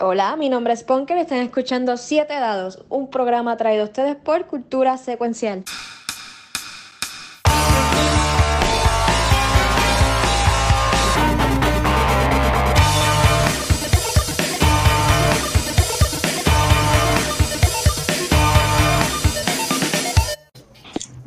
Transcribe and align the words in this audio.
Hola, 0.00 0.36
mi 0.36 0.48
nombre 0.48 0.72
es 0.74 0.84
Ponker 0.84 1.16
y 1.16 1.22
están 1.22 1.38
escuchando 1.38 1.96
Siete 1.96 2.34
Dados, 2.34 2.84
un 2.88 3.10
programa 3.10 3.56
traído 3.56 3.82
a 3.82 3.86
ustedes 3.86 4.14
por 4.14 4.46
Cultura 4.46 4.96
Secuencial. 4.96 5.64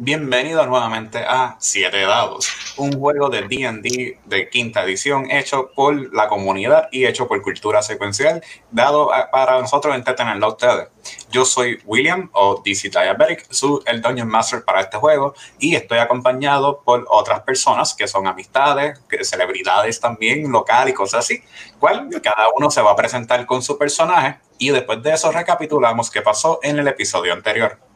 Bienvenidos 0.04 0.66
nuevamente 0.68 1.20
a 1.20 1.58
Siete 1.60 2.02
Dados, 2.02 2.50
un 2.78 2.92
juego 3.00 3.30
de 3.30 3.44
D&D 3.44 4.18
de 4.26 4.50
quinta 4.50 4.84
edición 4.84 5.30
hecho 5.30 5.70
por 5.76 6.12
la 6.12 6.28
comunidad 6.28 6.90
y 6.92 7.06
hecho 7.06 7.28
por 7.28 7.40
Cultura 7.44 7.84
Secuencial, 7.84 8.42
dado 8.72 9.12
para 9.32 9.62
nosotros 9.62 9.94
entretenerlo 9.94 10.48
a 10.48 10.50
ustedes. 10.50 10.88
Yo 11.30 11.46
soy 11.46 11.80
William 11.86 12.32
o 12.34 12.64
DC 12.66 12.90
Diabetic, 12.90 13.46
soy 13.52 13.82
el 13.86 14.02
Dungeon 14.02 14.28
Master 14.28 14.64
para 14.66 14.82
este 14.82 14.98
juego 14.98 15.36
y 15.60 15.76
estoy 15.76 16.00
acompañado 16.00 16.82
por 16.84 17.06
otras 17.08 17.42
personas 17.42 17.94
que 17.94 18.08
son 18.08 18.26
amistades, 18.26 19.00
celebridades 19.22 20.00
también, 20.00 20.52
local 20.52 20.90
y 20.90 20.94
cosas 20.94 21.26
así, 21.26 21.44
cual 21.78 22.10
cada 22.24 22.50
uno 22.58 22.72
se 22.72 22.82
va 22.82 22.94
a 22.94 22.96
presentar 22.96 23.46
con 23.46 23.62
su 23.62 23.78
personaje 23.78 24.40
y 24.58 24.72
después 24.72 25.04
de 25.04 25.14
eso 25.14 25.32
recapitulamos 25.32 26.10
qué 26.10 26.24
pasó 26.24 26.60
en 26.64 26.80
el 26.80 26.88
episodio 26.88 27.34
anterior. 27.34 27.91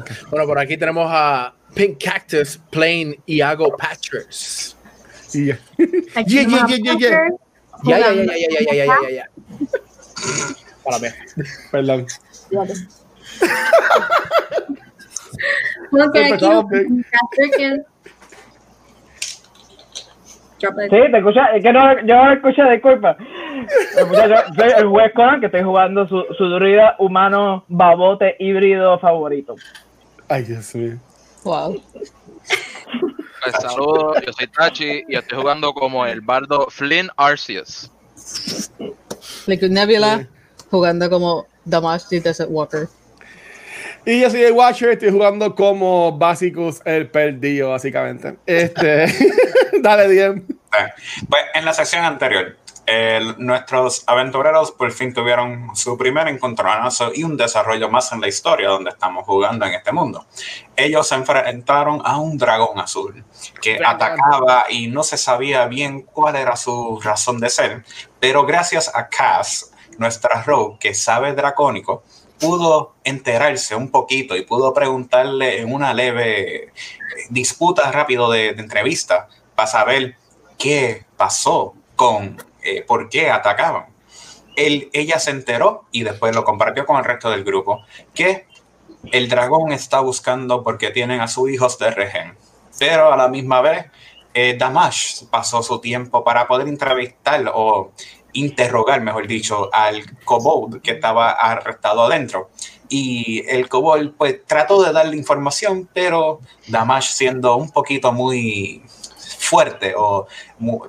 Okay. 0.00 0.16
Bueno, 0.30 0.46
por 0.46 0.58
aquí 0.58 0.76
tenemos 0.76 1.06
a 1.08 1.54
Pink 1.74 2.02
Cactus, 2.02 2.60
Plain 2.70 3.16
Iago 3.26 3.76
Patchers. 3.76 4.76
Yeah. 5.32 5.58
Yeah, 5.78 5.86
yeah, 6.26 6.66
yeah, 6.68 6.76
yeah, 6.78 6.94
yeah, 6.98 7.28
Ya, 7.84 7.98
ya, 7.98 8.12
ya, 8.12 8.24
ya, 8.24 8.48
ya, 8.48 8.72
ya, 8.74 8.84
ya, 8.86 9.10
ya, 9.10 9.26
Perdón. 11.70 12.06
Bueno, 15.90 16.12
por 16.12 16.22
aquí 16.22 16.46
Sí, 20.90 21.10
te 21.10 21.18
escucha, 21.18 21.44
es 21.54 21.62
que 21.62 21.72
no, 21.72 22.00
yo 22.06 22.24
no 22.24 22.32
escucho, 22.32 22.62
disculpa. 22.70 23.16
Yo 23.96 24.06
soy 24.56 24.70
el 24.78 24.86
juez 24.86 25.12
Conan 25.14 25.40
que 25.40 25.46
estoy 25.46 25.62
jugando 25.62 26.08
su, 26.08 26.24
su 26.38 26.44
druida 26.48 26.96
humano 26.98 27.64
babote 27.68 28.36
híbrido 28.38 28.98
favorito. 28.98 29.56
Ay, 30.28 30.42
Dios 30.44 30.74
mío. 30.74 30.98
Wow. 31.44 31.82
Pues, 33.42 33.56
saludos, 33.60 34.16
yo 34.26 34.32
soy 34.32 34.46
Tachi 34.46 35.02
y 35.08 35.16
estoy 35.16 35.38
jugando 35.38 35.74
como 35.74 36.06
el 36.06 36.20
bardo 36.20 36.66
Flynn 36.70 37.10
Arceus. 37.16 37.90
Liquid 39.46 39.70
Nebula 39.70 40.26
jugando 40.70 41.10
como 41.10 41.46
Damashi 41.64 42.20
Desert 42.20 42.48
Walker. 42.50 42.88
Y 44.06 44.20
yo 44.20 44.30
soy 44.30 44.42
el 44.42 44.52
Watcher, 44.52 44.90
estoy 44.90 45.10
jugando 45.10 45.54
como 45.54 46.12
Basicus 46.18 46.82
el 46.84 47.08
perdido, 47.08 47.70
básicamente. 47.70 48.36
Este, 48.44 49.06
dale, 49.82 50.08
Diem. 50.08 50.46
Pues 51.28 51.42
en 51.54 51.64
la 51.64 51.72
sección 51.72 52.04
anterior, 52.04 52.56
el- 52.86 53.34
nuestros 53.38 54.04
aventureros 54.06 54.72
por 54.72 54.92
fin 54.92 55.12
tuvieron 55.14 55.74
su 55.74 55.96
primer 55.96 56.28
encontronazo 56.28 57.12
y 57.14 57.24
un 57.24 57.36
desarrollo 57.36 57.88
más 57.88 58.12
en 58.12 58.20
la 58.20 58.28
historia 58.28 58.68
donde 58.68 58.90
estamos 58.90 59.24
jugando 59.24 59.64
en 59.66 59.74
este 59.74 59.92
mundo. 59.92 60.26
Ellos 60.76 61.08
se 61.08 61.14
enfrentaron 61.14 62.02
a 62.04 62.18
un 62.18 62.36
dragón 62.36 62.78
azul 62.78 63.24
que 63.62 63.78
atacaba 63.84 64.66
y 64.68 64.88
no 64.88 65.02
se 65.02 65.16
sabía 65.16 65.66
bien 65.66 66.02
cuál 66.02 66.36
era 66.36 66.56
su 66.56 67.00
razón 67.02 67.40
de 67.40 67.48
ser, 67.50 67.84
pero 68.20 68.44
gracias 68.44 68.90
a 68.94 69.08
Cass, 69.08 69.70
nuestra 69.98 70.42
rogue 70.42 70.76
que 70.80 70.94
sabe 70.94 71.32
dracónico, 71.34 72.02
pudo 72.40 72.94
enterarse 73.04 73.74
un 73.76 73.90
poquito 73.90 74.36
y 74.36 74.42
pudo 74.42 74.74
preguntarle 74.74 75.60
en 75.60 75.72
una 75.72 75.94
leve 75.94 76.64
eh, 76.66 76.72
disputa 77.30 77.90
rápido 77.92 78.30
de, 78.30 78.52
de 78.54 78.62
entrevista 78.62 79.28
para 79.54 79.68
saber 79.68 80.16
qué 80.58 81.04
pasó 81.16 81.74
con 81.94 82.36
eh, 82.64 82.82
por 82.82 83.08
qué 83.08 83.30
atacaban. 83.30 83.86
Él, 84.56 84.88
ella 84.92 85.18
se 85.18 85.30
enteró 85.30 85.84
y 85.90 86.02
después 86.02 86.34
lo 86.34 86.44
compartió 86.44 86.86
con 86.86 86.96
el 86.96 87.04
resto 87.04 87.30
del 87.30 87.44
grupo 87.44 87.84
que 88.14 88.46
el 89.12 89.28
dragón 89.28 89.72
está 89.72 90.00
buscando 90.00 90.62
porque 90.62 90.90
tienen 90.90 91.20
a 91.20 91.28
sus 91.28 91.50
hijos 91.50 91.78
de 91.78 91.90
regen. 91.90 92.36
Pero 92.78 93.12
a 93.12 93.16
la 93.16 93.28
misma 93.28 93.60
vez, 93.60 93.86
eh, 94.32 94.56
Damash 94.58 95.24
pasó 95.30 95.62
su 95.62 95.80
tiempo 95.80 96.24
para 96.24 96.46
poder 96.46 96.68
entrevistar 96.68 97.50
o 97.54 97.92
interrogar, 98.32 99.00
mejor 99.00 99.26
dicho, 99.26 99.70
al 99.72 100.04
kobold 100.24 100.82
que 100.82 100.92
estaba 100.92 101.30
arrestado 101.30 102.02
adentro. 102.02 102.50
Y 102.88 103.44
el 103.48 103.68
kobold 103.68 104.14
pues 104.16 104.44
trató 104.46 104.82
de 104.82 104.92
darle 104.92 105.16
información, 105.16 105.88
pero 105.92 106.40
Damash 106.66 107.12
siendo 107.12 107.56
un 107.56 107.70
poquito 107.70 108.12
muy 108.12 108.82
fuerte 109.38 109.94
o 109.96 110.26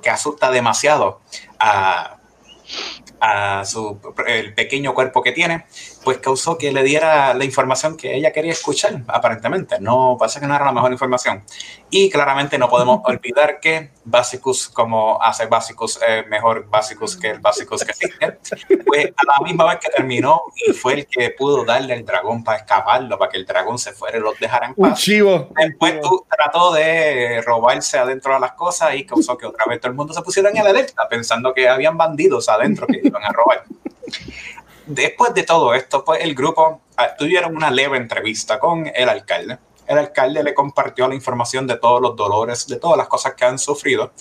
que 0.02 0.10
asusta 0.10 0.50
demasiado 0.50 1.20
a, 1.58 2.18
a 3.20 3.64
su 3.64 4.00
el 4.26 4.54
pequeño 4.54 4.94
cuerpo 4.94 5.22
que 5.22 5.32
tiene, 5.32 5.66
pues 6.06 6.18
causó 6.18 6.56
que 6.56 6.70
le 6.70 6.84
diera 6.84 7.34
la 7.34 7.44
información 7.44 7.96
que 7.96 8.14
ella 8.14 8.32
quería 8.32 8.52
escuchar, 8.52 9.02
aparentemente. 9.08 9.80
No 9.80 10.16
pasa 10.16 10.38
que 10.38 10.46
no 10.46 10.54
era 10.54 10.64
la 10.64 10.70
mejor 10.70 10.92
información. 10.92 11.42
Y 11.90 12.08
claramente 12.10 12.58
no 12.58 12.68
podemos 12.68 13.00
olvidar 13.06 13.58
que 13.58 13.90
Basicus, 14.04 14.68
como 14.68 15.20
hace 15.20 15.46
Basicus 15.46 15.98
eh, 16.06 16.24
mejor 16.28 16.68
Basicus 16.68 17.16
que 17.16 17.30
el 17.30 17.40
Basicus 17.40 17.82
que 17.82 17.90
existe, 17.90 18.38
pues 18.86 19.06
a 19.16 19.40
la 19.40 19.44
misma 19.44 19.64
vez 19.64 19.80
que 19.80 19.88
terminó 19.88 20.42
y 20.64 20.72
fue 20.74 20.92
el 20.92 21.06
que 21.08 21.30
pudo 21.30 21.64
darle 21.64 21.94
el 21.94 22.04
dragón 22.04 22.44
para 22.44 22.58
escaparlo, 22.58 23.18
para 23.18 23.28
que 23.28 23.38
el 23.38 23.44
dragón 23.44 23.76
se 23.76 23.90
fuera 23.90 24.16
y 24.18 24.20
los 24.20 24.38
dejara 24.38 24.66
en 24.66 24.74
Un 24.76 24.90
paz. 24.90 25.00
chivo. 25.00 25.48
Después 25.56 26.00
tú 26.00 26.24
trató 26.30 26.72
de 26.72 27.42
robarse 27.44 27.98
adentro 27.98 28.32
de 28.32 28.38
las 28.38 28.52
cosas 28.52 28.94
y 28.94 29.04
causó 29.04 29.36
que 29.36 29.46
otra 29.46 29.64
vez 29.68 29.80
todo 29.80 29.90
el 29.90 29.96
mundo 29.96 30.14
se 30.14 30.22
pusiera 30.22 30.50
en 30.50 30.58
alerta 30.58 31.08
pensando 31.10 31.52
que 31.52 31.68
habían 31.68 31.96
bandidos 31.96 32.48
adentro 32.48 32.86
que 32.86 33.00
iban 33.02 33.24
a 33.24 33.32
robar. 33.32 33.64
Después 34.86 35.34
de 35.34 35.42
todo 35.42 35.74
esto, 35.74 36.04
pues 36.04 36.22
el 36.22 36.34
grupo 36.34 36.80
ah, 36.96 37.16
tuvieron 37.18 37.56
una 37.56 37.70
leve 37.70 37.96
entrevista 37.96 38.58
con 38.58 38.90
el 38.94 39.08
alcalde. 39.08 39.58
El 39.86 39.98
alcalde 39.98 40.42
le 40.42 40.54
compartió 40.54 41.08
la 41.08 41.14
información 41.14 41.66
de 41.66 41.76
todos 41.76 42.00
los 42.00 42.16
dolores, 42.16 42.66
de 42.66 42.76
todas 42.76 42.96
las 42.96 43.08
cosas 43.08 43.34
que 43.34 43.44
han 43.44 43.58
sufrido 43.58 44.12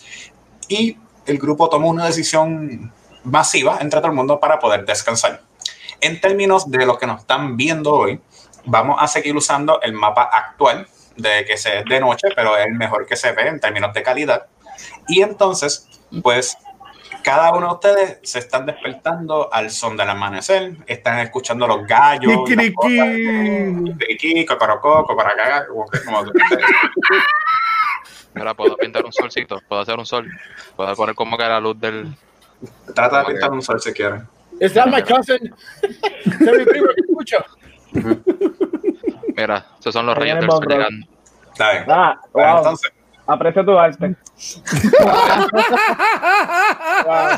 y 0.67 0.97
el 1.25 1.37
grupo 1.37 1.69
tomó 1.69 1.89
una 1.89 2.05
decisión 2.05 2.91
masiva 3.23 3.79
entre 3.81 3.99
todo 3.99 4.09
el 4.09 4.15
mundo 4.15 4.39
para 4.39 4.59
poder 4.59 4.85
descansar. 4.85 5.41
En 6.01 6.21
términos 6.21 6.69
de 6.69 6.85
lo 6.85 6.97
que 6.97 7.07
nos 7.07 7.21
están 7.21 7.57
viendo 7.57 7.93
hoy, 7.93 8.19
vamos 8.65 8.97
a 8.99 9.07
seguir 9.07 9.35
usando 9.35 9.81
el 9.81 9.93
mapa 9.93 10.23
actual 10.23 10.87
de 11.15 11.45
que 11.45 11.57
se 11.57 11.79
es 11.79 11.85
de 11.85 11.99
noche, 11.99 12.27
pero 12.35 12.57
es 12.57 12.65
el 12.65 12.73
mejor 12.73 13.05
que 13.05 13.15
se 13.15 13.31
ve 13.31 13.47
en 13.47 13.59
términos 13.59 13.93
de 13.93 14.03
calidad. 14.03 14.47
Y 15.07 15.21
entonces, 15.21 15.87
pues 16.21 16.57
cada 17.23 17.53
uno 17.53 17.67
de 17.67 17.73
ustedes 17.73 18.19
se 18.23 18.39
están 18.39 18.65
despertando 18.65 19.49
al 19.51 19.69
son 19.71 19.97
del 19.97 20.09
amanecer, 20.09 20.77
están 20.85 21.19
escuchando 21.19 21.67
los 21.67 21.85
gallos, 21.85 22.31
Kikiriki. 22.45 24.45
cocorocó, 24.45 25.05
cocoracá, 25.05 25.65
Ahora 28.35 28.53
puedo 28.53 28.77
pintar 28.77 29.03
un 29.05 29.13
solcito, 29.13 29.61
puedo 29.67 29.81
hacer 29.81 29.97
un 29.97 30.05
sol, 30.05 30.29
puedo 30.75 30.95
poner 30.95 31.15
como 31.15 31.37
que 31.37 31.43
la 31.43 31.59
luz 31.59 31.79
del. 31.79 32.13
Trata 32.93 33.19
de 33.19 33.25
pintar 33.25 33.51
un 33.51 33.61
sol 33.61 33.79
si 33.79 33.93
quieren. 33.93 34.27
¿Es 34.59 34.73
that 34.73 34.87
my 34.87 35.01
cousin? 35.01 35.53
¿Es 35.81 36.39
mi 36.39 36.65
primo 36.65 36.87
que 36.95 37.01
escucho? 37.01 37.37
Mira, 39.35 39.65
esos 39.79 39.93
son 39.93 40.05
los 40.05 40.17
reyes 40.17 40.39
del 40.39 40.49
sol 40.49 40.65
llegando. 40.67 41.07
Está 41.51 41.71
bien. 41.71 41.85
Ah, 41.87 42.19
wow. 42.33 42.57
entonces, 42.57 42.91
Aprecio 43.27 43.65
tu 43.65 43.77
arte. 43.77 44.15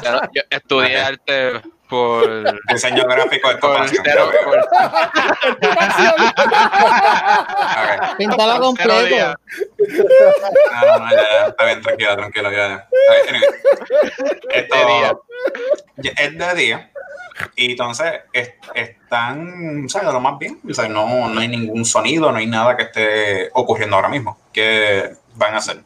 Pero 0.01 0.21
Yo 0.33 0.41
estudié 0.49 0.97
arte 0.99 1.61
por. 1.89 2.59
diseño 2.71 3.03
gráfico 3.05 3.49
de 3.49 3.57
por, 3.57 3.87
cero- 3.87 4.31
por- 4.43 4.67
cero 8.35 8.59
completo. 8.59 9.15
No, 10.71 10.81
no, 10.81 10.99
no, 10.99 11.11
ya, 11.11 11.15
ya, 11.21 11.47
está 11.47 11.65
bien, 11.65 11.81
tranquilo, 11.81 12.15
tranquilo, 12.17 12.51
ya, 12.51 12.57
ya. 12.67 12.87
Anyway. 13.29 13.49
Esto 14.51 14.75
De 14.75 14.85
día. 14.85 15.17
ya 15.97 16.11
es 16.17 16.37
de 16.37 16.53
día. 16.55 16.91
Y 17.55 17.71
entonces 17.71 18.13
es- 18.33 18.53
están, 18.73 19.87
¿sabes? 19.87 20.11
Lo 20.11 20.19
más 20.19 20.37
bien. 20.39 20.59
O 20.69 20.73
sea, 20.73 20.87
no, 20.89 21.29
no 21.29 21.39
hay 21.39 21.47
ningún 21.47 21.85
sonido, 21.85 22.31
no 22.31 22.37
hay 22.39 22.47
nada 22.47 22.75
que 22.75 22.83
esté 22.83 23.49
ocurriendo 23.53 23.95
ahora 23.95 24.09
mismo. 24.09 24.37
¿Qué 24.51 25.11
van 25.37 25.53
a 25.53 25.57
hacer? 25.57 25.77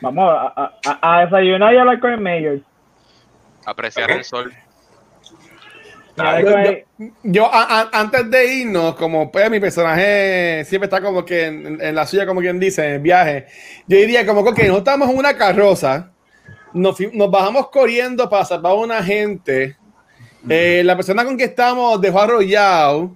Vamos 0.00 0.30
a, 0.30 0.46
a, 0.56 0.72
a- 0.86 1.16
a 1.18 1.24
desayunar 1.24 1.74
y 1.74 1.78
hablar 1.78 2.00
con 2.00 2.12
el 2.12 2.20
mayor. 2.20 2.60
Apreciar 3.66 4.10
el 4.10 4.24
sol. 4.24 4.52
Yo, 7.22 7.46
a- 7.52 7.80
a- 7.82 7.88
antes 7.92 8.30
de 8.30 8.54
irnos, 8.56 8.94
como 8.96 9.30
pues 9.30 9.50
mi 9.50 9.58
personaje 9.60 10.64
siempre 10.66 10.86
está 10.86 11.00
como 11.00 11.24
que 11.24 11.46
en, 11.46 11.80
en 11.80 11.94
la 11.94 12.06
suya, 12.06 12.26
como 12.26 12.40
quien 12.40 12.58
dice, 12.60 12.84
en 12.86 12.92
el 12.94 13.00
viaje, 13.00 13.46
yo 13.86 13.96
diría 13.96 14.26
como 14.26 14.42
que 14.44 14.50
ok, 14.50 14.58
nosotros 14.58 14.78
estamos 14.80 15.08
en 15.10 15.18
una 15.18 15.36
carroza, 15.36 16.10
nos, 16.74 16.96
nos 17.14 17.30
bajamos 17.30 17.70
corriendo 17.70 18.28
para 18.28 18.44
salvar 18.44 18.72
a 18.72 18.76
una 18.76 19.02
gente 19.02 19.76
Eh, 20.48 20.80
la 20.84 20.96
persona 20.96 21.22
con 21.24 21.36
que 21.36 21.44
estamos 21.44 22.00
dejó 22.00 22.20
arrollado. 22.22 23.14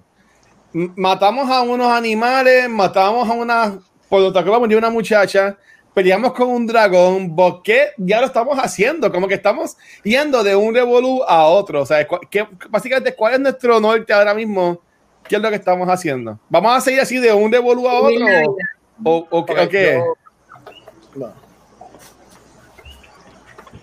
Matamos 0.75 1.50
a 1.50 1.62
unos 1.62 1.90
animales, 1.90 2.69
matamos 2.69 3.28
a 3.28 3.32
una. 3.32 3.78
Por 4.08 4.20
lo 4.20 4.32
tanto, 4.32 4.50
vamos 4.50 4.70
a 4.72 4.76
una 4.76 4.90
muchacha. 4.90 5.56
Peleamos 5.94 6.32
con 6.32 6.48
un 6.48 6.66
dragón. 6.66 7.34
¿Por 7.36 7.62
qué 7.62 7.88
ya 7.96 8.20
lo 8.20 8.26
estamos 8.26 8.58
haciendo? 8.58 9.10
Como 9.12 9.28
que 9.28 9.34
estamos 9.34 9.76
yendo 10.02 10.42
de 10.42 10.56
un 10.56 10.74
revolú 10.74 11.22
a 11.26 11.44
otro. 11.44 11.82
O 11.82 11.86
sea, 11.86 12.06
¿qué- 12.30 12.46
básicamente, 12.68 13.14
¿cuál 13.14 13.34
es 13.34 13.40
nuestro 13.40 13.78
norte 13.80 14.12
ahora 14.12 14.34
mismo? 14.34 14.80
¿Qué 15.28 15.36
es 15.36 15.42
lo 15.42 15.48
que 15.50 15.56
estamos 15.56 15.88
haciendo? 15.88 16.38
¿Vamos 16.48 16.76
a 16.76 16.80
seguir 16.80 17.00
así 17.00 17.18
de 17.18 17.32
un 17.32 17.50
revolú 17.50 17.88
a 17.88 18.00
otro? 18.00 18.26
¿O, 19.04 19.16
o, 19.18 19.26
o 19.30 19.46
qué- 19.46 19.52
o 19.60 19.68
qué? 19.68 20.02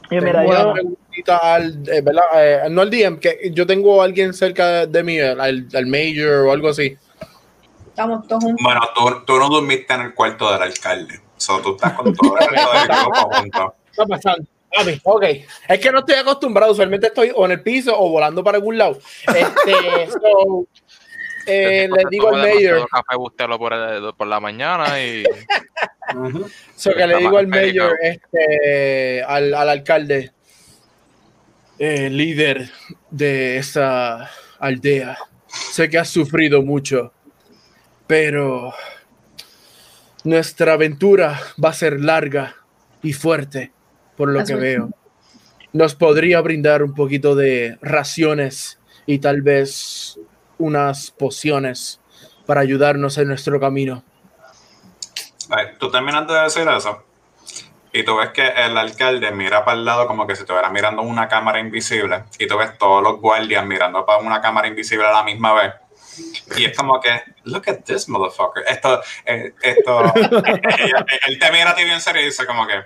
Y 0.09 0.15
mira, 0.15 0.39
Tengo 0.41 0.49
una 0.49 0.63
yo, 0.63 0.73
preguntita 0.73 1.37
al, 1.37 1.89
eh, 1.89 2.01
¿verdad? 2.01 2.23
Eh, 2.35 2.69
no 2.69 2.81
al 2.81 2.89
DM, 2.89 3.19
que 3.19 3.49
yo 3.53 3.65
tengo 3.65 4.01
a 4.01 4.05
alguien 4.05 4.33
cerca 4.33 4.85
de 4.85 5.03
mí, 5.03 5.17
al, 5.19 5.39
al 5.73 5.85
Major 5.87 6.47
o 6.47 6.51
algo 6.51 6.67
así. 6.69 6.97
Estamos 8.01 8.27
todos 8.27 8.43
juntos. 8.43 8.63
Bueno, 8.63 8.81
tú, 8.95 9.25
tú 9.25 9.37
no 9.39 9.49
dormiste 9.49 9.93
en 9.93 10.01
el 10.01 10.13
cuarto 10.13 10.51
del 10.51 10.61
alcalde. 10.61 11.19
So, 11.37 11.59
tú 11.61 11.71
estás 11.75 11.93
con 11.93 12.13
todo 12.15 12.37
el 12.39 12.47
resto 12.47 12.71
del 12.73 12.87
grupo 12.87 13.29
junto. 13.35 13.75
¿Qué 13.85 13.91
está 13.91 14.05
pasando? 14.05 14.47
Ok. 15.03 15.23
Es 15.67 15.79
que 15.79 15.91
no 15.91 15.99
estoy 15.99 16.15
acostumbrado. 16.15 16.71
Usualmente 16.71 17.07
estoy 17.07 17.31
o 17.35 17.45
en 17.45 17.51
el 17.51 17.61
piso 17.61 17.93
o 17.99 18.09
volando 18.09 18.43
para 18.43 18.57
algún 18.57 18.77
lado. 18.77 18.97
Este, 19.27 20.09
so, 20.11 20.65
eh, 21.45 21.89
le 21.91 22.03
digo 22.09 22.29
al 22.29 22.41
Mayor, 22.41 22.87
café 22.87 23.15
bustelo 23.17 23.57
por, 23.59 23.73
el- 23.73 24.13
por 24.15 24.27
la 24.27 24.39
mañana 24.39 25.03
y 25.03 25.23
Ujú. 26.15 26.47
so 26.75 26.93
que 26.93 27.05
le 27.07 27.17
digo 27.17 27.37
al 27.37 27.47
Mayor, 27.47 27.95
este, 28.01 29.23
al, 29.23 29.53
al 29.53 29.69
alcalde, 29.69 30.31
eh, 31.79 32.09
líder 32.09 32.69
de 33.09 33.57
esa 33.57 34.29
aldea. 34.59 35.17
Sé 35.47 35.89
que 35.89 35.97
has 35.97 36.09
sufrido 36.09 36.61
mucho, 36.61 37.11
pero 38.11 38.73
nuestra 40.25 40.73
aventura 40.73 41.39
va 41.63 41.69
a 41.69 41.73
ser 41.73 42.01
larga 42.01 42.57
y 43.01 43.13
fuerte, 43.13 43.71
por 44.17 44.27
lo 44.27 44.43
que 44.43 44.55
veo. 44.55 44.89
Nos 45.71 45.95
podría 45.95 46.41
brindar 46.41 46.83
un 46.83 46.93
poquito 46.93 47.35
de 47.35 47.77
raciones 47.81 48.81
y 49.05 49.19
tal 49.19 49.41
vez 49.43 50.19
unas 50.57 51.11
pociones 51.11 52.01
para 52.45 52.59
ayudarnos 52.59 53.17
en 53.17 53.29
nuestro 53.29 53.61
camino. 53.61 54.03
Ay, 55.49 55.67
Tú 55.79 55.89
terminas 55.89 56.27
de 56.27 56.33
decir 56.33 56.67
eso 56.67 57.05
y 57.93 58.03
tú 58.03 58.17
ves 58.17 58.31
que 58.31 58.45
el 58.45 58.77
alcalde 58.77 59.31
mira 59.31 59.63
para 59.63 59.77
el 59.77 59.85
lado 59.85 60.05
como 60.07 60.27
que 60.27 60.35
si 60.35 60.41
estuviera 60.41 60.69
mirando 60.69 61.01
una 61.01 61.29
cámara 61.29 61.61
invisible 61.61 62.25
y 62.37 62.45
tú 62.45 62.57
ves 62.57 62.77
todos 62.77 63.01
los 63.01 63.21
guardias 63.21 63.65
mirando 63.65 64.05
para 64.05 64.19
una 64.19 64.41
cámara 64.41 64.67
invisible 64.67 65.05
a 65.05 65.13
la 65.13 65.23
misma 65.23 65.53
vez. 65.53 65.80
Y 66.57 66.65
es 66.65 66.77
como 66.77 66.99
que, 66.99 67.09
look 67.43 67.63
at 67.67 67.83
this 67.85 68.07
motherfucker. 68.09 68.63
Esto, 68.67 69.01
eh, 69.25 69.53
esto, 69.61 70.13
él, 71.27 71.39
te 71.39 71.51
mira 71.51 71.71
a 71.71 71.75
ti 71.75 71.83
bien 71.83 72.01
serio 72.01 72.21
y 72.21 72.25
dice 72.25 72.45
como 72.45 72.67
que, 72.67 72.83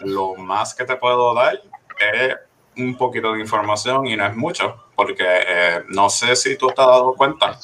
lo 0.00 0.34
más 0.36 0.74
que 0.74 0.84
te 0.84 0.96
puedo 0.96 1.34
dar 1.34 1.60
es 1.98 2.36
un 2.76 2.96
poquito 2.96 3.32
de 3.34 3.40
información 3.40 4.06
y 4.06 4.16
no 4.16 4.26
es 4.26 4.34
mucho, 4.34 4.84
porque 4.96 5.24
eh, 5.26 5.82
no 5.88 6.08
sé 6.08 6.34
si 6.36 6.56
tú 6.56 6.68
te 6.68 6.80
has 6.80 6.88
dado 6.88 7.14
cuenta 7.14 7.58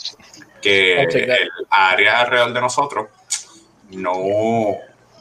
que 0.61 1.03
el 1.03 1.51
área 1.71 2.21
alrededor 2.21 2.53
de 2.53 2.61
nosotros 2.61 3.07
no, 3.91 4.13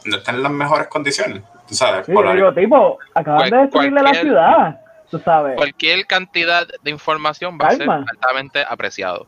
no 0.04 0.18
está 0.18 0.32
en 0.32 0.44
las 0.44 0.52
mejores 0.52 0.88
condiciones, 0.88 1.44
tú 1.68 1.76
sabes. 1.76 2.06
sí, 2.06 2.12
por 2.14 2.34
digo, 2.34 2.54
tipo, 2.54 3.00
acaban 3.14 3.50
de 3.50 3.58
destruirle 3.58 4.02
la 4.02 4.10
cualquier- 4.10 4.26
ciudad, 4.26 4.82
tú 5.10 5.20
sabes. 5.20 5.56
cualquier 5.56 6.06
cantidad 6.08 6.68
de 6.82 6.92
información 6.92 7.58
va 7.62 7.68
a 7.68 7.72
ser 7.72 7.90
altamente 7.90 8.66
apreciado. 8.68 9.28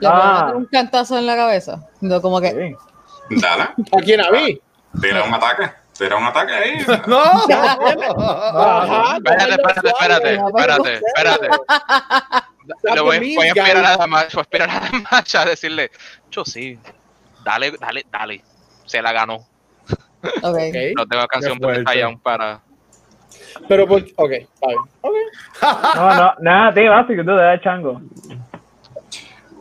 ¿Le 0.00 0.08
puedo 0.08 0.12
Ah. 0.12 0.42
meter 0.44 0.56
un 0.56 0.66
cantazo 0.66 1.18
en 1.18 1.26
la 1.26 1.36
cabeza? 1.36 1.80
No, 2.00 2.20
como 2.20 2.40
que. 2.40 2.50
Sí. 3.30 3.40
¿A 3.44 3.74
quién 4.02 4.20
a 4.20 4.30
mí? 4.30 4.60
tira 5.00 5.22
un 5.24 5.34
ataque, 5.34 5.70
tira 5.98 6.16
un 6.16 6.24
ataque 6.24 6.52
ahí. 6.52 6.86
No. 7.06 7.22
Ajá, 7.22 9.16
Espérate, 9.16 9.52
espérate, 9.52 9.88
espérate, 9.88 10.34
espérate, 10.34 11.00
espérate. 11.06 11.48
Le 12.94 13.00
voy, 13.00 13.36
a 13.38 13.46
esperar 13.46 13.84
a 13.84 13.96
la 13.96 14.06
marcha, 14.06 14.34
voy 14.34 14.40
a 14.40 14.42
esperar 14.42 14.70
a 14.70 14.80
la 14.80 15.42
a 15.42 15.44
decirle, 15.44 15.90
yo 16.30 16.44
sí, 16.44 16.78
dale, 17.44 17.72
dale, 17.72 18.06
dale. 18.10 18.42
Se 18.84 19.00
la 19.02 19.12
ganó. 19.12 19.36
Ok. 19.36 19.46
Ok, 20.42 20.74
No 20.96 21.06
tengo 21.06 21.26
canción 21.28 21.58
Zion 21.88 22.18
para. 22.20 22.60
Pero 23.68 23.86
por 23.86 24.02
ok, 24.16 24.30
está 24.32 24.66
bien. 24.66 24.78
Ok. 25.00 25.14
No, 25.96 26.14
no, 26.14 26.34
nada, 26.40 26.90
básico, 26.90 27.22
tú 27.22 27.36
te 27.36 27.42
das 27.42 27.60
chango. 27.62 28.00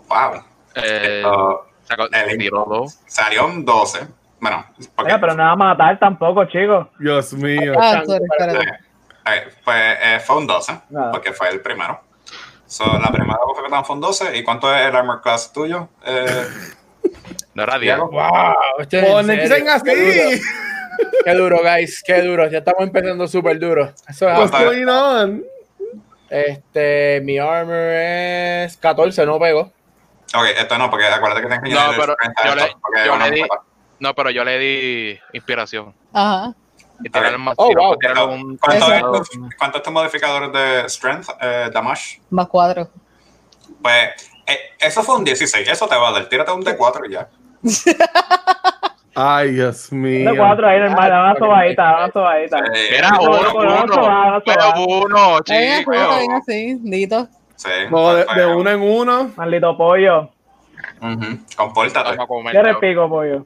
Wow. 0.07 0.43
Eh, 0.75 1.17
Esto 1.17 1.67
sacó- 1.83 2.07
el- 2.11 2.37
tiró 2.37 2.65
dos. 2.65 2.99
salió 3.07 3.45
un 3.45 3.63
12. 3.65 4.07
Bueno, 4.39 4.65
porque, 4.95 5.11
Oiga, 5.13 5.19
pero 5.19 5.33
no 5.33 5.43
va 5.43 5.51
a 5.51 5.55
matar 5.55 5.97
tampoco, 5.99 6.45
chicos. 6.45 6.87
Dios 6.99 7.33
mío. 7.33 7.73
Ah, 7.79 8.03
sorry, 8.05 8.25
eh, 9.27 9.47
pues, 9.63 9.97
eh, 10.03 10.19
fue 10.23 10.37
un 10.37 10.45
12, 10.47 10.71
Ah. 10.73 11.09
porque 11.11 11.31
fue 11.33 11.49
el 11.49 11.61
primero. 11.61 11.99
So, 12.67 12.83
la 12.99 13.11
primera 13.11 13.39
bofetada 13.45 13.83
fue 13.83 13.95
un 13.95 14.01
12. 14.01 14.37
¿Y 14.37 14.43
cuánto 14.43 14.73
es 14.75 14.85
el 14.87 14.95
armor 14.95 15.21
class 15.21 15.51
tuyo? 15.53 15.89
Eh, 16.05 16.47
No 17.53 17.63
era 17.63 17.79
10. 17.79 17.95
Diego? 17.95 18.09
Wow, 18.11 18.55
Ponen 19.11 19.67
así. 19.69 20.41
qué 21.23 21.33
duro, 21.33 21.59
guys, 21.63 22.03
qué 22.05 22.21
duro. 22.21 22.47
Ya 22.49 22.57
estamos 22.59 22.81
empezando 22.83 23.27
súper 23.27 23.57
duro. 23.59 23.93
Eso 24.07 24.29
es 24.29 24.37
What's 24.37 24.51
going 24.51 24.85
on? 24.87 25.43
Este, 26.29 27.21
mi 27.23 27.37
armor 27.37 27.75
es 27.75 28.75
14, 28.77 29.25
no 29.25 29.39
pego. 29.39 29.71
Ok, 30.39 30.45
esto 30.57 30.77
no, 30.77 30.89
porque 30.89 31.05
acuérdate 31.07 31.41
que 31.41 31.47
tienes 31.47 31.63
que 31.63 31.75
No, 31.75 31.91
pero 31.97 32.15
yo 32.45 32.55
le- 32.55 32.75
yo 33.05 33.17
le 33.17 33.31
di-. 33.31 33.45
No, 33.99 34.13
pero 34.13 34.29
yo 34.29 34.43
le 34.43 34.57
di 34.59 35.19
inspiración. 35.33 35.93
Ajá. 36.13 36.53
Y 37.03 37.09
tirarle 37.09 37.37
más 37.37 37.55
Oh, 37.57 37.67
tiro, 37.67 37.81
wow. 37.81 38.33
un- 38.33 38.57
¿Cuánto, 38.57 38.93
es, 38.93 39.01
tu- 39.01 39.49
cuánto 39.57 39.77
es 39.79 39.83
tu 39.83 39.91
modificador 39.91 40.51
de 40.51 40.87
strength, 40.89 41.27
eh, 41.41 41.69
damage? 41.73 42.21
Más 42.29 42.47
cuatro. 42.47 42.89
Pues 43.81 44.09
eh, 44.47 44.59
eso 44.79 45.03
fue 45.03 45.15
un 45.15 45.23
16, 45.25 45.67
eso 45.67 45.87
te 45.87 45.95
va 45.95 46.09
a 46.09 46.11
dar. 46.13 46.29
Tírate 46.29 46.51
un 46.51 46.63
D4 46.63 47.05
y 47.07 47.11
ya. 47.13 47.27
Ay, 49.17 49.51
Dios 49.53 49.91
mío. 49.93 50.29
De 50.31 50.37
cuatro 50.37 50.67
ahí, 50.67 50.79
normal, 50.79 51.11
Ah, 51.11 51.21
una 51.31 51.35
sobadita, 51.39 51.95
una 51.97 52.11
sobadita. 52.11 52.57
Era 52.91 53.09
No, 53.11 53.21
uno, 53.21 53.31
no, 53.31 53.53
no, 53.53 53.59
uno. 53.59 53.85
no, 53.85 54.31
no, 54.31 54.41
Pero 54.45 54.61
no. 54.75 54.85
uno, 54.85 55.39
chico. 55.41 55.91
bien 55.91 56.31
así, 56.33 56.77
Dito. 56.81 57.27
Sí, 57.55 57.69
No, 57.91 58.13
de, 58.15 58.45
uno 58.45 58.69
en 58.69 58.81
uno. 58.81 59.31
Maldito 59.35 59.77
pollo. 59.77 60.29
Compórtate. 61.55 62.21
A 62.21 62.27
comer, 62.27 62.51
¿Qué 62.51 62.57
cabrón. 62.57 62.73
repico, 62.81 63.09
pollo? 63.09 63.45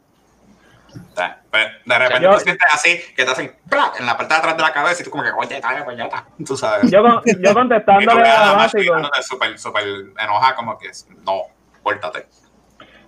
Pues, 1.52 1.68
De 1.86 2.00
repente 2.00 2.24
Yo- 2.24 2.32
te 2.34 2.40
sientes 2.40 2.68
así, 2.74 3.00
que 3.16 3.24
te 3.26 3.32
hacen 3.32 3.52
en 4.00 4.06
la 4.06 4.18
parte 4.18 4.34
de 4.34 4.40
atrás 4.40 4.58
de 4.58 4.64
la 4.64 4.72
cabeza 4.74 5.02
y 5.02 5.06
tú 5.06 5.12
como 5.12 5.24
que, 5.24 5.30
oye, 5.32 5.56
está, 5.56 5.84
pues 5.84 5.98
ya 5.98 6.06
está. 6.06 6.26
Tú 6.46 6.56
sabes. 6.58 6.90
Yo, 6.92 7.02
con- 7.04 7.22
yo 7.26 7.54
contestándole 7.54 8.28
a 8.28 8.54
básico. 8.54 8.94
súper, 9.22 9.58
súper 9.60 9.84
enojada, 10.20 10.56
como 10.56 10.78
que, 10.78 10.90
no, 11.26 11.42
pórtate. 11.84 12.26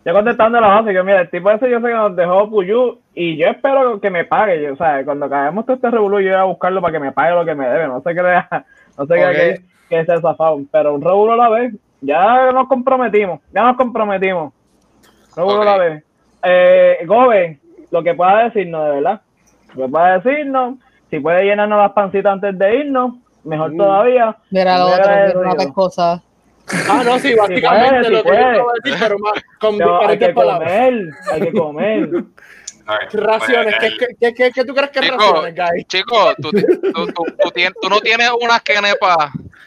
Yo 0.03 0.13
contestando 0.13 0.57
a 0.57 0.61
la 0.61 0.67
básica, 0.67 1.03
mira, 1.03 1.21
el 1.21 1.29
tipo 1.29 1.51
ese 1.51 1.69
yo 1.69 1.79
sé 1.79 1.87
que 1.87 1.93
nos 1.93 2.15
dejó 2.15 2.49
Puyú 2.49 2.99
y 3.13 3.37
yo 3.37 3.47
espero 3.47 3.99
que 4.01 4.09
me 4.09 4.25
pague. 4.25 4.61
Yo, 4.61 4.73
o 4.73 4.75
sea, 4.75 5.03
cuando 5.05 5.29
caemos 5.29 5.63
todo 5.65 5.75
este 5.75 5.91
revolú, 5.91 6.19
yo 6.19 6.31
voy 6.31 6.39
a 6.39 6.43
buscarlo 6.43 6.81
para 6.81 6.93
que 6.93 6.99
me 6.99 7.11
pague 7.11 7.35
lo 7.35 7.45
que 7.45 7.53
me 7.53 7.67
debe. 7.67 7.87
No 7.87 8.01
se 8.01 8.15
crea, 8.15 8.47
no 8.97 9.05
se 9.05 9.13
crea 9.13 9.29
Ok. 9.55 9.61
Que, 9.91 9.99
el 10.11 10.21
zafado. 10.21 10.59
Pero 10.71 10.95
un 10.95 11.01
revolú 11.01 11.33
a 11.33 11.37
la 11.37 11.49
vez, 11.49 11.73
ya 12.01 12.51
nos 12.51 12.67
comprometimos, 12.67 13.39
ya 13.53 13.63
nos 13.63 13.77
comprometimos. 13.77 14.53
Revolú 15.35 15.57
Ok. 15.61 15.61
a 15.61 15.65
la 15.65 15.77
vez. 15.77 16.03
Eh, 16.43 16.97
Gobe, 17.05 17.59
lo 17.91 18.01
que 18.03 18.13
pueda 18.15 18.45
decirnos, 18.45 18.85
de 18.85 18.91
verdad. 18.95 19.21
Lo 19.75 19.85
que 19.85 19.91
pueda 19.91 20.19
decirnos, 20.19 20.75
si 21.09 21.19
puede 21.19 21.43
llenarnos 21.45 21.77
las 21.79 21.91
pancitas 21.91 22.33
antes 22.33 22.57
de 22.57 22.75
irnos, 22.77 23.15
mejor 23.43 23.71
Mm. 23.73 23.77
todavía. 23.77 24.37
Mira 24.49 24.77
lo 24.79 24.87
otro, 24.87 25.05
mira 25.05 25.39
una. 25.39 26.21
Ah, 26.89 27.03
no, 27.03 27.19
sí, 27.19 27.35
básicamente 27.35 27.89
puede, 27.89 28.03
sí 28.05 28.11
lo 28.11 28.23
que 28.23 28.29
yo 28.29 28.35
puede. 28.35 28.45
acabo 28.45 28.71
de 28.71 28.79
decir, 28.83 28.99
pero 29.01 29.19
más 29.19 29.33
con 29.59 29.77
Pero 29.77 30.07
hay 30.07 30.17
que 30.19 30.29
palabras. 30.29 30.71
comer, 30.71 31.09
hay 31.33 31.41
que 31.41 31.51
comer. 31.53 32.09
Raciones, 33.13 33.75
pues, 33.79 33.93
¿qué, 33.97 34.05
el- 34.05 34.17
qué, 34.19 34.33
qué, 34.33 34.51
qué 34.51 34.65
tú 34.65 34.73
crees 34.73 34.89
que 34.91 34.99
es 34.99 35.05
Chico, 35.05 35.17
raciones, 35.17 35.55
guys? 35.55 35.87
chico, 35.87 36.33
tú, 36.41 36.51
tú, 36.51 37.05
tú, 37.07 37.25
tú 37.43 37.51
tienes- 37.51 37.73
tú 37.81 37.89
no 37.89 37.99
tienes 37.99 38.29
unas 38.39 38.61
quenepas. 38.61 39.17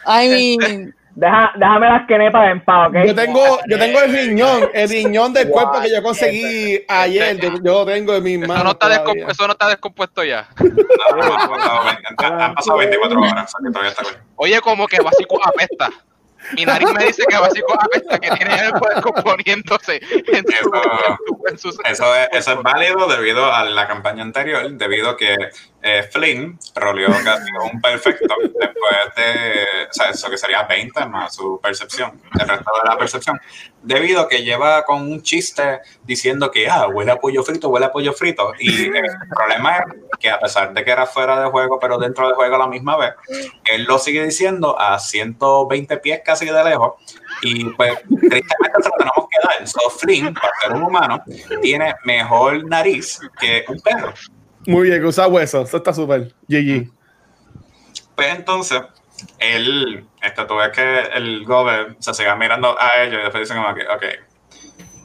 I 0.06 0.56
mean, 0.58 0.94
Deja, 1.16 1.52
déjame 1.54 1.86
las 1.88 2.08
quenepas 2.08 2.50
en 2.50 2.60
paz, 2.64 2.88
¿ok? 2.88 2.96
Yo 3.06 3.14
tengo, 3.14 3.58
yo 3.68 3.78
tengo 3.78 4.00
el 4.02 4.12
riñón, 4.12 4.68
el 4.74 4.88
riñón 4.88 5.32
del 5.32 5.48
cuerpo 5.48 5.80
que 5.80 5.88
yo 5.88 6.02
conseguí 6.02 6.84
ayer. 6.88 7.36
Yo, 7.38 7.50
yo 7.62 7.72
lo 7.72 7.86
tengo 7.86 8.16
en 8.16 8.22
mis 8.24 8.38
Eso 8.38 8.48
manos. 8.48 8.64
no, 8.64 8.70
está 8.72 8.88
todavía. 8.98 9.22
descom- 9.24 9.30
eso 9.30 9.46
no 9.46 9.52
está 9.52 9.68
descompuesto 9.68 10.24
ya. 10.24 10.48
no, 10.58 11.16
no, 11.16 11.38
no, 11.38 11.56
no, 11.56 12.36
han, 12.42 12.54
pasado 12.56 12.78
24 12.78 13.20
horas, 13.20 13.32
o 13.44 13.58
sea 13.58 13.60
que 13.64 13.70
todavía 13.70 13.90
está 13.92 14.02
bien. 14.02 14.14
Oye, 14.34 14.60
como 14.60 14.88
que 14.88 15.00
básico 15.00 15.38
apesta. 15.46 15.90
Mi 16.52 16.64
nariz 16.64 16.92
me 16.92 17.04
dice 17.06 17.24
que 17.28 17.36
básico 17.36 17.74
apesta, 17.80 18.18
que 18.18 18.30
tiene 18.30 18.52
algo 18.54 18.86
descomponiéndose 18.94 20.00
en 20.10 20.44
su, 20.46 20.52
en 21.48 21.58
su- 21.58 21.70
en 21.70 21.74
su- 21.74 21.80
Eso 21.84 22.14
es, 22.14 22.28
eso 22.32 22.52
es 22.52 22.62
válido 22.62 23.06
debido 23.08 23.52
a 23.52 23.64
la 23.64 23.86
campaña 23.86 24.22
anterior, 24.22 24.70
debido 24.72 25.10
a 25.10 25.16
que 25.16 25.34
eh, 25.86 26.02
Flynn 26.10 26.58
roleó 26.74 27.10
casi 27.22 27.50
un 27.70 27.78
perfecto 27.78 28.34
después 28.40 29.14
de, 29.16 29.64
o 29.90 29.92
sea, 29.92 30.08
eso 30.08 30.30
que 30.30 30.38
sería 30.38 30.62
20 30.62 31.04
más 31.04 31.34
su 31.34 31.60
percepción, 31.60 32.22
el 32.40 32.48
resto 32.48 32.70
de 32.82 32.88
la 32.88 32.96
percepción, 32.96 33.38
debido 33.82 34.22
a 34.22 34.28
que 34.28 34.42
lleva 34.42 34.82
con 34.86 35.02
un 35.02 35.22
chiste 35.22 35.80
diciendo 36.02 36.50
que, 36.50 36.70
ah, 36.70 36.88
huele 36.88 37.12
a 37.12 37.16
pollo 37.16 37.42
frito, 37.42 37.68
huele 37.68 37.84
a 37.84 37.92
pollo 37.92 38.14
frito, 38.14 38.54
y 38.58 38.86
el 38.86 38.92
problema 39.36 39.76
es 39.76 39.84
que 40.18 40.30
a 40.30 40.40
pesar 40.40 40.72
de 40.72 40.82
que 40.82 40.90
era 40.90 41.04
fuera 41.04 41.38
de 41.38 41.50
juego, 41.50 41.78
pero 41.78 41.98
dentro 41.98 42.28
de 42.28 42.34
juego 42.34 42.54
a 42.54 42.60
la 42.60 42.66
misma 42.66 42.96
vez, 42.96 43.12
él 43.66 43.84
lo 43.84 43.98
sigue 43.98 44.24
diciendo 44.24 44.80
a 44.80 44.98
120 44.98 45.98
pies 45.98 46.22
casi 46.24 46.46
de 46.46 46.64
lejos, 46.64 46.94
y 47.42 47.62
pues 47.74 47.92
tristemente 48.08 48.82
se 48.82 48.88
lo 48.88 48.96
tenemos 48.96 49.28
que 49.30 49.46
dar. 49.46 49.68
So 49.68 49.90
Flynn, 49.90 50.32
para 50.32 50.52
ser 50.62 50.72
un 50.72 50.82
humano, 50.84 51.22
tiene 51.60 51.94
mejor 52.04 52.64
nariz 52.64 53.20
que 53.38 53.66
un 53.68 53.78
perro. 53.82 54.14
Muy 54.66 54.88
bien, 54.88 55.04
usa 55.04 55.26
hueso. 55.26 55.62
Eso 55.62 55.76
está 55.76 55.92
súper. 55.92 56.32
GG. 56.48 56.90
Pues 58.14 58.28
entonces, 58.34 58.82
él, 59.38 60.06
esto 60.22 60.46
tú 60.46 60.56
ves 60.56 60.70
que 60.70 61.00
el 61.14 61.44
gober 61.44 61.96
se 61.98 62.14
sigue 62.14 62.34
mirando 62.36 62.76
a 62.80 63.02
ellos 63.02 63.20
y 63.20 63.22
después 63.22 63.48
dicen 63.48 63.62
que, 63.74 63.82
ok, 63.86 64.04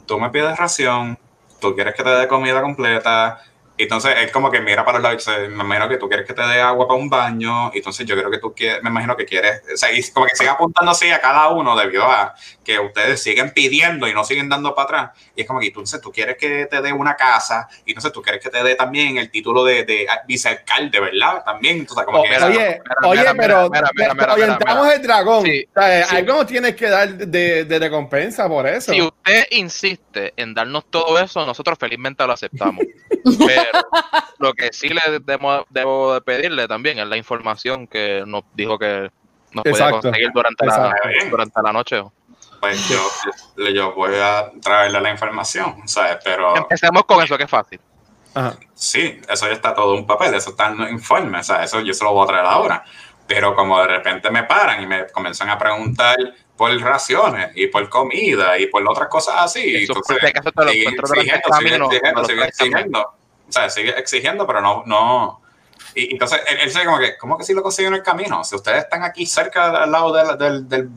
tú 0.06 0.18
me 0.18 0.30
pides 0.30 0.56
ración, 0.56 1.18
tú 1.60 1.74
quieres 1.74 1.94
que 1.94 2.02
te 2.02 2.10
dé 2.10 2.28
comida 2.28 2.62
completa, 2.62 3.42
entonces 3.82 4.14
él 4.18 4.30
como 4.30 4.50
que 4.50 4.60
mira 4.60 4.84
para 4.84 4.98
los 4.98 5.02
lados 5.02 5.26
y 5.26 5.30
dice, 5.30 5.48
me 5.48 5.64
imagino 5.64 5.88
que 5.88 5.96
tú 5.96 6.08
quieres 6.08 6.26
que 6.26 6.34
te 6.34 6.42
dé 6.42 6.60
agua 6.60 6.86
para 6.86 7.00
un 7.00 7.10
baño, 7.10 7.70
y 7.74 7.78
entonces 7.78 8.06
yo 8.06 8.16
creo 8.16 8.30
que 8.30 8.38
tú 8.38 8.54
quieres, 8.54 8.82
me 8.82 8.90
imagino 8.90 9.16
que 9.16 9.24
quieres, 9.24 9.62
o 9.72 9.76
sea, 9.76 9.92
y 9.92 10.02
como 10.10 10.26
que 10.26 10.36
sigue 10.36 10.50
apuntando 10.50 10.92
así 10.92 11.10
a 11.10 11.20
cada 11.20 11.48
uno 11.48 11.76
debido 11.76 12.04
a 12.04 12.34
que 12.64 12.78
ustedes 12.78 13.22
siguen 13.22 13.50
pidiendo 13.52 14.06
y 14.06 14.14
no 14.14 14.22
siguen 14.24 14.48
dando 14.48 14.74
para 14.74 14.84
atrás, 14.84 15.10
y 15.34 15.40
es 15.40 15.46
como 15.48 15.58
que 15.58 15.66
entonces 15.66 16.00
tú 16.00 16.12
quieres 16.12 16.36
que 16.36 16.66
te 16.66 16.80
dé 16.80 16.92
una 16.92 17.16
casa, 17.16 17.68
y 17.84 17.90
entonces 17.90 18.12
tú 18.12 18.22
quieres 18.22 18.40
que 18.40 18.50
te 18.50 18.62
dé 18.62 18.76
también 18.76 19.18
el 19.18 19.30
título 19.30 19.64
de, 19.64 19.84
de 19.84 20.06
vicealcalde, 20.26 21.00
¿verdad? 21.00 21.42
También, 21.44 21.78
entonces 21.78 22.04
como 22.06 22.20
Oh, 22.20 22.22
que... 22.22 22.36
Oye, 22.44 22.82
oye, 23.04 23.20
mira, 23.20 23.34
pero 23.36 23.70
mira. 23.70 24.94
el 24.94 25.02
dragón. 25.02 25.44
Sí, 25.44 25.66
O 25.74 25.80
sea, 25.80 26.06
sí. 26.06 26.16
Algo 26.16 26.34
nos 26.34 26.46
tienes 26.46 26.74
que 26.76 26.88
dar 26.88 27.08
de, 27.08 27.64
de 27.64 27.78
recompensa 27.78 28.48
por 28.48 28.66
eso. 28.66 28.92
Si 28.92 29.00
usted 29.00 29.46
insiste 29.50 30.32
en 30.36 30.54
darnos 30.54 30.84
todo 30.90 31.18
eso, 31.18 31.44
nosotros 31.46 31.78
felizmente 31.78 32.26
lo 32.26 32.32
aceptamos. 32.32 32.84
Pero 33.46 33.62
lo 34.38 34.52
que 34.54 34.72
sí 34.72 34.88
le 34.88 35.20
debo, 35.20 35.66
debo 35.70 36.14
de 36.14 36.20
pedirle 36.20 36.68
también 36.68 36.98
es 36.98 37.06
la 37.06 37.16
información 37.16 37.86
que 37.86 38.24
nos 38.26 38.44
dijo 38.54 38.78
que 38.78 39.10
nos 39.52 39.64
podía 39.64 39.90
conseguir 39.90 40.30
durante 40.32 40.66
la, 40.66 40.94
durante 41.30 41.62
la 41.62 41.72
noche. 41.72 42.02
pues 42.60 42.88
yo, 42.88 43.00
yo 43.70 43.94
voy 43.94 44.14
a 44.14 44.50
traerle 44.62 45.00
la 45.00 45.10
información, 45.10 45.86
¿sabes? 45.86 46.18
Pero 46.22 46.56
Empecemos 46.56 47.04
con 47.04 47.22
eso, 47.22 47.36
que 47.36 47.44
es 47.44 47.50
fácil. 47.50 47.80
Ajá. 48.32 48.56
sí, 48.74 49.20
eso 49.28 49.46
ya 49.48 49.54
está 49.54 49.74
todo 49.74 49.94
en 49.94 50.00
un 50.00 50.06
papel, 50.06 50.32
eso 50.34 50.50
está 50.50 50.68
en 50.68 50.80
un 50.80 50.88
informe, 50.88 51.40
o 51.40 51.42
sea, 51.42 51.64
eso 51.64 51.80
yo 51.80 51.92
se 51.92 52.04
lo 52.04 52.12
voy 52.12 52.24
a 52.24 52.28
traer 52.28 52.46
ahora. 52.46 52.84
Pero 53.26 53.54
como 53.54 53.80
de 53.80 53.86
repente 53.88 54.30
me 54.30 54.44
paran 54.44 54.82
y 54.82 54.86
me 54.86 55.06
comienzan 55.08 55.50
a 55.50 55.58
preguntar 55.58 56.16
por 56.56 56.78
raciones 56.80 57.52
y 57.54 57.68
por 57.68 57.88
comida 57.88 58.58
y 58.58 58.66
por 58.66 58.86
otras 58.88 59.08
cosas 59.08 59.36
así, 59.38 59.60
y 59.64 59.84
Eso 59.84 59.92
entonces 59.94 60.18
fue 60.20 60.32
que 60.32 60.38
eso 60.38 60.52
te 60.52 60.64
lo 60.64 60.70
sigue 60.70 60.82
encuentro 60.82 61.08
durante 61.08 61.30
el 61.30 61.38
exigiendo, 61.38 61.88
sigue 61.88 62.00
camino, 62.00 62.44
exigiendo, 62.44 63.14
O 63.50 63.52
sea, 63.52 63.68
sigue 63.68 63.90
exigiendo, 63.98 64.46
pero 64.46 64.60
no, 64.62 64.82
no. 64.86 65.40
Y 65.94 66.10
y 66.10 66.12
entonces 66.12 66.40
él, 66.48 66.58
él 66.62 66.70
se 66.70 66.84
como 66.84 66.98
que, 66.98 67.18
¿cómo 67.18 67.36
que 67.36 67.44
si 67.44 67.52
lo 67.52 67.62
consigo 67.62 67.88
en 67.88 67.94
el 67.96 68.02
camino? 68.02 68.42
Si 68.44 68.54
ustedes 68.56 68.84
están 68.84 69.02
aquí 69.02 69.26
cerca 69.26 69.70
al 69.82 69.90
lado 69.90 70.12
de 70.12 70.24
la, 70.24 70.36
del, 70.36 70.68
del- 70.68 70.88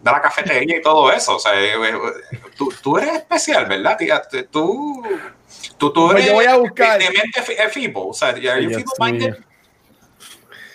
de 0.00 0.10
la 0.10 0.20
cafetería 0.22 0.78
y 0.78 0.82
todo 0.82 1.12
eso, 1.12 1.36
o 1.36 1.38
sea, 1.38 1.52
eh, 1.60 1.74
eh, 1.74 2.40
tú, 2.56 2.72
tú 2.82 2.96
eres 2.96 3.16
especial, 3.16 3.66
¿verdad? 3.66 3.98
tía? 3.98 4.22
Tú, 4.50 5.02
tú, 5.76 5.92
tú 5.92 6.06
Pues 6.06 6.14
eres 6.16 6.26
yo 6.28 6.32
voy 6.32 6.46
a 6.46 6.56
buscar- 6.56 6.98
de 6.98 7.10
mente 7.10 7.42
feeble, 7.42 7.92
o 8.08 8.14
sea, 8.14 8.28
are 8.30 8.40
you 8.62 8.70
mío. 8.70 9.36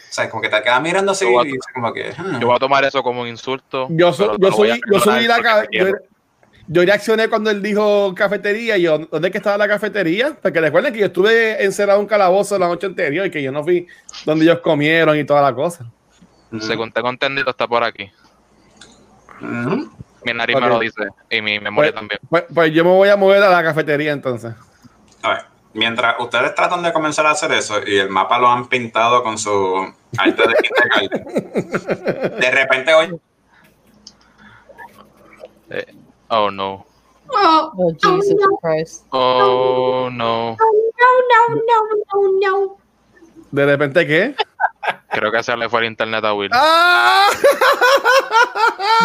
O 0.10 0.14
sea, 0.16 0.30
como 0.30 0.42
que 0.42 0.50
te 0.50 0.62
quedas 0.62 0.82
mirando 0.82 1.12
así 1.12 1.26
Yo 1.26 1.32
voy 1.32 1.48
a- 1.48 1.50
y 1.56 1.58
como 1.74 1.92
que, 1.92 2.12
hmm. 2.16 2.40
Yo 2.40 2.48
voy 2.48 2.56
a 2.56 2.60
tomar 2.60 2.86
eso 2.86 3.02
como 3.04 3.22
un 3.24 3.28
insulto. 3.28 3.88
Yo, 3.90 4.12
te 4.14 4.24
yo, 4.40 4.52
subí, 4.52 4.80
yo 4.92 5.00
subí 5.00 5.28
la 5.28 5.36
perdonar 5.38 5.44
ca- 5.44 5.62
porque 5.66 5.92
yo, 6.68 6.84
reaccioné 6.84 7.28
cuando 7.30 7.50
él 7.52 7.62
dijo 7.62 8.14
cafetería. 8.16 8.78
y 8.78 8.84
Yo, 8.84 8.98
¿dónde 9.00 9.28
es 9.28 9.32
que 9.32 9.38
estaba 9.38 9.58
la 9.58 9.68
cafetería? 9.68 10.36
Porque 10.42 10.60
recuerden 10.62 10.94
que 10.94 11.00
yo 11.00 11.06
estuve 11.08 11.64
encerrado 11.64 12.00
en 12.00 12.04
un 12.06 12.10
calabozo 12.10 12.58
la 12.58 12.68
noche 12.68 12.88
anterior 12.88 13.26
y 13.28 13.32
que 13.32 13.42
yo 13.44 13.52
no 13.52 13.64
fui 13.64 13.88
donde 14.26 14.46
ellos 14.46 14.60
comieron 14.60 15.18
y 15.18 15.24
toda 15.24 15.42
la 15.42 15.54
cosa. 15.54 15.86
Según 16.60 16.92
tengo 16.92 17.10
entendido, 17.10 17.50
está 17.50 17.68
por 17.68 17.84
aquí. 17.84 18.10
Ujú. 19.42 19.92
Mi 20.24 20.34
nariz 20.34 20.56
me 20.60 20.68
lo 20.68 20.80
dice 20.80 21.04
y 21.30 21.42
mi 21.42 21.60
memoria 21.60 21.92
Pues, 21.92 22.00
también. 22.00 22.20
pues, 22.30 22.46
pues 22.54 22.72
yo 22.74 22.84
me 22.84 22.92
voy 22.92 23.10
a 23.10 23.16
mover 23.18 23.44
a 23.44 23.50
la 23.50 23.62
cafetería 23.64 24.12
entonces. 24.12 24.54
A 25.22 25.30
ver, 25.30 25.40
mientras 25.74 26.16
ustedes 26.20 26.56
tratan 26.56 26.82
de 26.82 26.92
comenzar 26.94 27.26
a 27.28 27.32
hacer 27.32 27.52
eso 27.52 27.76
y 27.86 27.98
el 27.98 28.10
mapa 28.10 28.40
lo 28.40 28.48
han 28.48 28.68
pintado 28.68 29.22
con 29.22 29.38
su 29.38 29.94
arte 30.18 30.44
de 30.48 30.56
kindergarten, 30.64 32.40
de 32.40 32.52
repente 32.52 32.94
oye, 32.94 33.20
Oh 36.30 36.50
no. 36.52 36.86
Oh, 37.30 37.72
Oh, 37.78 37.92
Jesus 38.02 38.36
Christ. 38.62 39.06
Oh 39.12 40.10
no. 40.12 40.56
no, 40.56 40.58
no, 40.60 41.56
no, 41.56 41.82
no, 42.14 42.40
no. 42.68 42.78
¿De 43.52 43.66
repente 43.66 44.06
qué? 44.06 44.36
Creo 45.10 45.32
que 45.32 45.42
se 45.44 45.56
le 45.58 45.70
fue 45.70 45.80
el 45.82 45.88
internet 45.88 46.24
a 46.26 46.34
Will. 46.34 46.52
¡Ah! 46.54 47.28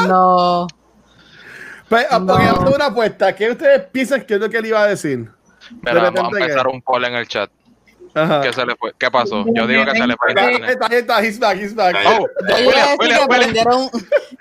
No. 0.06 0.66
Pues, 1.88 2.06
No. 2.10 2.26
porque 2.26 2.44
vamos 2.46 2.58
a 2.58 2.62
hacer 2.62 2.74
una 2.76 2.86
apuesta. 2.86 3.34
¿Qué 3.34 3.50
ustedes 3.50 3.82
piensan 3.90 4.22
que 4.22 4.34
es 4.34 4.40
lo 4.40 4.48
que 4.50 4.58
él 4.58 4.66
iba 4.66 4.82
a 4.82 4.86
decir? 4.88 5.28
Mira, 5.82 5.94
de 5.94 6.00
vamos 6.00 6.20
a 6.20 6.22
repente, 6.24 6.38
empezar 6.42 6.66
¿qué? 6.66 6.72
un 6.72 6.82
poll 6.82 7.04
en 7.04 7.14
el 7.14 7.28
chat. 7.28 7.50
Ajá. 8.14 8.40
¿Qué 8.40 8.52
se 8.52 8.66
le 8.66 8.74
fue? 8.76 8.92
¿Qué 8.98 9.10
pasó? 9.10 9.44
Yo 9.54 9.66
digo 9.66 9.84
que 9.84 9.92
se 9.92 10.06
le 10.06 10.16
fue 10.16 10.32
el 10.32 10.64
está, 10.64 10.86
ahí 10.86 10.96
está, 10.96 11.22
he's 11.24 11.38
back, 11.38 11.56
he's 11.58 11.74
back. 11.74 11.96
Oh, 12.06 12.26
Yo 12.48 12.58
iba 12.58 12.72
a 12.84 12.96
decir 12.96 13.16
que 13.18 13.26
prendieron. 13.28 13.90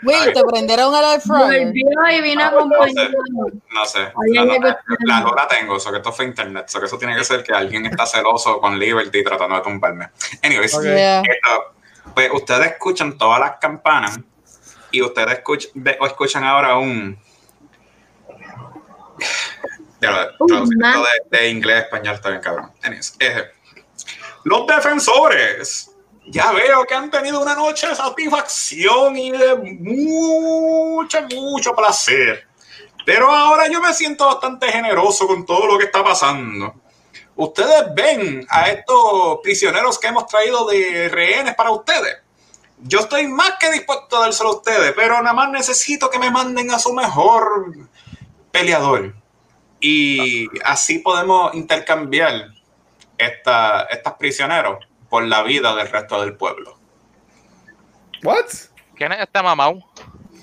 Will, 0.02 0.34
te 0.34 0.44
prendieron 0.44 0.96
al 0.96 1.06
air 1.14 1.22
fryer. 1.22 1.66
Volvió 1.68 2.18
y 2.18 2.22
vino 2.22 2.44
a 2.44 2.52
No, 2.52 2.66
no 2.66 2.76
acompañar. 2.76 3.12
no 3.72 3.86
sé, 3.86 4.00
no, 4.34 4.46
no, 4.46 4.52
algo 4.54 4.68
la 5.06 5.28
hora 5.28 5.48
tengo, 5.48 5.78
eso 5.78 5.92
que 5.92 5.98
esto 5.98 6.12
fue 6.12 6.26
internet, 6.26 6.66
eso 6.68 6.80
que 6.80 6.86
eso 6.88 6.98
tiene 6.98 7.16
que 7.16 7.24
ser 7.24 7.44
que 7.44 7.54
alguien 7.54 7.86
está 7.86 8.06
celoso 8.06 8.60
con 8.60 8.80
Liberty 8.80 9.24
tratando 9.24 9.56
de 9.58 9.62
tumbarme. 9.62 10.10
Anyways, 10.42 10.74
Ok. 10.74 10.84
Yeah. 10.84 11.20
esto, 11.22 11.74
pues 12.16 12.32
ustedes 12.34 12.72
escuchan 12.72 13.18
todas 13.18 13.40
las 13.40 13.58
campanas 13.60 14.20
y 14.92 15.02
ustedes 15.04 15.34
escuchan, 15.34 15.72
escuchan 16.02 16.44
ahora 16.44 16.78
un... 16.78 17.20
Esto 20.02 20.48
de, 21.30 21.38
de 21.38 21.50
inglés 21.50 21.76
a 21.76 21.80
español 21.82 22.16
está 22.16 22.30
bien 22.30 22.42
cabrón. 22.42 22.72
Anyways, 22.84 23.16
eh, 23.20 23.52
los 24.44 24.68
defensores 24.68 25.92
ya 26.28 26.52
veo 26.52 26.86
que 26.86 26.94
han 26.94 27.10
tenido 27.10 27.42
una 27.42 27.56
noche 27.56 27.88
de 27.88 27.96
satisfacción 27.96 29.18
y 29.18 29.32
de 29.32 29.56
mucho, 29.56 31.18
mucho 31.36 31.74
placer. 31.74 32.48
Pero 33.06 33.32
ahora 33.32 33.68
yo 33.68 33.82
me 33.82 33.94
siento 33.94 34.28
bastante 34.28 34.72
generoso 34.72 35.26
con 35.26 35.46
todo 35.46 35.66
lo 35.66 35.78
que 35.78 35.86
está 35.86 36.04
pasando. 36.04 36.76
Ustedes 37.36 37.86
ven 37.96 38.46
a 38.50 38.70
estos 38.70 39.40
prisioneros 39.42 39.98
que 39.98 40.08
hemos 40.08 40.28
traído 40.28 40.68
de 40.68 41.10
rehenes 41.10 41.56
para 41.56 41.72
ustedes. 41.72 42.18
Yo 42.82 43.00
estoy 43.00 43.28
más 43.28 43.54
que 43.60 43.72
dispuesto 43.72 44.18
a 44.18 44.22
dárselo 44.22 44.50
a 44.50 44.56
ustedes, 44.58 44.94
pero 44.96 45.16
nada 45.22 45.34
más 45.34 45.50
necesito 45.50 46.10
que 46.10 46.20
me 46.20 46.30
manden 46.30 46.70
a 46.72 46.80
su 46.80 46.94
mejor 46.94 47.76
peleador. 48.52 49.16
Y 49.80 50.48
así 50.64 51.00
podemos 51.00 51.54
intercambiar 51.56 52.50
esta, 53.20 53.84
estos 53.84 54.14
prisioneros 54.14 54.86
por 55.10 55.24
la 55.24 55.44
vida 55.44 55.76
del 55.76 55.88
resto 55.90 56.22
del 56.22 56.36
pueblo. 56.36 56.78
What? 58.24 58.46
¿Quién 58.96 59.12
es 59.14 59.20
este 59.22 59.42
mamau? 59.42 59.84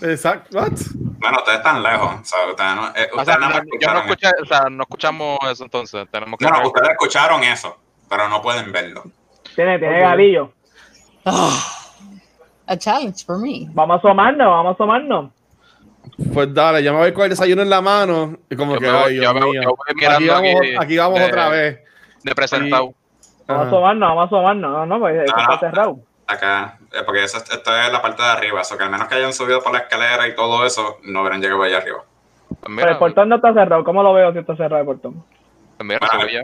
Exacto. 0.02 0.56
What? 0.58 0.72
Bueno, 1.18 1.38
ustedes 1.38 1.58
están 1.58 1.82
lejos. 1.82 2.20
O 2.20 2.24
sea, 2.24 2.46
ustedes 2.50 2.74
no, 2.74 2.86
eh, 2.88 3.08
O 3.12 3.20
ustedes 3.20 3.26
sea, 3.26 3.36
no, 3.38 3.48
yo 3.48 3.48
no 3.50 3.62
escucharon 3.62 4.02
escuché, 4.02 4.28
o 4.42 4.46
sea, 4.46 4.60
no 4.70 4.82
escuchamos 4.82 5.38
eso 5.50 5.64
entonces. 5.64 6.06
Tenemos 6.10 6.38
que 6.38 6.44
No, 6.44 6.50
no, 6.52 6.66
ustedes 6.68 6.90
escucharon 6.90 7.42
eso, 7.44 7.76
pero 8.08 8.28
no 8.28 8.40
pueden 8.42 8.70
verlo. 8.72 9.04
Tiene, 9.54 9.78
tiene 9.78 9.96
Ok. 10.04 10.10
gatillo. 10.10 10.52
A 12.68 12.76
challenge 12.76 13.24
for 13.24 13.38
me. 13.38 13.66
Vamos 13.72 13.96
a 13.96 13.98
asomarnos, 13.98 14.46
vamos 14.46 14.70
a 14.70 14.74
asomarnos. 14.74 15.30
Pues 16.32 16.52
dale, 16.54 16.82
yo 16.82 16.92
me 16.92 16.98
voy 17.00 17.12
con 17.12 17.24
el 17.24 17.30
desayuno 17.30 17.62
en 17.62 17.70
la 17.70 17.80
mano 17.80 18.38
y 18.48 18.56
como 18.56 18.74
Yo 18.74 18.80
que, 18.80 18.86
me 18.90 18.98
ay, 18.98 19.12
Dios 19.14 19.24
yo 19.24 19.34
me 19.34 19.40
voy- 19.40 19.50
mío. 19.58 19.62
yo 19.62 19.68
voy 19.76 20.08
Aquí 20.08 20.26
vamos, 20.28 20.50
aquí 20.60 20.74
aquí 20.78 20.96
vamos 20.98 21.20
otra 21.20 21.48
vez. 21.48 21.80
De 22.26 22.34
presentado. 22.34 22.92
Vamos 23.46 23.64
a 23.64 23.68
asomarnos, 23.68 24.08
vamos 24.08 24.22
a 24.24 24.26
asomarnos. 24.26 24.70
No, 24.72 24.86
no, 24.86 24.98
pues 24.98 25.16
esto 25.20 25.36
No, 25.36 25.46
no. 25.46 25.54
está 25.54 25.70
cerrado. 25.70 25.98
Acá, 26.26 26.78
eh, 26.92 27.02
porque 27.06 27.22
eso, 27.22 27.38
esto 27.38 27.78
es 27.78 27.92
la 27.92 28.02
parte 28.02 28.20
de 28.22 28.28
arriba, 28.28 28.60
eso 28.60 28.76
que 28.76 28.82
al 28.84 28.90
menos 28.90 29.06
que 29.06 29.14
hayan 29.14 29.32
subido 29.32 29.62
por 29.62 29.72
la 29.72 29.78
escalera 29.80 30.26
y 30.26 30.34
todo 30.34 30.66
eso, 30.66 30.98
no 31.04 31.20
hubieran 31.20 31.40
llegado 31.40 31.62
allá 31.62 31.78
arriba. 31.78 32.04
Pues 32.48 32.72
Pero 32.76 32.90
el 32.90 32.98
portón 32.98 33.28
no 33.28 33.36
está 33.36 33.52
cerrado. 33.54 33.84
¿Cómo 33.84 34.02
lo 34.02 34.12
veo 34.12 34.32
si 34.32 34.38
está 34.40 34.56
cerrado 34.56 34.80
el 34.80 34.86
portón? 34.86 35.24
pues 35.76 35.86
mira, 35.86 36.00
Bueno, 36.00 36.22
subí 36.24 36.32
ya. 36.32 36.42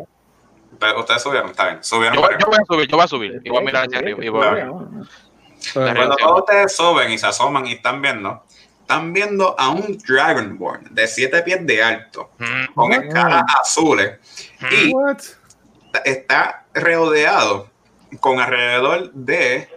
Pero 0.79 1.01
ustedes 1.01 1.23
subieron, 1.23 1.51
está 1.51 1.65
bien, 1.67 1.85
subieron 1.85 2.15
Yo, 2.15 2.21
voy- 2.21 2.27
arriba. 2.35 2.41
yo 2.41 2.47
voy 2.49 2.59
a 2.61 2.65
subir, 2.65 2.89
yo 2.89 2.97
voy 2.97 3.05
a 3.05 3.09
subir. 3.09 3.41
Y 3.45 3.49
voy 3.51 3.59
a 3.59 3.61
mirar 3.63 3.85
hacia 3.87 3.99
arriba. 3.99 4.25
Y 4.25 4.29
voy 4.29 4.47
a 4.47 4.51
Claro. 4.51 4.79
ver. 4.79 5.89
Ajá. 5.89 5.95
Cuando 5.97 6.17
todos 6.17 6.41
ustedes 6.41 6.77
suben 6.77 7.11
y 7.11 7.19
se 7.19 7.27
asoman 7.27 7.67
y 7.67 7.73
están 7.73 8.01
viendo, 8.03 8.43
están 8.81 9.13
viendo 9.13 9.55
a 9.59 9.71
un 9.71 9.99
Dragonborn 9.99 10.95
de 10.95 11.07
7 11.07 11.43
pies 11.43 11.67
de 11.67 11.83
alto, 11.83 12.31
Mm, 12.39 12.73
con 12.75 12.93
escalas 12.93 13.45
azules, 13.61 14.19
y 14.71 14.93
What? 14.93 15.19
Está 16.05 16.67
rodeado 16.75 17.71
con 18.21 18.41
alrededor 18.41 19.13
de 19.13 19.69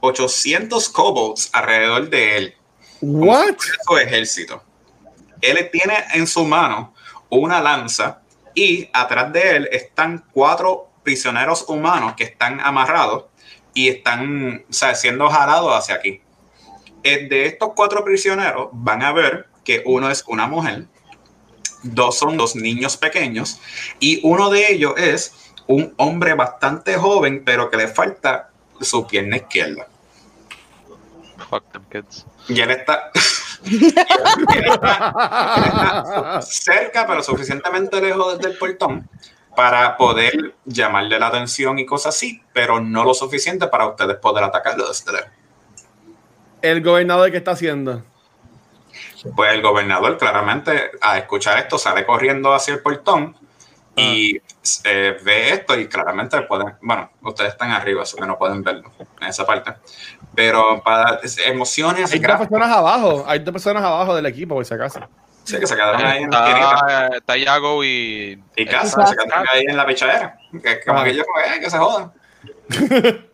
800 0.00 0.88
kobolds 0.88 1.50
alrededor 1.52 2.08
de 2.08 2.36
él, 2.36 2.54
What? 3.02 3.56
su 3.86 3.98
ejército. 3.98 4.62
Él 5.40 5.68
tiene 5.72 5.94
en 6.14 6.26
su 6.26 6.44
mano 6.44 6.94
una 7.30 7.60
lanza 7.60 8.20
y 8.54 8.88
atrás 8.92 9.32
de 9.32 9.56
él 9.56 9.68
están 9.72 10.24
cuatro 10.32 10.90
prisioneros 11.02 11.64
humanos 11.68 12.14
que 12.16 12.24
están 12.24 12.60
amarrados 12.60 13.24
y 13.72 13.88
están 13.88 14.64
o 14.68 14.72
sea, 14.72 14.94
siendo 14.94 15.28
jalados 15.28 15.72
hacia 15.74 15.94
aquí. 15.94 16.20
Eh, 17.02 17.26
De 17.28 17.46
estos 17.46 17.70
cuatro 17.74 18.04
prisioneros 18.04 18.68
van 18.72 19.02
a 19.02 19.12
ver 19.12 19.48
que 19.64 19.82
uno 19.86 20.10
es 20.10 20.24
una 20.26 20.46
mujer, 20.46 20.86
dos 21.82 22.18
son 22.18 22.36
dos 22.36 22.54
niños 22.54 22.96
pequeños 22.96 23.60
y 23.98 24.20
uno 24.22 24.50
de 24.50 24.72
ellos 24.72 24.94
es 24.96 25.49
un 25.70 25.94
hombre 25.98 26.34
bastante 26.34 26.96
joven 26.96 27.42
pero 27.44 27.70
que 27.70 27.76
le 27.76 27.86
falta 27.86 28.50
su 28.80 29.06
pierna 29.06 29.36
izquierda. 29.36 29.86
Fuck 31.48 31.70
them 31.70 31.84
kids. 31.90 32.26
Y 32.48 32.60
él 32.64 32.70
está, 32.72 33.12
él 33.64 34.64
está 34.64 36.42
cerca, 36.42 37.06
pero 37.06 37.22
suficientemente 37.22 38.00
lejos 38.00 38.40
del 38.40 38.58
portón 38.58 39.08
para 39.54 39.96
poder 39.96 40.56
llamarle 40.64 41.20
la 41.20 41.28
atención 41.28 41.78
y 41.78 41.86
cosas 41.86 42.16
así, 42.16 42.42
pero 42.52 42.80
no 42.80 43.04
lo 43.04 43.14
suficiente 43.14 43.68
para 43.68 43.86
ustedes 43.86 44.16
poder 44.16 44.42
atacarlo 44.42 44.88
desde 44.88 45.12
lejos. 45.12 45.30
El 46.62 46.82
gobernador, 46.82 47.30
¿qué 47.30 47.36
está 47.36 47.52
haciendo? 47.52 48.02
Pues 49.36 49.52
el 49.52 49.62
gobernador 49.62 50.18
claramente 50.18 50.90
a 51.00 51.18
escuchar 51.18 51.58
esto 51.58 51.78
sale 51.78 52.04
corriendo 52.04 52.52
hacia 52.52 52.74
el 52.74 52.80
portón 52.80 53.36
y 53.96 54.40
eh, 54.84 55.16
ve 55.22 55.50
esto 55.50 55.78
y 55.78 55.88
claramente 55.88 56.40
pueden, 56.42 56.74
bueno, 56.80 57.10
ustedes 57.22 57.52
están 57.52 57.70
arriba, 57.72 58.02
así 58.02 58.16
que 58.16 58.26
no 58.26 58.38
pueden 58.38 58.62
verlo 58.62 58.90
en 59.20 59.28
esa 59.28 59.44
parte, 59.44 59.74
pero 60.34 60.82
para 60.82 61.20
emociones 61.46 62.12
Hay 62.12 62.20
dos 62.20 62.38
personas 62.38 62.70
abajo. 62.70 63.24
Hay 63.26 63.40
dos 63.40 63.52
personas 63.52 63.82
abajo 63.82 64.14
del 64.14 64.26
equipo, 64.26 64.54
por 64.54 64.64
si 64.64 64.74
acaso. 64.74 65.00
sí, 65.44 65.58
que 65.58 65.66
se 65.66 65.74
quedaron 65.74 66.04
ahí 66.04 66.22
en 66.22 66.30
la. 66.30 67.10
Está, 67.16 67.36
Yago 67.36 67.84
y. 67.84 68.42
Y 68.56 68.66
casa, 68.66 69.06
se 69.06 69.16
quedaron 69.16 69.46
ahí 69.52 69.64
en 69.68 69.76
la 69.76 69.86
pichadera. 69.86 70.38
Que, 70.62 70.80
como 70.84 71.00
Ah. 71.00 71.04
que 71.04 71.10
ellos, 71.10 71.26
eh, 71.44 71.60
que 71.60 71.70
se 71.70 71.78
jodan. 71.78 72.12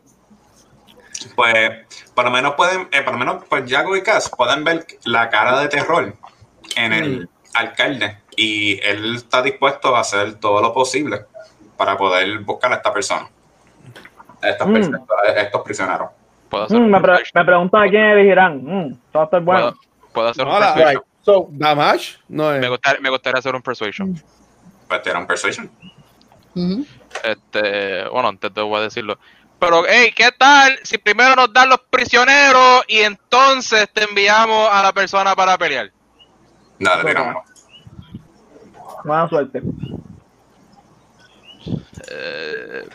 pues, 1.36 1.70
por 2.14 2.24
lo 2.24 2.30
menos 2.30 2.54
pueden, 2.54 2.88
eh, 2.92 3.02
por 3.02 3.12
lo 3.12 3.18
menos, 3.18 3.44
pues 3.48 3.70
Jago 3.70 3.96
y 3.96 4.02
Cass 4.02 4.30
pueden 4.30 4.64
ver 4.64 4.86
la 5.04 5.28
cara 5.28 5.60
de 5.60 5.68
terror 5.68 6.16
en 6.76 6.92
el 6.92 7.28
alcalde. 7.54 8.18
Y 8.36 8.78
él 8.86 9.16
está 9.16 9.40
dispuesto 9.42 9.96
a 9.96 10.00
hacer 10.00 10.34
todo 10.34 10.60
lo 10.60 10.72
posible 10.72 11.24
para 11.76 11.96
poder 11.96 12.38
buscar 12.40 12.72
a 12.72 12.76
esta 12.76 12.92
persona. 12.92 13.28
A 14.42 14.64
Mm. 14.64 14.72
perso- 14.74 15.06
a 15.26 15.40
estos 15.40 15.62
prisioneros. 15.62 16.08
Puedo 16.50 16.64
hacer 16.64 16.78
Mm, 16.78 16.84
un 16.84 16.90
me, 16.90 17.00
pre- 17.00 17.22
me 17.34 17.44
preguntan 17.44 17.82
a 17.82 17.88
quién 17.90 18.02
elegirán. 18.04 18.62
Mm, 18.62 18.86
eso 18.92 18.98
va 19.14 19.20
a 19.22 19.24
estar 19.24 19.40
bueno. 19.42 19.60
Puedo, 19.72 19.76
puedo 20.12 20.28
hacer 20.28 20.46
un 20.46 20.52
Hola. 20.52 20.74
persuasion. 20.74 21.02
So, 21.22 21.48
Damash 21.50 22.16
no 22.28 22.52
es. 22.54 22.60
Me 22.60 22.68
gustaría, 22.68 23.00
me 23.00 23.10
gustaría 23.10 23.38
hacer 23.40 23.54
un 23.54 23.62
persuasion. 23.62 24.22
Pues 24.88 25.02
tirar 25.02 25.20
un 25.20 25.26
persuasion. 25.26 25.70
Ujú. 26.54 26.86
Este, 27.24 28.08
bueno, 28.08 28.28
antes 28.28 28.52
te 28.54 28.60
voy 28.60 28.78
a 28.78 28.82
decirlo. 28.82 29.18
Pero, 29.58 29.84
hey, 29.88 30.12
¿qué 30.14 30.30
tal 30.38 30.78
si 30.84 30.98
primero 30.98 31.34
nos 31.34 31.52
dan 31.52 31.68
los 31.70 31.80
prisioneros 31.90 32.84
y 32.88 32.98
entonces 32.98 33.88
te 33.92 34.04
enviamos 34.04 34.68
a 34.70 34.82
la 34.82 34.92
persona 34.92 35.34
para 35.34 35.56
pelear? 35.58 35.90
Dale, 36.78 37.04
tiramos. 37.04 37.42
Buena 39.06 39.28
suerte. 39.28 39.62
Eh, 42.10 42.88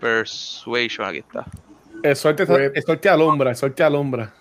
persuasion, 0.00 1.06
aquí 1.06 1.18
está. 1.18 1.44
El 2.02 2.16
suerte, 2.16 2.42
el 2.74 2.82
suerte 2.82 3.08
alumbra, 3.08 3.50
el 3.50 3.56
suerte 3.56 3.82
alumbra. 3.84 4.32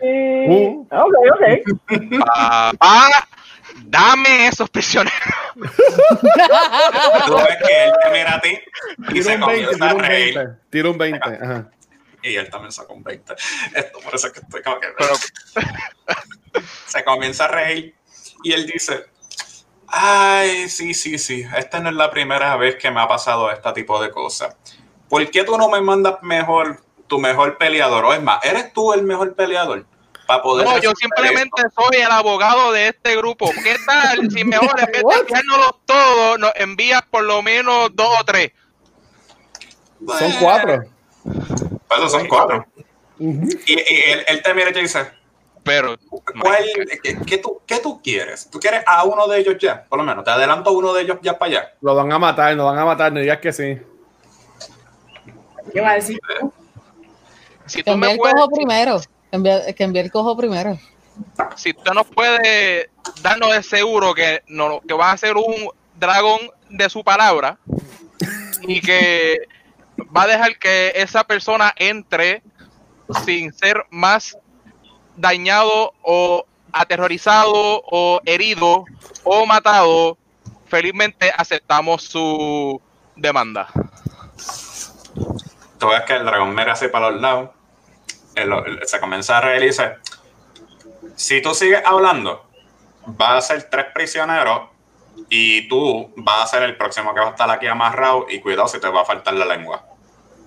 Eh, 0.00 0.46
Uh. 0.48 0.88
Ok, 0.90 1.14
ok. 1.34 2.18
Papá, 2.26 3.08
dame 3.84 4.48
esos 4.48 4.68
prisioneros. 4.70 5.20
Tú 5.54 7.36
ves 7.36 7.58
que 7.64 7.84
él 7.84 7.92
te 8.02 8.10
mira 8.10 8.34
a 8.34 8.40
ti 8.40 8.58
y 8.98 9.12
Tira 9.12 9.24
se 9.24 9.34
un 9.36 9.40
20, 9.46 9.46
comienza 9.46 9.72
tira 9.74 9.90
a 9.90 9.94
un 9.94 10.00
reír. 10.00 10.34
20. 10.34 10.52
Tira 10.70 10.90
un 10.90 10.98
20. 10.98 11.18
Ajá. 11.28 11.70
Y 12.24 12.34
él 12.34 12.50
también 12.50 12.72
sacó 12.72 12.94
un 12.94 13.04
20. 13.04 13.34
Esto 13.74 13.98
por 14.00 14.14
eso 14.14 14.26
es 14.26 14.32
que 14.32 14.40
estoy 14.40 14.62
como 14.62 14.80
que. 14.80 14.88
Pero, 14.98 15.14
se 16.86 17.04
comienza 17.04 17.44
a 17.44 17.48
reír 17.48 17.94
y 18.42 18.52
él 18.52 18.66
dice: 18.66 19.06
Ay, 19.94 20.70
sí, 20.70 20.94
sí, 20.94 21.18
sí. 21.18 21.44
Esta 21.54 21.78
no 21.78 21.90
es 21.90 21.94
la 21.94 22.10
primera 22.10 22.56
vez 22.56 22.76
que 22.76 22.90
me 22.90 23.02
ha 23.02 23.06
pasado 23.06 23.50
este 23.50 23.70
tipo 23.74 24.02
de 24.02 24.10
cosas. 24.10 24.56
¿Por 25.06 25.30
qué 25.30 25.44
tú 25.44 25.58
no 25.58 25.68
me 25.68 25.82
mandas 25.82 26.14
mejor 26.22 26.80
tu 27.06 27.18
mejor 27.18 27.58
peleador? 27.58 28.06
O 28.06 28.14
es 28.14 28.22
más, 28.22 28.42
¿eres 28.42 28.72
tú 28.72 28.94
el 28.94 29.02
mejor 29.02 29.34
peleador? 29.34 29.84
Para 30.26 30.42
poder. 30.42 30.66
no, 30.66 30.78
yo 30.78 30.92
simplemente 30.94 31.60
soy 31.74 32.00
el 32.00 32.10
abogado 32.10 32.72
de 32.72 32.88
este 32.88 33.14
grupo. 33.16 33.50
¿Qué 33.62 33.76
tal 33.84 34.30
si 34.30 34.44
mejor 34.44 34.80
en 34.80 34.86
vez 34.86 35.02
de 35.02 35.20
enviárnoslos 35.20 35.74
todos, 35.84 36.38
nos 36.38 36.52
envías 36.56 37.02
por 37.10 37.24
lo 37.24 37.42
menos 37.42 37.90
dos 37.94 38.18
o 38.18 38.24
tres? 38.24 38.52
Son 40.18 40.32
cuatro. 40.40 40.84
pues 41.22 42.10
son 42.10 42.26
cuatro. 42.28 42.66
Y, 43.18 43.26
y 43.26 44.02
él, 44.06 44.24
él 44.26 44.42
te 44.42 44.54
mira 44.54 44.70
y 44.70 44.72
te 44.72 44.80
dice: 44.80 45.12
Pero, 45.64 45.96
¿cuál, 46.40 46.64
qué, 47.02 47.18
qué 47.24 47.38
tú, 47.38 47.60
¿Qué 47.66 47.78
tú 47.78 48.02
quieres? 48.02 48.48
¿Tú 48.50 48.58
quieres 48.58 48.82
a 48.86 49.04
uno 49.04 49.26
de 49.28 49.38
ellos 49.38 49.56
ya? 49.58 49.84
Por 49.84 49.98
lo 49.98 50.04
menos, 50.04 50.24
te 50.24 50.30
adelanto 50.30 50.70
a 50.70 50.72
uno 50.72 50.92
de 50.92 51.02
ellos 51.02 51.18
ya 51.22 51.38
para 51.38 51.50
allá. 51.50 51.72
Lo 51.80 51.94
van 51.94 52.12
a 52.12 52.18
matar, 52.18 52.54
lo 52.54 52.64
van 52.64 52.78
a 52.78 52.84
matar, 52.84 53.12
no 53.12 53.20
digas 53.20 53.38
que 53.38 53.52
sí. 53.52 53.78
¿Qué 55.72 55.80
va 55.80 55.92
a 55.92 55.94
decir? 55.94 56.18
si 57.66 57.82
Que 57.82 57.92
tú 57.92 57.96
me 57.96 58.12
el 58.12 58.18
puedes, 58.18 58.34
cojo 58.34 58.50
primero. 58.50 58.98
Que 59.30 59.36
envíe, 59.36 59.74
que 59.74 59.84
envíe 59.84 60.00
el 60.00 60.10
cojo 60.10 60.36
primero. 60.36 60.78
si 61.56 61.72
tú 61.72 61.94
nos 61.94 62.06
puedes 62.08 62.88
darnos 63.22 63.52
de 63.52 63.62
seguro 63.62 64.12
que, 64.14 64.42
no, 64.48 64.80
que 64.80 64.94
va 64.94 65.12
a 65.12 65.16
ser 65.16 65.36
un 65.36 65.70
dragón 65.94 66.40
de 66.68 66.90
su 66.90 67.04
palabra 67.04 67.58
y 68.62 68.80
que 68.80 69.38
va 70.14 70.24
a 70.24 70.26
dejar 70.26 70.58
que 70.58 70.92
esa 70.96 71.24
persona 71.24 71.72
entre 71.76 72.42
sin 73.24 73.52
ser 73.52 73.86
más 73.90 74.36
dañado 75.16 75.92
o 76.02 76.44
aterrorizado 76.72 77.52
o 77.54 78.20
herido 78.24 78.84
o 79.24 79.46
matado, 79.46 80.16
felizmente 80.66 81.30
aceptamos 81.36 82.02
su 82.04 82.80
demanda. 83.16 83.68
Tú 85.78 85.88
ves 85.88 86.02
que 86.06 86.14
el 86.14 86.24
dragón 86.24 86.54
mira 86.54 86.72
así 86.72 86.88
para 86.88 87.10
los 87.10 87.20
lados. 87.20 87.50
se 88.86 89.00
comienza 89.00 89.38
a 89.38 89.40
reír 89.40 89.62
y 89.64 89.66
dice: 89.66 89.96
Si 91.16 91.42
tú 91.42 91.54
sigues 91.54 91.82
hablando, 91.84 92.46
va 93.20 93.36
a 93.36 93.40
ser 93.40 93.68
tres 93.70 93.86
prisioneros 93.92 94.70
y 95.28 95.68
tú 95.68 96.12
vas 96.16 96.44
a 96.44 96.46
ser 96.46 96.62
el 96.62 96.76
próximo 96.76 97.12
que 97.14 97.20
va 97.20 97.28
a 97.28 97.30
estar 97.30 97.50
aquí 97.50 97.66
amarrado. 97.66 98.26
Y 98.30 98.40
cuidado 98.40 98.68
si 98.68 98.80
te 98.80 98.88
va 98.88 99.02
a 99.02 99.04
faltar 99.04 99.34
la 99.34 99.44
lengua. 99.44 99.84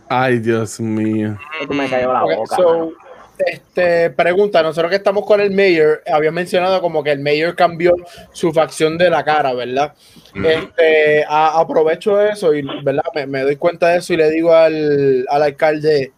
Ay, 0.09 0.39
Dios 0.39 0.79
mío. 0.79 1.37
Esto 1.59 1.73
me 1.73 1.89
cayó 1.89 2.13
la 2.13 2.23
Ok, 2.23 2.31
boca. 2.35 2.55
so. 2.55 2.93
Este, 3.39 4.09
pregunta, 4.11 4.61
nosotros 4.63 4.89
que 4.89 4.95
estamos 4.97 5.25
con 5.25 5.41
el 5.41 5.51
mayor, 5.51 6.01
había 6.11 6.31
mencionado 6.31 6.81
como 6.81 7.03
que 7.03 7.11
el 7.11 7.19
mayor 7.19 7.55
cambió 7.55 7.93
su 8.31 8.53
facción 8.53 8.97
de 8.97 9.09
la 9.09 9.23
cara, 9.23 9.53
¿verdad? 9.53 9.93
Este, 10.35 11.25
a- 11.27 11.59
aprovecho 11.59 12.21
eso 12.21 12.53
y, 12.53 12.61
¿verdad? 12.83 13.03
Me, 13.13 13.25
me 13.27 13.41
doy 13.41 13.55
cuenta 13.57 13.89
de 13.89 13.97
eso 13.97 14.13
y 14.13 14.17
le 14.17 14.29
digo 14.29 14.53
al, 14.53 15.25
al 15.29 15.43
alcalde, 15.43 16.13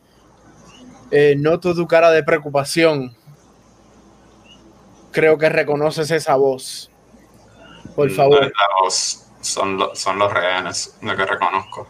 eh, 1.12 1.36
noto 1.38 1.74
tu 1.74 1.88
cara 1.88 2.12
de 2.12 2.24
preocupación. 2.24 3.16
Creo 5.12 5.38
que 5.38 5.50
reconoces 5.50 6.12
esa 6.12 6.36
voz. 6.36 6.92
Por 7.96 8.12
favor. 8.12 8.44
La 8.44 8.82
voz 8.84 9.26
son, 9.42 9.78
lo- 9.78 9.96
son 9.96 10.20
los 10.20 10.32
rehenes, 10.32 10.96
lo 11.02 11.16
que 11.16 11.26
reconozco. 11.26 11.88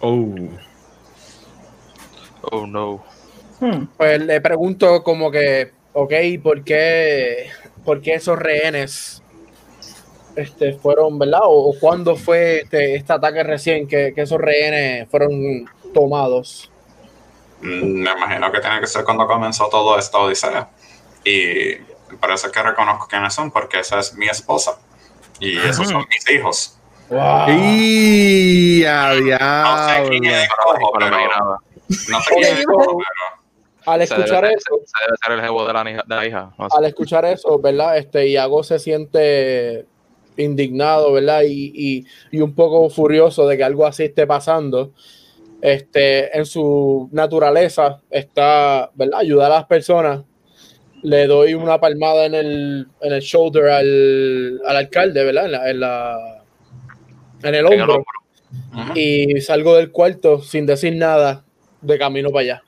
Oh. 0.00 0.34
Oh 2.50 2.66
no. 2.66 3.04
Hmm. 3.62 3.86
Pues 3.96 4.20
le 4.20 4.40
pregunto 4.40 5.04
como 5.04 5.30
que, 5.30 5.70
ok, 5.92 6.12
¿por 6.42 6.64
qué, 6.64 7.48
por 7.84 8.02
qué 8.02 8.14
esos 8.14 8.36
rehenes 8.36 9.22
este, 10.34 10.72
fueron, 10.72 11.16
¿verdad? 11.16 11.42
O, 11.44 11.70
o 11.70 11.78
cuándo 11.78 12.16
fue 12.16 12.62
este, 12.62 12.96
este 12.96 13.12
ataque 13.12 13.44
recién 13.44 13.86
que, 13.86 14.12
que 14.14 14.22
esos 14.22 14.40
rehenes 14.40 15.08
fueron 15.08 15.64
tomados? 15.94 16.72
Mm, 17.60 18.02
Me 18.02 18.10
imagino 18.10 18.50
que 18.50 18.58
tiene 18.58 18.80
que 18.80 18.88
ser 18.88 19.04
cuando 19.04 19.28
comenzó 19.28 19.68
todo 19.68 19.96
esta 19.96 20.18
odisea. 20.18 20.68
Y 21.24 21.76
parece 22.16 22.50
que 22.50 22.62
reconozco 22.64 23.06
quiénes 23.06 23.32
son 23.32 23.52
porque 23.52 23.78
esa 23.78 24.00
es 24.00 24.12
mi 24.14 24.26
esposa. 24.26 24.76
Y 25.38 25.56
esos 25.56 25.88
son 25.88 26.04
mis 26.10 26.28
hijos. 26.30 26.78
Wow. 27.10 27.48
Y 27.48 28.82
No 28.84 29.88
sé 29.88 30.08
quién 30.08 30.24
es 30.24 30.48
pero, 30.98 31.60
no 32.08 32.20
sé 32.22 32.34
quién 32.34 32.58
es 32.58 32.64
pero 32.66 33.41
al 33.86 33.98
Se 34.06 34.14
escuchar 34.14 34.42
debe, 34.44 34.54
eso, 34.54 34.74
se 34.84 35.04
debe 35.06 35.16
ser 35.24 35.32
el 35.32 35.40
jevo 35.40 35.66
de 35.66 35.72
la, 35.72 35.90
hija- 35.90 36.04
de 36.06 36.14
la 36.16 36.26
hija. 36.26 36.50
no 36.58 36.68
sé. 36.70 36.76
al 36.78 36.84
escuchar 36.84 37.24
eso, 37.24 37.58
¿verdad? 37.58 37.96
Este, 37.98 38.28
Iago 38.28 38.62
se 38.62 38.78
siente 38.78 39.86
indignado, 40.36 41.12
¿verdad? 41.12 41.42
Y, 41.46 41.72
y, 41.74 42.06
y 42.30 42.40
un 42.40 42.54
poco 42.54 42.88
furioso 42.90 43.46
de 43.46 43.56
que 43.56 43.64
algo 43.64 43.86
así 43.86 44.04
esté 44.04 44.26
pasando. 44.26 44.92
Este, 45.60 46.36
en 46.36 46.44
su 46.46 47.08
naturaleza 47.12 48.00
está, 48.10 48.90
¿verdad? 48.94 49.20
Ayudar 49.20 49.52
a 49.52 49.56
las 49.56 49.64
personas. 49.66 50.22
Le 51.02 51.26
doy 51.26 51.54
una 51.54 51.78
palmada 51.80 52.26
en 52.26 52.34
el, 52.34 52.86
en 53.00 53.12
el 53.12 53.20
shoulder 53.20 53.68
al, 53.70 54.60
al 54.66 54.76
alcalde, 54.76 55.24
¿verdad? 55.24 55.46
En, 55.46 55.52
la, 55.52 55.70
en, 55.70 55.80
la- 55.80 56.42
en 57.42 57.54
el 57.54 57.66
hombro. 57.66 58.04
Y 58.94 59.40
salgo 59.40 59.74
del 59.76 59.90
cuarto 59.90 60.40
sin 60.42 60.66
decir 60.66 60.94
nada 60.96 61.44
de 61.80 61.98
camino 61.98 62.30
para 62.30 62.40
allá. 62.42 62.62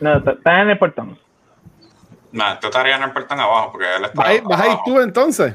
No, 0.00 0.16
está- 0.16 0.62
en 0.62 0.70
el 0.70 0.78
portón. 0.78 1.18
Nah, 2.32 2.58
tú 2.60 2.66
estarías 2.66 2.98
en 2.98 3.04
el 3.04 3.12
portón 3.12 3.40
abajo 3.40 3.72
porque 3.72 3.86
él 3.96 4.04
está 4.04 4.14
¿Vas 4.14 4.28
a 4.28 4.34
ir- 4.34 4.42
vas 4.42 4.60
a 4.60 4.64
ir 4.66 4.70
abajo. 4.72 4.82
tú 4.86 5.00
entonces? 5.00 5.54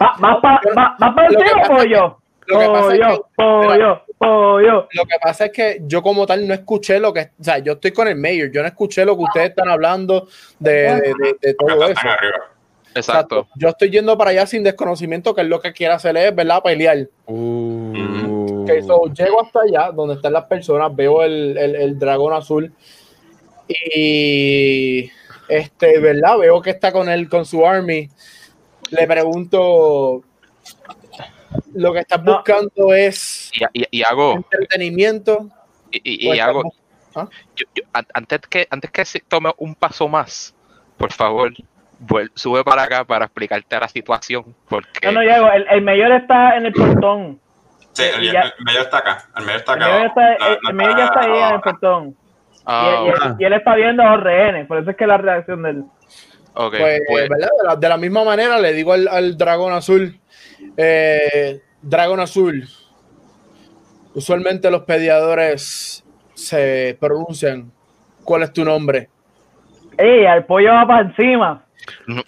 Va, 0.00 0.16
va 0.22 0.40
para 0.40 0.60
va, 0.76 0.96
va 1.02 1.14
pa 1.14 1.22
Lo 1.24 1.28
que 1.28 1.34
encima, 1.44 1.60
pasa- 1.62 1.74
pollo. 1.74 2.18
lo 2.46 2.58
que 2.58 2.66
pasa 2.66 2.92
es 2.94 3.00
que- 3.00 3.22
pollo, 3.36 4.02
pollo. 4.18 4.88
Lo 4.92 5.04
que 5.04 5.16
pasa 5.22 5.44
es 5.46 5.52
que 5.52 5.78
yo 5.82 6.02
como 6.02 6.26
tal 6.26 6.46
no 6.46 6.52
escuché 6.54 7.00
lo 7.00 7.12
que, 7.12 7.30
o 7.40 7.44
sea, 7.44 7.58
yo 7.58 7.72
estoy 7.72 7.92
con 7.92 8.08
el 8.08 8.16
mayor, 8.16 8.50
yo 8.50 8.60
no 8.62 8.68
escuché 8.68 9.04
lo 9.04 9.16
que 9.16 9.22
ustedes 9.24 9.50
están 9.50 9.68
hablando 9.68 10.28
de, 10.58 10.72
de- 10.72 11.14
de- 11.18 11.36
de 11.40 11.54
Porque 11.54 11.74
todo 11.74 11.86
eso. 11.88 12.00
Exacto. 12.94 13.46
Yo 13.54 13.68
estoy 13.68 13.88
yendo 13.90 14.18
para 14.18 14.30
allá 14.30 14.46
sin 14.46 14.64
desconocimiento, 14.64 15.32
que 15.34 15.42
es 15.42 15.46
lo 15.46 15.60
que 15.60 15.72
quiere 15.72 15.94
hacer 15.94 16.16
es, 16.16 16.34
¿verdad? 16.34 16.60
Pelear. 16.62 17.06
Uh. 17.26 17.92
Ok, 18.78 18.86
so, 18.86 19.04
llego 19.12 19.42
hasta 19.42 19.60
allá, 19.60 19.90
donde 19.92 20.14
están 20.14 20.32
las 20.32 20.44
personas, 20.44 20.94
veo 20.94 21.22
el, 21.22 21.56
el- 21.58 21.74
el 21.76 21.98
dragón 21.98 22.32
azul 22.34 22.72
y, 23.68 25.10
este, 25.48 25.98
¿verdad? 26.00 26.38
Veo 26.38 26.60
que 26.62 26.70
está 26.70 26.92
con 26.92 27.08
él, 27.08 27.28
con 27.28 27.44
su 27.44 27.66
army. 27.66 28.08
Le 28.90 29.06
pregunto, 29.06 30.22
lo 31.74 31.92
que 31.92 32.00
estás 32.00 32.22
No. 32.22 32.34
buscando 32.36 32.92
es 32.92 33.50
Y, 33.54 33.80
y, 33.82 33.86
y 33.98 34.02
hago, 34.02 34.34
entretenimiento. 34.34 35.48
y, 35.90 36.24
y- 36.26 36.28
o 36.28 36.34
y 36.34 36.38
estás 36.38 36.48
hago, 36.48 36.72
¿Ah? 37.14 37.28
yo- 37.56 37.66
yo- 37.74 37.82
an- 37.92 38.06
antes 38.14 38.40
que 38.48 38.66
antes 38.70 38.90
que 38.90 39.04
se 39.04 39.20
tome 39.20 39.50
un 39.58 39.74
paso 39.74 40.08
más, 40.08 40.54
por 40.96 41.12
favor, 41.12 41.52
vuel- 42.04 42.30
sube 42.34 42.62
para 42.64 42.82
acá 42.84 43.04
para 43.04 43.24
explicarte 43.26 43.78
la 43.78 43.88
situación, 43.88 44.54
porque 44.68 45.06
No, 45.06 45.12
no 45.12 45.22
llego. 45.22 45.50
El, 45.50 45.66
el 45.70 45.82
mayor 45.82 46.12
está 46.12 46.56
en 46.56 46.66
el 46.66 46.72
portón. 46.72 47.40
Sí, 47.92 48.02
el, 48.04 48.24
Y 48.24 48.32
ya- 48.32 48.40
el 48.42 48.52
medio 48.64 48.80
está 48.82 48.98
acá. 48.98 49.24
El 49.36 49.44
medio 49.44 49.58
está 49.58 49.74
El 49.74 49.82
acá. 49.82 49.88
mayor, 49.90 50.00
abajo. 50.06 50.20
está, 50.20 50.46
No, 50.46 50.52
el, 50.52 50.58
no 50.62 50.68
el 50.70 50.74
mayor 50.76 50.96
ya 50.96 51.04
está 51.06 51.20
ahí 51.20 51.38
en 51.38 51.54
el 51.54 51.60
portón. 51.60 52.16
Ah, 52.66 53.02
y, 53.04 53.08
y- 53.08 53.12
Ah. 53.20 53.36
y 53.38 53.44
él 53.44 53.52
está 53.54 53.74
viendo 53.74 54.02
a 54.02 54.16
los 54.16 54.24
rehenes. 54.24 54.66
Por 54.66 54.78
eso 54.78 54.90
es 54.90 54.96
que 54.96 55.06
la 55.06 55.16
reacción 55.18 55.62
del. 55.62 55.80
ok, 56.54 56.74
Pues, 56.78 57.00
pues, 57.08 57.28
¿verdad? 57.28 57.48
De 57.60 57.66
la, 57.68 57.76
de 57.76 57.88
la 57.88 57.96
misma 57.96 58.24
manera 58.24 58.58
le 58.58 58.72
digo 58.72 58.92
al, 58.92 59.08
al 59.08 59.36
dragón 59.36 59.72
azul, 59.72 60.18
eh, 60.76 61.62
dragón 61.82 62.20
azul, 62.20 62.68
usualmente 64.14 64.70
los 64.70 64.82
pediadores 64.82 66.04
se 66.34 66.96
pronuncian, 67.00 67.72
¿cuál 68.24 68.42
es 68.42 68.52
tu 68.52 68.64
nombre? 68.64 69.08
¡Ey! 69.98 70.26
Al 70.26 70.44
pollo 70.46 70.72
va 70.72 70.86
para 70.86 71.02
encima. 71.08 71.64
no, 72.06 72.22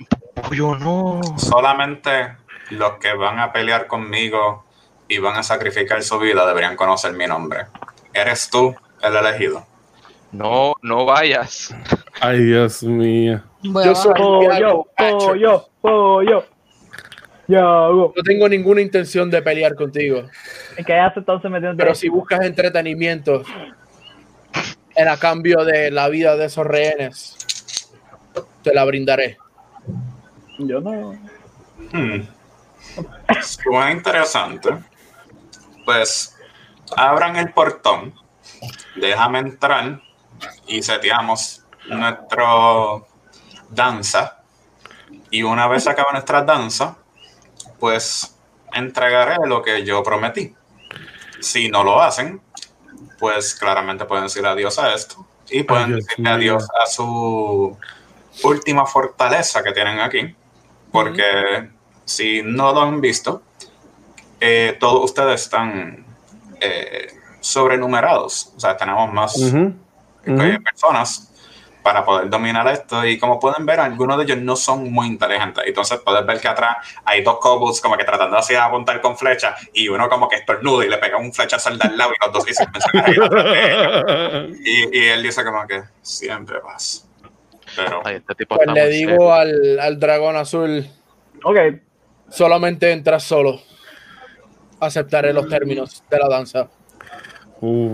pollo, 0.48 0.77
no. 0.77 1.20
Solamente 1.38 2.37
los 2.70 2.92
que 2.98 3.14
van 3.14 3.38
a 3.38 3.53
pelear 3.53 3.87
conmigo 3.87 4.64
y 5.12 5.18
van 5.18 5.37
a 5.37 5.42
sacrificar 5.42 6.03
su 6.03 6.18
vida 6.18 6.46
deberían 6.46 6.77
conocer 6.77 7.12
mi 7.12 7.27
nombre. 7.27 7.66
Eres 8.14 8.48
tú 8.51 8.75
el 9.03 9.16
elegido. 9.16 9.66
No, 10.33 10.75
no 10.81 11.05
vayas. 11.05 11.75
Ay, 12.20 12.42
Dios 12.44 12.83
mío. 12.83 13.42
A 13.75 13.85
Yo 13.85 13.94
soy-. 13.94 14.14
Pollo, 14.14 14.87
pollo, 14.96 15.68
pollo. 15.81 16.44
Yago. 17.48 18.14
No 18.16 18.22
tengo 18.22 18.48
ninguna 18.48 18.81
intención 18.81 19.31
de 19.31 19.42
pelear 19.42 19.75
contigo, 19.75 20.22
¿Qué 20.87 20.94
hace 20.94 21.18
entonces 21.18 21.51
metiendo? 21.51 21.77
pero 21.77 21.94
si 21.94 22.09
buscas 22.09 22.40
entretenimiento 22.46 23.42
en 24.94 25.09
a 25.09 25.16
cambio 25.18 25.64
de 25.64 25.90
la 25.90 26.09
vida 26.09 26.37
de 26.37 26.46
esos 26.46 26.66
rehenes, 26.66 27.88
te 28.62 28.72
la 28.72 28.85
brindaré. 28.85 29.37
Yo 30.59 30.81
no. 30.81 31.12
Hmm. 31.92 32.22
Suena 33.42 33.90
interesante. 33.90 34.70
Pues 35.84 36.36
abran 36.96 37.36
el 37.36 37.52
portón, 37.52 38.14
déjame 38.96 39.40
entrar 39.40 40.00
y 40.66 40.82
seteamos 40.82 41.64
nuestro 41.88 43.06
danza. 43.68 44.42
Y 45.30 45.42
una 45.42 45.66
vez 45.66 45.86
acabe 45.86 46.12
nuestra 46.12 46.42
danza, 46.42 46.96
pues 47.78 48.36
entregaré 48.72 49.36
lo 49.46 49.62
que 49.62 49.84
yo 49.84 50.02
prometí. 50.02 50.54
Si 51.40 51.68
no 51.68 51.82
lo 51.82 52.00
hacen, 52.00 52.40
pues 53.18 53.54
claramente 53.54 54.04
pueden 54.04 54.24
decir 54.24 54.46
adiós 54.46 54.78
a 54.78 54.94
esto 54.94 55.26
y 55.50 55.62
pueden 55.62 55.96
decirle 55.96 56.30
adiós 56.30 56.68
a 56.82 56.86
su 56.86 57.76
última 58.44 58.86
fortaleza 58.86 59.62
que 59.62 59.72
tienen 59.72 60.00
aquí. 60.00 60.34
Porque 60.90 61.70
si 62.04 62.42
no 62.42 62.72
lo 62.72 62.82
han 62.82 63.00
visto, 63.00 63.42
eh, 64.44 64.76
todos 64.81 65.05
ustedes 65.05 65.42
están 65.42 66.05
eh, 66.61 67.07
sobrenumerados. 67.40 68.52
O 68.57 68.61
sea, 68.61 68.76
tenemos 68.76 69.12
más 69.12 69.37
eh, 69.40 70.59
personas 70.64 71.28
para 71.83 72.05
poder 72.05 72.28
dominar 72.28 72.66
esto. 72.68 73.05
Y 73.05 73.18
como 73.18 73.38
pueden 73.38 73.64
ver, 73.66 73.78
algunos 73.81 74.16
de 74.18 74.24
ellos 74.24 74.38
no 74.38 74.57
son 74.57 74.92
muy 74.92 75.07
inteligentes. 75.07 75.62
Entonces 75.66 76.00
puedes 76.05 76.26
ver 76.26 76.40
que 76.40 76.48
atrás 76.48 76.76
hay 77.05 77.22
dos 77.22 77.38
kobolds 77.38 77.81
como 77.81 77.96
que 77.96 78.05
tratando 78.05 78.37
así 78.37 78.52
de 78.52 78.59
apuntar 78.59 79.00
con 79.00 79.16
flecha 79.16 79.55
y 79.72 79.88
uno 79.88 80.09
como 80.09 80.28
que 80.28 80.37
estornuda 80.37 80.85
y 80.85 80.88
le 80.88 80.98
pega 80.98 81.18
un 81.18 81.33
flechazo 81.33 81.68
al 81.68 81.78
de 81.78 81.88
al 81.88 81.96
lado 81.98 82.11
y 82.12 82.24
los 82.24 82.33
dos 82.33 82.44
dicen 82.44 82.66
y, 84.64 84.98
y 84.98 85.05
él 85.09 85.22
dice 85.22 85.44
como 85.44 85.66
que 85.66 85.83
siempre 86.02 86.59
vas. 86.61 87.09
Pero 87.76 88.02
Ay, 88.05 88.16
este 88.16 88.35
tipo 88.35 88.57
Pues 88.57 88.68
le 88.68 88.88
digo 88.88 89.33
al, 89.33 89.78
al 89.81 89.98
dragón 89.98 90.37
azul, 90.37 90.87
Ok. 91.44 91.59
solamente 92.28 92.92
entras 92.92 93.22
solo. 93.24 93.61
Aceptaré 94.86 95.32
los 95.32 95.48
términos 95.48 96.02
de 96.10 96.18
la 96.18 96.28
danza. 96.28 96.68
Uh. 97.60 97.88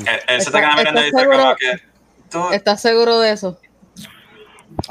él, 0.00 0.06
él 0.26 0.40
se 0.42 0.48
Está- 0.48 0.50
te 0.50 0.58
queda 0.58 0.76
mirando 0.76 1.00
y 1.00 1.04
¿estás 1.06 1.22
como 1.22 1.32
seguro? 1.32 1.56
que 1.56 1.80
tú, 2.28 2.50
¿Estás 2.52 2.82
seguro 2.82 3.20
de 3.20 3.30
eso? 3.32 3.60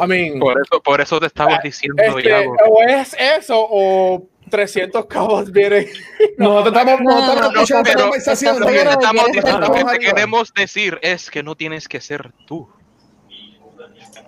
I 0.02 0.08
mean, 0.08 0.40
Por 0.40 0.54
eso, 0.62 0.82
por 0.82 1.02
eso 1.02 1.20
te 1.20 1.26
estaba 1.28 1.60
diciendo, 1.62 2.02
este, 2.02 2.30
Iago. 2.30 2.56
o 2.70 2.82
es 2.84 3.14
eso 3.20 3.56
o 3.70 4.26
300 4.50 5.06
cabos 5.08 5.52
vienen. 5.52 5.88
Nosotros 6.38 6.68
estamos, 6.78 7.02
No, 7.02 7.36
no, 7.36 7.36
no, 7.36 7.48
escuchando 7.50 7.84
pero- 7.84 7.90
esta 7.90 8.02
conversación. 8.04 8.54
¿estás 8.56 8.60
Lo 8.60 8.66
que 8.68 8.74
seguro 8.80 8.90
te 8.98 9.04
estamos 9.06 9.26
diciendo, 9.26 9.60
lo 9.60 9.72
que 9.74 9.84
te 9.84 10.00
queremos 10.00 10.54
decir 10.54 11.00
es 11.02 11.30
que 11.30 11.44
no 11.44 11.56
tienes 11.56 11.88
que 11.90 12.00
ser 12.00 12.32
tú. 12.46 12.70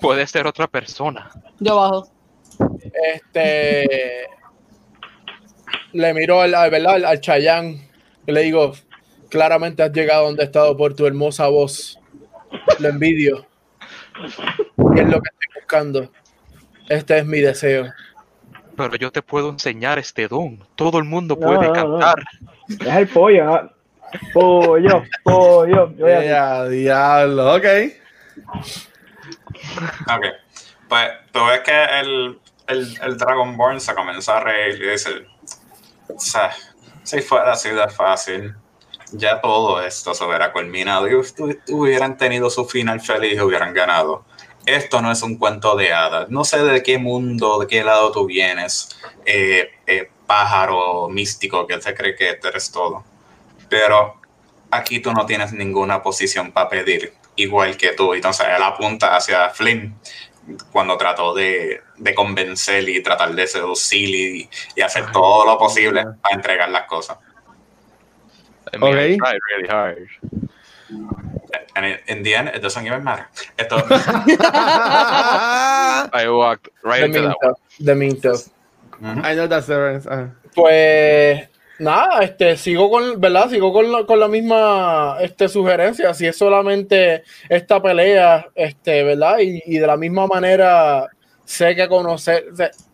Puede 0.02 0.28
ser 0.28 0.46
otra 0.48 0.68
persona. 0.68 1.30
Yo 1.60 1.76
bajo. 1.78 2.10
Este 3.14 4.28
le 5.94 6.14
miro 6.14 6.42
al, 6.42 6.54
al, 6.56 6.70
¿verdad? 6.72 6.96
al, 6.96 7.06
al 7.06 7.22
Chayán 7.22 7.78
y 8.28 8.32
le 8.32 8.42
digo, 8.42 8.74
claramente 9.30 9.84
has 9.84 9.92
llegado 9.92 10.26
donde 10.26 10.44
he 10.44 10.46
estado 10.46 10.76
por 10.78 10.94
tu 10.96 11.06
hermosa 11.08 11.48
voz. 11.48 12.00
Lo 12.80 12.90
envidio. 12.90 13.46
Y 14.96 15.00
es 15.00 15.08
lo 15.08 15.22
que 15.22 15.30
estoy 15.30 15.56
buscando. 15.56 16.12
Este 16.90 17.20
es 17.20 17.26
mi 17.26 17.40
deseo. 17.40 17.92
Pero 18.76 18.96
yo 18.96 19.12
te 19.12 19.22
puedo 19.22 19.50
enseñar 19.50 20.00
este 20.00 20.28
don. 20.28 20.64
Todo 20.76 20.98
el 21.00 21.04
mundo 21.06 21.38
No, 21.40 21.46
puede 21.48 21.68
no, 21.68 21.74
no. 21.74 22.00
cantar. 22.00 22.24
Es 22.70 22.96
el 22.96 23.08
pollo. 23.08 23.46
¿no? 23.46 23.72
Pollo, 24.34 25.04
pollo. 25.24 25.88
Diablo, 26.70 27.56
ok. 27.56 27.66
Ok. 30.08 30.26
Pues 30.88 31.10
tú 31.32 31.40
ves 31.46 31.60
que 31.60 31.84
el, 32.00 32.40
el, 32.68 32.98
el 33.04 33.18
Dragonborn 33.18 33.80
se 33.80 33.94
comenzó 33.94 34.34
a 34.34 34.40
reír 34.40 34.82
y 34.82 34.90
dice: 34.92 35.10
o 36.16 36.20
sea, 36.20 36.56
si 37.04 37.22
fuera 37.22 37.54
así 37.54 37.70
de 37.70 37.88
fácil, 37.90 38.56
ya 39.12 39.42
todo 39.42 39.82
esto 39.82 40.14
se 40.14 40.24
hubiera 40.24 40.52
culminado 40.52 41.08
y 41.08 41.14
hubieran 41.72 42.18
tenido 42.18 42.50
su 42.50 42.66
final 42.66 43.02
feliz 43.02 43.34
y 43.34 43.42
hubieran 43.42 43.74
ganado. 43.74 44.26
Esto 44.66 45.02
no 45.02 45.12
es 45.12 45.22
un 45.24 45.38
cuento 45.38 45.76
de 45.76 45.94
hadas. 45.94 46.30
No 46.30 46.44
sé 46.44 46.64
de 46.64 46.84
qué 46.84 46.98
mundo, 46.98 47.60
de 47.60 47.68
qué 47.68 47.84
lado 47.84 48.12
tú 48.12 48.26
vienes, 48.26 49.00
eh, 49.26 49.70
eh, 49.88 50.12
pájaro 50.28 51.10
místico 51.10 51.66
que 51.66 51.82
se 51.82 51.96
cree 51.96 52.16
que 52.16 52.38
eres 52.44 52.72
todo. 52.72 53.04
Pero 53.68 54.20
aquí 54.70 55.00
tú 55.00 55.12
no 55.14 55.26
tienes 55.26 55.54
ninguna 55.54 56.04
posición 56.04 56.52
para 56.52 56.70
pedir, 56.70 57.14
igual 57.36 57.78
que 57.78 57.94
tú. 57.94 58.14
Entonces 58.14 58.46
él 58.56 58.62
apunta 58.62 59.16
hacia 59.16 59.50
Flynn 59.50 59.96
cuando 60.72 60.98
trató 60.98 61.34
de, 61.34 61.82
de 61.98 62.14
convencer 62.16 62.88
y 62.90 63.02
tratar 63.04 63.34
de 63.34 63.48
seducir 63.48 64.10
y, 64.10 64.50
y 64.76 64.82
hacer 64.82 65.12
todo 65.12 65.46
lo 65.46 65.58
posible 65.58 66.04
para 66.22 66.36
entregar 66.36 66.70
las 66.70 66.84
cosas. 66.86 67.18
I 68.74 68.78
mean, 68.78 68.94
I 68.98 69.14
Ok. 69.16 69.18
tried 69.20 69.40
really 69.52 69.68
hard. 69.68 70.08
And 71.76 71.86
it- 71.86 72.02
in 72.08 72.24
the 72.24 72.36
end, 72.36 72.50
it 72.50 72.62
doesn't 72.62 72.86
even 72.86 73.04
matter. 73.04 73.28
Esto, 73.58 73.78
I 76.12 76.28
walked 76.30 76.70
right 76.84 77.00
The 77.00 77.06
into 77.06 77.22
that 77.22 77.36
Minto. 77.42 77.56
The 77.80 77.96
Minto. 77.96 78.34
Ujú. 79.02 79.24
I 79.24 79.34
know 79.36 79.48
that's 79.48 79.68
the 79.68 79.78
reference. 79.80 80.08
Ah. 80.08 80.30
Pues 80.56 81.49
nada, 81.80 82.24
este, 82.24 82.58
sigo 82.58 82.90
con, 82.90 83.20
¿verdad? 83.20 83.50
Sigo 83.50 83.74
con 83.74 83.92
la, 83.92 84.06
con 84.06 84.20
la 84.20 84.28
misma 84.28 85.18
este, 85.22 85.48
sugerencia. 85.48 86.14
Si 86.14 86.28
es 86.28 86.38
solamente 86.38 87.24
esta 87.48 87.82
pelea, 87.82 88.48
este, 88.54 89.04
¿verdad? 89.04 89.40
Y, 89.40 89.62
y 89.66 89.80
de 89.80 89.88
la 89.88 89.98
misma 89.98 90.28
manera 90.28 91.08
sé 91.46 91.76
que 91.76 91.88
conocer, 91.88 92.46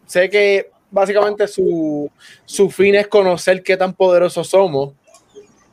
sé, 0.06 0.30
que 0.30 0.70
básicamente 0.90 1.48
su, 1.48 2.10
su 2.46 2.70
fin 2.70 2.96
es 2.96 3.08
conocer 3.08 3.62
qué 3.64 3.76
tan 3.76 3.94
poderosos 3.94 4.48
somos. 4.48 4.94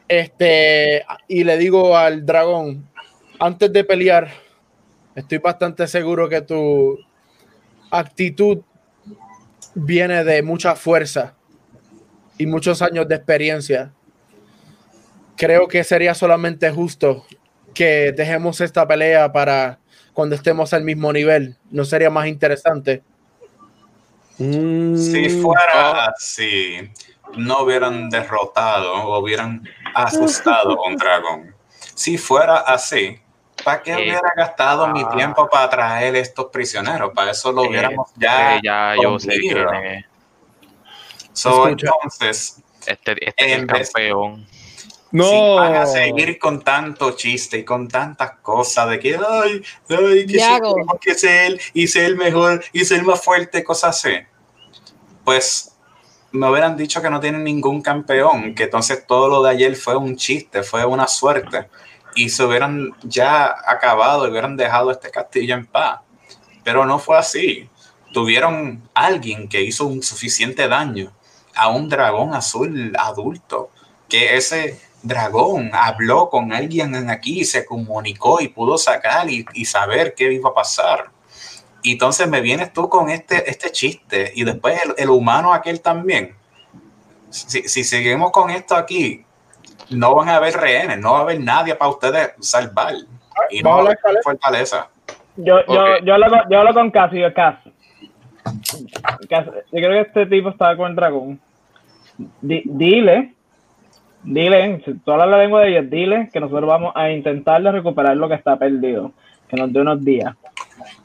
Este, 0.09 1.05
y 1.29 1.44
le 1.44 1.57
digo 1.59 1.96
al 1.96 2.27
dragón, 2.27 2.88
antes 3.38 3.72
de 3.72 3.85
pelear, 3.85 4.29
estoy 5.14 5.38
bastante 5.38 5.87
seguro 5.87 6.29
que 6.29 6.42
tu 6.42 6.98
actitud 7.90 8.59
viene 9.75 10.25
de 10.25 10.42
mucha 10.42 10.75
fuerza 10.75 11.35
y 12.42 12.46
muchos 12.46 12.83
años 12.83 13.07
de 13.07 13.14
experiencia. 13.14 13.92
Creo 15.37 15.68
que 15.68 15.85
sería 15.85 16.12
solamente 16.12 16.70
justo 16.72 17.24
que 17.72 18.12
dejemos 18.12 18.61
esta 18.61 18.87
pelea 18.87 19.33
para 19.33 19.78
cuando 20.12 20.35
estemos 20.35 20.72
al 20.72 20.83
mismo 20.83 21.12
nivel. 21.12 21.57
¿No 21.70 21.85
sería 21.85 22.11
más 22.11 22.26
interesante? 22.26 23.02
Mm. 24.38 24.96
Si 24.96 25.28
fuera 25.40 26.07
así, 26.07 26.90
no 27.37 27.62
hubieran 27.62 28.11
derrotado 28.11 28.92
o 28.92 29.20
hubieran 29.20 29.62
asustado 29.94 30.85
a 30.85 30.88
un 30.88 30.96
dragón. 30.96 31.55
Si 31.94 32.18
fuera 32.18 32.57
así, 32.57 33.20
¿para 33.64 33.83
qué 33.83 33.92
Eh, 33.92 33.96
hubiera 34.02 34.33
gastado 34.37 34.88
mi 34.88 35.02
ah. 35.02 35.11
tiempo 35.14 35.48
para 35.48 35.70
traer 35.70 36.16
estos 36.16 36.46
prisioneros? 36.46 37.12
Para 37.14 37.31
eso 37.31 37.52
lo 37.52 37.64
Eh, 37.64 37.68
hubiéramos 37.68 38.11
ya. 38.16 38.57
Eh, 38.57 38.61
ya 38.64 38.94
yo 39.00 39.16
sé 39.20 39.28
comido. 39.40 39.70
So, 41.32 41.68
entonces, 41.68 42.62
Este, 42.86 43.28
este 43.28 43.52
es 43.52 43.58
el 43.58 43.66
campeón. 43.66 44.46
No. 45.12 45.28
si 45.28 45.40
van 45.58 45.74
a 45.74 45.86
seguir 45.86 46.38
con 46.38 46.62
tanto 46.62 47.10
chiste 47.12 47.58
y 47.58 47.64
con 47.64 47.86
tantas 47.86 48.38
cosas 48.40 48.88
de 48.88 48.98
que, 48.98 49.16
ay, 49.16 49.62
ay, 49.90 50.26
que 51.00 51.10
es 51.10 51.24
él, 51.24 51.60
y 51.74 51.86
ser 51.86 52.06
el 52.06 52.16
mejor, 52.16 52.64
y 52.72 52.84
ser 52.86 53.00
el 53.00 53.04
más 53.04 53.22
fuerte, 53.22 53.62
cosas 53.62 53.98
así. 53.98 54.16
Pues 55.22 55.76
me 56.30 56.50
hubieran 56.50 56.78
dicho 56.78 57.02
que 57.02 57.10
no 57.10 57.20
tienen 57.20 57.44
ningún 57.44 57.82
campeón, 57.82 58.54
que 58.54 58.64
entonces 58.64 59.06
todo 59.06 59.28
lo 59.28 59.42
de 59.42 59.50
ayer 59.50 59.76
fue 59.76 59.96
un 59.96 60.16
chiste, 60.16 60.62
fue 60.62 60.86
una 60.86 61.06
suerte, 61.06 61.68
y 62.14 62.30
se 62.30 62.44
hubieran 62.44 62.92
ya 63.02 63.54
acabado 63.66 64.26
y 64.26 64.30
hubieran 64.30 64.56
dejado 64.56 64.90
este 64.90 65.10
castillo 65.10 65.54
en 65.54 65.66
paz. 65.66 66.00
Pero 66.64 66.86
no 66.86 66.98
fue 66.98 67.18
así. 67.18 67.68
Tuvieron 68.14 68.88
alguien 68.94 69.46
que 69.46 69.62
hizo 69.62 69.84
un 69.86 70.02
suficiente 70.02 70.68
daño 70.68 71.12
a 71.54 71.68
un 71.68 71.88
dragón 71.88 72.34
azul 72.34 72.92
adulto, 72.98 73.70
que 74.08 74.36
ese 74.36 74.80
dragón 75.02 75.70
habló 75.72 76.28
con 76.28 76.52
alguien 76.52 76.94
en 76.94 77.10
aquí, 77.10 77.44
se 77.44 77.64
comunicó 77.64 78.40
y 78.40 78.48
pudo 78.48 78.78
sacar 78.78 79.28
y, 79.28 79.44
y 79.54 79.64
saber 79.64 80.14
qué 80.14 80.32
iba 80.32 80.50
a 80.50 80.54
pasar. 80.54 81.10
Y 81.82 81.92
entonces 81.92 82.28
me 82.28 82.40
vienes 82.40 82.72
tú 82.72 82.88
con 82.88 83.10
este, 83.10 83.50
este 83.50 83.72
chiste 83.72 84.32
y 84.34 84.44
después 84.44 84.80
el, 84.84 84.94
el 84.96 85.10
humano 85.10 85.52
aquel 85.52 85.80
también. 85.80 86.36
Si, 87.30 87.62
si 87.68 87.82
seguimos 87.82 88.30
con 88.30 88.50
esto 88.50 88.76
aquí, 88.76 89.24
no 89.90 90.14
van 90.14 90.28
a 90.28 90.36
haber 90.36 90.54
rehenes, 90.54 90.98
no 90.98 91.12
va 91.12 91.18
a 91.18 91.22
haber 91.22 91.40
nadie 91.40 91.74
para 91.74 91.90
ustedes 91.90 92.32
salvar. 92.40 92.94
Y 93.50 93.62
no 93.62 93.70
va 93.70 93.76
a 93.76 93.80
haber 93.80 93.98
fortaleza. 94.22 94.88
Yo, 95.36 95.64
yo, 95.66 95.98
yo, 96.04 96.14
hablo 96.14 96.28
con, 96.28 96.40
yo 96.50 96.58
hablo 96.58 96.74
con 96.74 96.90
Cass 96.90 97.12
y 97.12 97.20
yo, 97.20 97.32
Cass. 97.32 97.56
Yo 98.44 99.44
creo 99.70 99.90
que 99.90 100.00
este 100.00 100.26
tipo 100.26 100.48
estaba 100.50 100.76
con 100.76 100.90
el 100.90 100.96
dragón. 100.96 101.40
Di- 102.40 102.62
dile, 102.64 103.35
dile, 104.22 104.83
si 104.85 104.94
tú 104.94 105.12
hablas 105.12 105.28
la 105.28 105.38
lengua 105.38 105.61
de 105.62 105.70
ellos, 105.70 105.90
dile 105.90 106.28
que 106.33 106.40
nosotros 106.40 106.68
vamos 106.68 106.92
a 106.94 107.11
intentar 107.11 107.62
de 107.62 107.72
recuperar 107.72 108.16
lo 108.16 108.28
que 108.28 108.35
está 108.35 108.57
perdido. 108.57 109.12
Que 109.48 109.57
nos 109.57 109.72
dé 109.72 109.81
unos 109.81 110.05
días. 110.05 110.35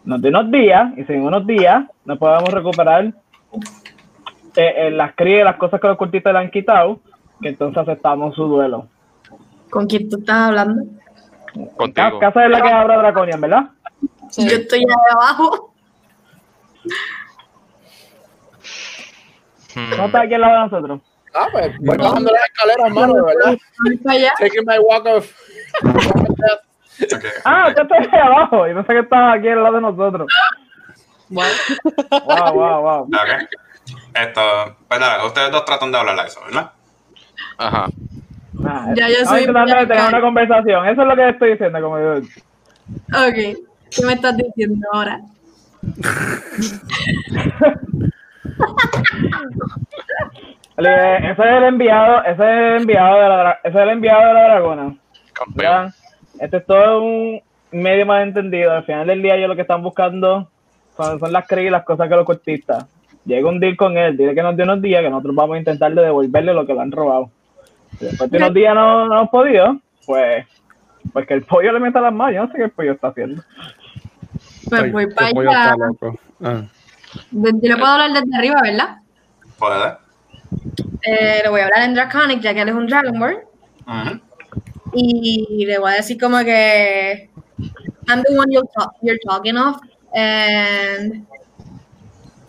Nos 0.05 0.21
dé 0.21 0.29
unos 0.29 0.49
días, 0.51 0.91
y 0.97 1.03
si 1.03 1.13
en 1.13 1.23
unos 1.23 1.45
días 1.45 1.85
no 2.05 2.17
podemos 2.17 2.49
recuperar 2.49 3.05
eh, 4.55 4.73
eh, 4.77 4.91
las 4.91 5.13
crías 5.15 5.45
las 5.45 5.57
cosas 5.57 5.79
que 5.79 5.87
los 5.87 5.97
cultistas 5.97 6.33
le 6.33 6.39
han 6.39 6.49
quitado, 6.49 6.99
que 7.41 7.49
entonces 7.49 7.77
aceptamos 7.77 8.35
su 8.35 8.45
duelo. 8.45 8.87
¿Con 9.69 9.85
quién 9.85 10.09
tú 10.09 10.17
estás 10.17 10.49
hablando? 10.49 10.83
Contigo. 11.75 12.19
Casa 12.19 12.45
es 12.45 12.51
la 12.51 12.61
que 12.61 12.69
abra 12.71 12.97
Draconian, 12.97 13.41
¿verdad? 13.41 13.69
Sí. 14.29 14.47
Yo 14.49 14.57
estoy 14.57 14.79
ahí 14.79 14.85
abajo. 15.11 15.66
¿No 19.97 20.05
está 20.05 20.21
aquí 20.21 20.33
al 20.33 20.41
lado 20.41 20.53
de 20.53 20.59
nosotros? 20.69 21.01
Ah, 21.35 21.47
pues 21.51 21.71
voy 21.79 21.97
bajando 21.97 22.31
las 22.31 22.43
escaleras, 22.45 22.87
hermano, 22.87 23.13
de 23.13 23.21
verdad. 23.23 23.57
Taking 24.39 24.65
my 24.65 24.79
walk 24.79 25.05
of. 25.05 25.31
Ok. 25.83 27.23
Ah, 27.45 27.71
tú 27.75 27.81
estás 27.83 28.07
ahí 28.11 28.19
abajo. 28.19 28.67
Y 28.67 28.73
no 28.73 28.81
sé 28.81 28.87
que 28.93 28.99
estás 28.99 29.35
aquí 29.37 29.47
al 29.49 29.61
lado 29.61 29.75
de 29.75 29.81
nosotros. 29.81 30.27
Bueno, 31.29 31.51
Wow, 32.25 32.53
wow, 32.53 32.81
wow. 32.81 33.01
Ok. 33.03 33.47
Esto, 34.15 34.41
pues 34.87 34.99
nada, 34.99 35.23
ustedes 35.25 35.51
dos 35.51 35.63
tratan 35.65 35.91
de 35.91 35.97
hablar 35.99 36.19
a 36.19 36.23
eso, 36.25 36.39
¿verdad? 36.45 36.71
Ajá. 37.57 37.87
Nah, 38.53 38.93
Ya, 38.95 39.09
yo 39.09 39.25
soy- 39.25 39.43
tratando 39.43 39.75
de 39.75 39.85
tener 39.85 40.07
una 40.07 40.21
conversación. 40.21 40.87
Eso 40.87 41.01
es 41.03 41.07
lo 41.07 41.15
que 41.15 41.29
estoy 41.29 41.51
diciendo. 41.51 41.79
Como 41.81 41.99
yo, 41.99 42.15
Ok. 42.17 42.25
¿Qué 43.91 44.05
me 44.05 44.13
estás 44.13 44.35
diciendo 44.37 44.87
ahora? 44.91 45.19
Ese 50.77 51.31
es 51.31 51.39
el 51.39 51.63
enviado, 51.63 52.23
ese 52.23 52.31
es 52.33 52.39
el 52.39 52.81
enviado 52.81 53.15
de 53.15 53.27
la, 53.29 53.59
ese 53.63 53.77
es 53.77 53.83
el 53.83 53.89
enviado 53.89 54.27
de 54.27 54.33
la 54.33 54.43
dragona. 54.43 54.95
Este 56.39 56.57
es 56.57 56.65
todo 56.65 57.01
un 57.01 57.41
medio 57.71 58.05
malentendido. 58.05 58.71
Al 58.71 58.83
final 58.83 59.07
del 59.07 59.21
día 59.21 59.35
ellos 59.35 59.49
lo 59.49 59.55
que 59.55 59.63
están 59.63 59.81
buscando 59.81 60.49
son, 60.95 61.19
son 61.19 61.31
las 61.31 61.47
crías 61.47 61.67
y 61.67 61.71
las 61.71 61.83
cosas 61.83 62.07
que 62.07 62.15
los 62.15 62.25
cortistas. 62.25 62.85
Llega 63.25 63.49
un 63.49 63.59
deal 63.59 63.75
con 63.75 63.97
él, 63.97 64.15
dile 64.15 64.35
que 64.35 64.43
nos 64.43 64.55
dé 64.55 64.63
unos 64.63 64.81
días, 64.81 65.01
que 65.01 65.09
nosotros 65.09 65.35
vamos 65.35 65.55
a 65.55 65.59
intentar 65.59 65.93
de 65.93 66.01
devolverle 66.01 66.53
lo 66.53 66.65
que 66.65 66.73
le 66.73 66.81
han 66.81 66.91
robado. 66.91 67.29
Si 67.97 68.05
después 68.05 68.29
de 68.29 68.37
unos 68.37 68.53
días 68.53 68.75
no, 68.75 69.07
no 69.07 69.15
hemos 69.17 69.29
podido, 69.29 69.79
pues, 70.05 70.45
pues 71.11 71.27
que 71.27 71.33
el 71.33 71.41
pollo 71.41 71.71
le 71.71 71.79
meta 71.79 71.99
las 71.99 72.13
manos. 72.13 72.35
Yo 72.35 72.45
no 72.45 72.51
sé 72.51 72.57
qué 72.57 72.63
el 72.65 72.71
pollo 72.71 72.91
está 72.93 73.07
haciendo. 73.07 73.41
Pues 74.69 74.91
voy 74.91 75.07
para 75.13 75.27
allá. 75.27 75.75
Yo 77.31 77.51
le 77.51 77.75
puedo 77.77 77.85
hablar 77.85 78.13
desde 78.13 78.37
arriba, 78.37 78.59
¿verdad? 78.61 78.97
¿Puede? 79.57 79.97
Eh, 81.03 81.41
le 81.43 81.49
voy 81.49 81.61
a 81.61 81.65
hablar 81.65 81.83
en 81.83 81.93
Draconic, 81.93 82.41
ya 82.41 82.53
que 82.53 82.61
él 82.61 82.69
es 82.69 82.75
un 82.75 82.87
Dragonborn. 82.87 83.37
Ujú. 83.87 84.21
Y 84.93 85.65
le 85.65 85.77
voy 85.79 85.91
a 85.91 85.95
decir 85.95 86.19
como 86.19 86.39
que 86.43 87.29
I'm 88.07 88.23
the 88.23 88.37
one 88.37 88.51
you're, 88.51 88.67
ta- 88.77 88.91
you're 89.01 89.19
talking 89.27 89.57
of. 89.57 89.79
And 90.13 91.25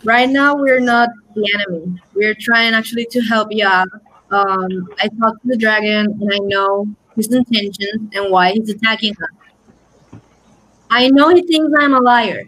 right 0.03 0.29
now 0.29 0.55
we're 0.55 0.79
not 0.79 1.09
the 1.35 1.43
enemy. 1.53 1.99
We're 2.15 2.35
trying 2.39 2.73
actually 2.73 3.05
to 3.11 3.21
help 3.21 3.49
you 3.51 3.67
out. 3.67 3.87
Um, 4.31 4.87
I 5.01 5.07
talked 5.19 5.41
to 5.41 5.47
the 5.47 5.57
dragon 5.57 6.05
and 6.21 6.29
I 6.33 6.39
know 6.39 6.87
his 7.15 7.27
intentions 7.33 8.09
and 8.15 8.31
why 8.31 8.51
he's 8.51 8.69
attacking 8.69 9.13
us. 9.13 10.19
I 10.89 11.09
know 11.09 11.29
he 11.29 11.41
thinks 11.43 11.71
I'm 11.79 11.93
a 11.93 11.99
liar, 11.99 12.43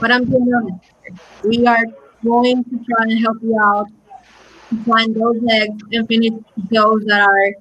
but 0.00 0.10
I'm 0.10 0.24
being 0.24 0.50
honest. 0.54 0.84
We 1.44 1.66
are 1.66 1.84
going 2.24 2.64
to 2.64 2.70
try 2.84 3.04
and 3.04 3.18
help 3.20 3.38
you 3.42 3.58
out 3.62 3.86
to 4.70 4.84
find 4.84 5.14
those 5.14 5.40
eggs 5.50 5.82
and 5.92 6.06
finish 6.08 6.32
those 6.70 7.04
that 7.06 7.20
are 7.20 7.54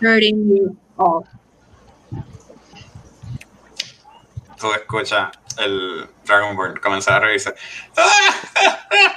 hurting 0.00 0.46
you 0.48 0.76
all. 0.98 1.26
Tú 4.58 4.72
escuchas 4.72 5.32
el 5.58 6.08
Dragonborn 6.24 6.78
comenzar 6.78 7.22
a 7.22 7.26
reírse. 7.26 7.52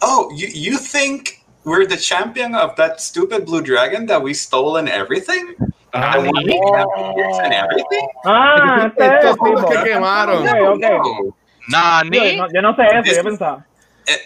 Oh, 0.00 0.30
you, 0.32 0.46
you 0.46 0.78
think 0.78 1.44
we're 1.64 1.84
the 1.84 1.96
champion 1.96 2.54
of 2.54 2.76
that 2.76 3.00
stupid 3.00 3.44
blue 3.46 3.60
dragon 3.62 4.06
that 4.06 4.22
we 4.22 4.32
stole 4.32 4.76
and 4.76 4.88
everything? 4.88 5.56
The 5.92 5.98
one 6.00 6.44
we 6.44 6.60
have 6.76 6.86
ears 7.16 7.38
and 7.42 7.52
everything? 7.52 8.08
Ah, 8.24 8.86
este 8.86 9.00
es 9.00 9.24
el 9.24 9.30
Estos 9.32 9.36
son 9.38 9.52
los 9.54 9.64
tipo. 9.64 9.82
que 9.82 9.90
quemaron. 9.90 10.46
Ok, 10.46 10.84
ok. 11.04 11.34
No. 11.68 12.02
Nani. 12.02 12.36
Yo 12.36 12.36
no, 12.36 12.48
yo 12.52 12.60
no 12.60 12.74
sé 12.74 12.86
eso, 12.86 13.16
yo 13.16 13.22
pensaba. 13.22 13.64
Eh, 14.06 14.16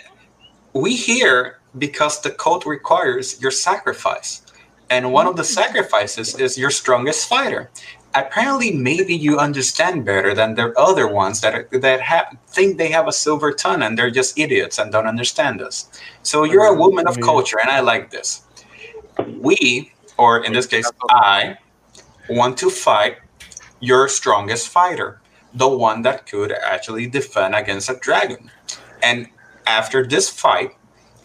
we 0.72 0.94
here 0.94 1.58
because 1.78 2.20
the 2.20 2.30
code 2.30 2.66
requires 2.66 3.40
your 3.40 3.50
sacrifice. 3.50 4.42
And 4.90 5.12
one 5.12 5.26
of 5.26 5.36
the 5.36 5.42
mm. 5.42 5.54
sacrifices 5.54 6.38
is 6.38 6.58
your 6.58 6.70
strongest 6.70 7.28
fighter. 7.28 7.70
Apparently, 8.14 8.72
maybe 8.72 9.14
you 9.14 9.38
understand 9.38 10.04
better 10.04 10.34
than 10.34 10.54
the 10.54 10.78
other 10.78 11.08
ones 11.08 11.40
that 11.40 11.54
are, 11.54 11.68
that 11.72 12.00
have, 12.02 12.36
think 12.48 12.76
they 12.76 12.90
have 12.90 13.08
a 13.08 13.12
silver 13.12 13.52
tongue 13.52 13.82
and 13.82 13.96
they're 13.96 14.10
just 14.10 14.38
idiots 14.38 14.78
and 14.78 14.92
don't 14.92 15.06
understand 15.06 15.62
us. 15.62 15.88
So 16.22 16.44
you're 16.44 16.66
a 16.66 16.74
woman 16.74 17.06
of 17.06 17.18
culture, 17.20 17.58
and 17.58 17.70
I 17.70 17.80
like 17.80 18.10
this. 18.10 18.42
We, 19.38 19.92
or 20.18 20.44
in 20.44 20.52
this 20.52 20.66
case, 20.66 20.90
I, 21.08 21.56
want 22.28 22.58
to 22.58 22.70
fight 22.70 23.16
your 23.80 24.08
strongest 24.08 24.68
fighter, 24.68 25.20
the 25.54 25.68
one 25.68 26.02
that 26.02 26.26
could 26.26 26.52
actually 26.52 27.06
defend 27.06 27.54
against 27.54 27.90
a 27.90 27.98
dragon. 28.00 28.50
And 29.02 29.28
after 29.66 30.06
this 30.06 30.28
fight, 30.28 30.72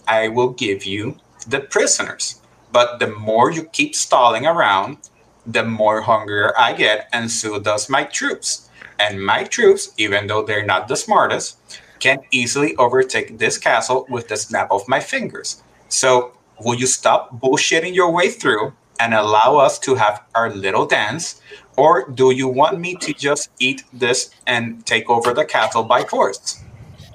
I 0.07 0.27
will 0.29 0.49
give 0.49 0.85
you 0.85 1.17
the 1.47 1.59
prisoners. 1.59 2.41
But 2.71 2.99
the 2.99 3.07
more 3.07 3.51
you 3.51 3.63
keep 3.63 3.95
stalling 3.95 4.45
around, 4.45 5.09
the 5.45 5.63
more 5.63 6.01
hungrier 6.01 6.53
I 6.57 6.73
get, 6.73 7.07
and 7.13 7.31
so 7.31 7.59
does 7.59 7.89
my 7.89 8.03
troops. 8.03 8.69
And 8.99 9.23
my 9.23 9.43
troops, 9.43 9.93
even 9.97 10.27
though 10.27 10.43
they're 10.43 10.65
not 10.65 10.87
the 10.87 10.95
smartest, 10.95 11.57
can 11.99 12.19
easily 12.31 12.75
overtake 12.75 13.37
this 13.37 13.57
castle 13.57 14.05
with 14.09 14.27
the 14.27 14.37
snap 14.37 14.71
of 14.71 14.87
my 14.87 14.99
fingers. 14.99 15.63
So, 15.89 16.33
will 16.63 16.75
you 16.75 16.87
stop 16.87 17.39
bullshitting 17.39 17.93
your 17.93 18.11
way 18.11 18.29
through 18.29 18.73
and 18.99 19.13
allow 19.13 19.57
us 19.57 19.79
to 19.79 19.95
have 19.95 20.23
our 20.35 20.49
little 20.49 20.85
dance? 20.85 21.41
Or 21.77 22.09
do 22.09 22.31
you 22.31 22.47
want 22.47 22.79
me 22.79 22.95
to 22.95 23.13
just 23.13 23.49
eat 23.59 23.83
this 23.93 24.31
and 24.47 24.83
take 24.85 25.09
over 25.09 25.31
the 25.33 25.45
castle 25.45 25.83
by 25.83 26.03
force? 26.03 26.59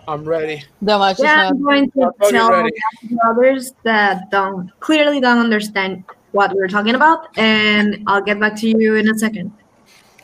I'm 0.07 0.25
ready. 0.25 0.65
The 0.81 0.99
match 0.99 1.19
is 1.19 1.25
Yeah, 1.25 1.35
not. 1.37 1.47
I'm 1.53 1.63
going 1.63 1.91
to 1.91 1.99
Not 1.99 2.15
tell 2.31 2.63
the 2.63 3.19
others 3.29 3.73
that 3.83 4.31
don't 4.31 4.71
clearly 4.81 5.21
don't 5.21 5.39
understand 5.39 6.05
what 6.33 6.55
we're 6.55 6.69
talking 6.69 6.95
about, 6.95 7.27
and 7.37 8.03
I'll 8.07 8.23
get 8.23 8.41
back 8.41 8.57
to 8.63 8.69
you 8.69 8.95
in 8.97 9.09
a 9.11 9.19
second. 9.19 9.53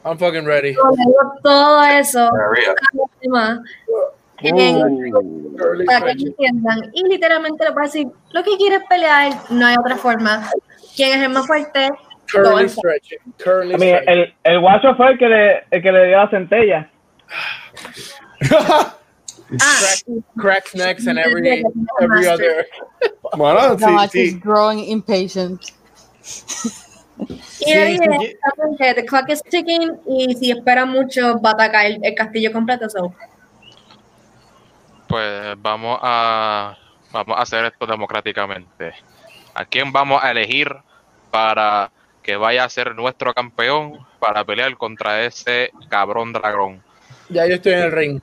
I'm 0.04 0.16
fucking 0.16 0.46
ready. 0.46 0.74
Todo 0.74 1.80
eso, 1.82 2.30
Hurry 2.32 2.66
up. 2.66 2.76
cada 2.78 3.04
tema, 3.20 3.62
en- 4.38 5.84
para 5.86 6.14
que 6.14 6.22
entiendan. 6.22 6.90
Y 6.94 7.02
literalmente 7.08 7.64
le 7.64 7.70
voy 7.72 7.84
decir, 7.84 8.08
lo 8.30 8.42
que 8.42 8.56
quieres 8.56 8.82
pelear, 8.88 9.32
no 9.50 9.66
hay 9.66 9.76
otra 9.76 9.96
forma. 9.96 10.48
¿Quién 10.96 11.18
es 11.18 11.24
el 11.26 11.32
más 11.32 11.46
fuerte? 11.46 11.90
Curly 12.30 12.68
stretching. 12.68 13.18
Curly 13.38 13.74
A 13.74 13.78
mí, 13.78 13.86
stretching. 13.88 14.08
el, 14.08 14.34
el 14.44 14.60
guacho 14.60 14.94
fue 14.96 15.12
el 15.12 15.18
que 15.18 15.28
le, 15.28 15.64
el 15.70 15.82
que 15.82 15.92
le 15.92 16.06
dio 16.08 16.16
la 16.18 16.30
centella. 16.30 16.90
Crack, 19.48 20.04
cracks 20.36 20.74
necks 20.74 21.06
and 21.06 21.18
every 21.18 21.64
every 22.02 22.26
other. 22.26 22.66
bueno, 23.36 23.76
The 23.76 23.86
sí, 23.86 24.04
is 24.26 24.32
sí. 24.34 24.40
growing 24.40 24.78
impatient. 24.80 25.60
y 27.18 27.72
Sí, 27.72 27.98
dije, 27.98 28.94
the 28.94 29.04
clock 29.06 29.28
is 29.30 29.42
ticking, 29.42 29.98
y 30.06 30.34
si 30.36 30.50
espera 30.50 30.84
mucho, 30.84 31.40
va 31.40 31.50
a 31.50 31.52
atacar 31.54 31.86
el, 31.86 31.98
el 32.02 32.14
castillo 32.14 32.52
completo. 32.52 32.88
So. 32.90 33.14
Pues 35.08 35.54
vamos 35.58 35.98
a, 36.02 36.76
vamos 37.10 37.38
a 37.38 37.42
hacer 37.42 37.64
esto 37.64 37.86
democráticamente. 37.86 38.92
¿A 39.54 39.64
quién 39.64 39.90
vamos 39.92 40.22
a 40.22 40.30
elegir 40.30 40.68
para 41.30 41.90
que 42.28 42.36
vaya 42.36 42.62
a 42.62 42.68
ser 42.68 42.94
nuestro 42.94 43.32
campeón 43.32 44.06
para 44.18 44.44
pelear 44.44 44.76
contra 44.76 45.24
ese 45.24 45.72
cabrón 45.88 46.34
dragón? 46.34 46.82
Ya 47.30 47.46
yo 47.46 47.54
estoy 47.54 47.72
en 47.72 47.78
el 47.78 47.90
ring. 47.90 48.20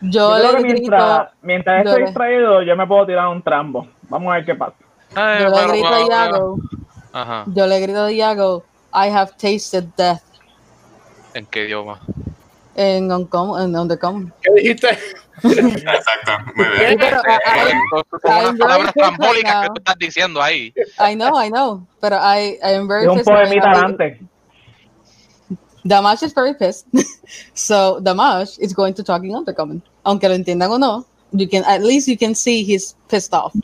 Yo, 0.00 0.38
le 0.38 0.62
grito, 0.62 0.62
mientras, 0.62 1.28
mientras 1.42 1.82
yo 1.82 1.90
estoy 1.90 2.04
distraído, 2.04 2.62
yo 2.62 2.76
me 2.76 2.86
puedo 2.86 3.06
tirar 3.06 3.26
un 3.26 3.42
trambo. 3.42 3.88
Vamos 4.02 4.30
a 4.30 4.36
ver 4.36 4.44
qué 4.44 4.54
pasa. 4.54 4.76
Ay, 5.16 5.40
yo 5.40 5.48
le 5.48 5.66
grito 5.66 5.92
a 5.92 6.00
Iago, 6.06 6.56
Ajá. 7.12 7.44
yo 7.48 7.66
le 7.66 7.80
grito 7.80 8.04
a 8.04 8.12
Iago, 8.12 8.64
I 8.94 9.10
have 9.10 9.32
tasted 9.32 9.86
death 9.96 10.22
¿En 11.34 11.44
qué 11.44 11.64
idioma? 11.64 11.98
En 12.78 13.10
Uncom- 13.10 13.60
en 13.62 13.76
Undercommon. 13.76 14.32
¿Qué 14.40 14.52
dijiste? 14.54 14.88
Exacto, 15.42 16.32
muy 16.54 16.66
bien. 16.78 16.96
Pero, 16.98 17.20
Son 18.22 18.56
palabras 18.56 18.92
trambólicas 18.94 19.62
que 19.62 19.68
tú 19.68 19.74
estás 19.78 19.98
diciendo 19.98 20.40
ahí. 20.40 20.72
I 21.00 21.14
know, 21.14 21.40
I 21.40 21.48
know, 21.50 21.84
pero 22.00 22.16
I, 22.16 22.58
I 22.62 22.74
am 22.74 22.86
very 22.86 23.04
Es 23.04 23.10
un 23.10 23.24
poemita 23.24 23.70
adelante. 23.70 24.20
Damash 25.84 26.22
is 26.22 26.32
very 26.32 26.54
pissed. 26.54 26.86
so 27.54 28.00
Damash 28.00 28.58
is 28.60 28.72
going 28.72 28.94
to 28.94 29.02
talk 29.02 29.24
in 29.24 29.34
Undercommon. 29.34 29.82
Aunque 30.04 30.28
lo 30.28 30.34
entiendan 30.34 30.70
o 30.70 30.78
no, 30.78 31.04
you 31.32 31.48
can 31.48 31.64
at 31.64 31.82
least 31.82 32.06
you 32.06 32.16
can 32.16 32.34
see 32.34 32.62
he's 32.62 32.94
pissed 33.08 33.34
off. 33.34 33.54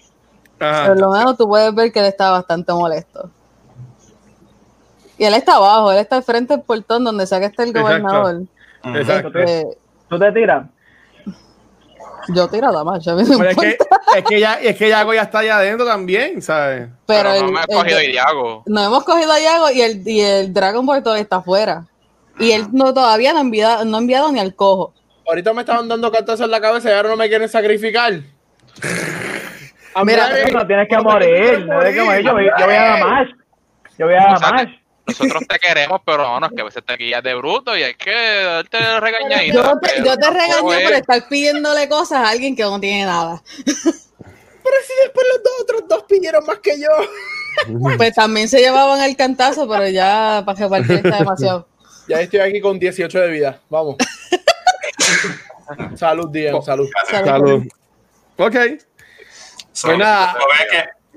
Ajá. 0.58 0.86
Por 0.88 0.98
lo 0.98 1.12
menos 1.12 1.36
tú 1.36 1.46
puedes 1.46 1.72
ver 1.74 1.92
que 1.92 2.00
él 2.00 2.06
está 2.06 2.30
bastante 2.32 2.72
molesto. 2.72 3.30
Y 5.18 5.24
él 5.24 5.34
está 5.34 5.54
abajo, 5.56 5.92
él 5.92 5.98
está 5.98 6.16
al 6.16 6.24
frente 6.24 6.54
del 6.54 6.64
portón 6.64 7.04
donde 7.04 7.26
sea 7.26 7.38
que 7.38 7.46
esté 7.46 7.62
el 7.62 7.72
gobernador. 7.72 8.34
Exacto. 8.34 8.53
Eh, 8.86 9.64
¿Tú 10.08 10.18
te 10.18 10.32
tiras? 10.32 10.66
yo 12.28 12.48
tiro 12.48 12.68
a 12.68 12.80
a 12.80 12.84
me 12.84 13.24
Pero 13.24 13.50
es 13.50 13.56
que, 13.56 13.78
es 14.16 14.24
que 14.24 14.40
ya, 14.40 14.54
es 14.54 14.76
que 14.76 14.88
Yago 14.88 15.12
ya 15.12 15.22
está 15.22 15.40
allá 15.40 15.58
adentro 15.58 15.84
también, 15.86 16.40
¿sabes? 16.40 16.88
Pero, 17.06 17.30
Pero 17.30 17.40
no 17.40 17.46
el- 17.46 17.52
me 17.52 17.60
ha 17.60 17.64
el- 17.68 17.76
cogido 17.76 18.00
Iago. 18.02 18.62
no 18.66 18.84
hemos 18.84 19.04
cogido 19.04 19.32
a 19.32 19.40
Yago 19.40 19.70
y 19.70 19.82
el, 19.82 20.08
y 20.08 20.20
el 20.20 20.52
Dragon 20.54 20.86
Ball 20.86 21.02
todavía 21.02 21.22
está 21.22 21.36
afuera. 21.36 21.86
Y 22.38 22.52
él 22.52 22.66
no 22.72 22.92
todavía 22.94 23.32
no 23.32 23.38
ha 23.38 23.42
enviado, 23.42 23.84
no 23.84 23.96
ha 23.96 24.00
enviado 24.00 24.32
ni 24.32 24.40
al 24.40 24.54
cojo. 24.54 24.92
Ahorita 25.26 25.52
me 25.52 25.60
estaban 25.60 25.88
dando 25.88 26.10
cartazos 26.10 26.40
en 26.42 26.50
la 26.50 26.60
cabeza 26.60 26.90
y 26.90 26.92
ahora 26.94 27.10
no 27.10 27.16
me 27.16 27.28
quieren 27.28 27.48
sacrificar. 27.48 28.12
Mira. 30.04 30.28
No 30.52 30.66
tienes 30.66 30.88
que 30.88 30.98
morir. 30.98 31.66
No 31.66 31.78
tienes 31.80 31.94
que 31.94 32.02
morir. 32.02 32.24
Yo 32.24 32.32
voy, 32.32 32.48
a 32.74 32.82
dar 32.82 33.00
más. 33.00 33.28
Yo 33.98 34.06
voy 34.06 34.14
a 34.16 34.26
más. 34.38 34.66
Nosotros 35.06 35.42
te 35.48 35.58
queremos, 35.58 36.00
pero 36.04 36.22
no, 36.24 36.40
no 36.40 36.46
es 36.46 36.52
que 36.54 36.60
a 36.62 36.64
veces 36.64 36.82
te 36.84 36.96
guías 36.96 37.22
de 37.22 37.34
bruto 37.34 37.76
y 37.76 37.82
hay 37.82 37.94
que 37.94 38.10
darte 38.12 39.00
regañadita. 39.00 39.54
Yo 39.54 39.78
te, 39.78 40.02
yo 40.04 40.16
te 40.16 40.30
regañé 40.30 40.60
por 40.62 40.74
es- 40.76 40.90
estar 41.00 41.28
pidiéndole 41.28 41.88
cosas 41.88 42.18
a 42.26 42.30
alguien 42.30 42.56
que 42.56 42.62
no 42.62 42.80
tiene 42.80 43.04
nada. 43.04 43.42
Pero 43.66 44.76
si 44.86 44.92
después 45.04 45.26
los 45.34 45.42
dos 45.44 45.52
otros 45.62 45.82
dos 45.88 46.02
pidieron 46.04 46.44
más 46.46 46.58
que 46.60 46.80
yo. 46.80 46.88
Pues 47.96 48.12
también 48.14 48.48
se 48.48 48.58
llevaban 48.58 49.00
el 49.02 49.16
cantazo, 49.16 49.68
pero 49.68 49.86
ya 49.88 50.42
para 50.44 50.58
que 50.58 50.66
partir 50.68 50.96
está 50.96 51.18
demasiado. 51.18 51.68
Ya 52.08 52.20
estoy 52.20 52.40
aquí 52.40 52.60
con 52.60 52.80
18 52.80 53.20
de 53.20 53.28
vida. 53.28 53.60
Vamos. 53.70 53.96
salud, 55.96 56.28
Diego. 56.30 56.60
Salud. 56.62 56.88
Salud. 57.08 57.62
Ok. 58.36 58.56
So, 59.72 59.88
Pues 59.88 59.98
nada. 59.98 60.36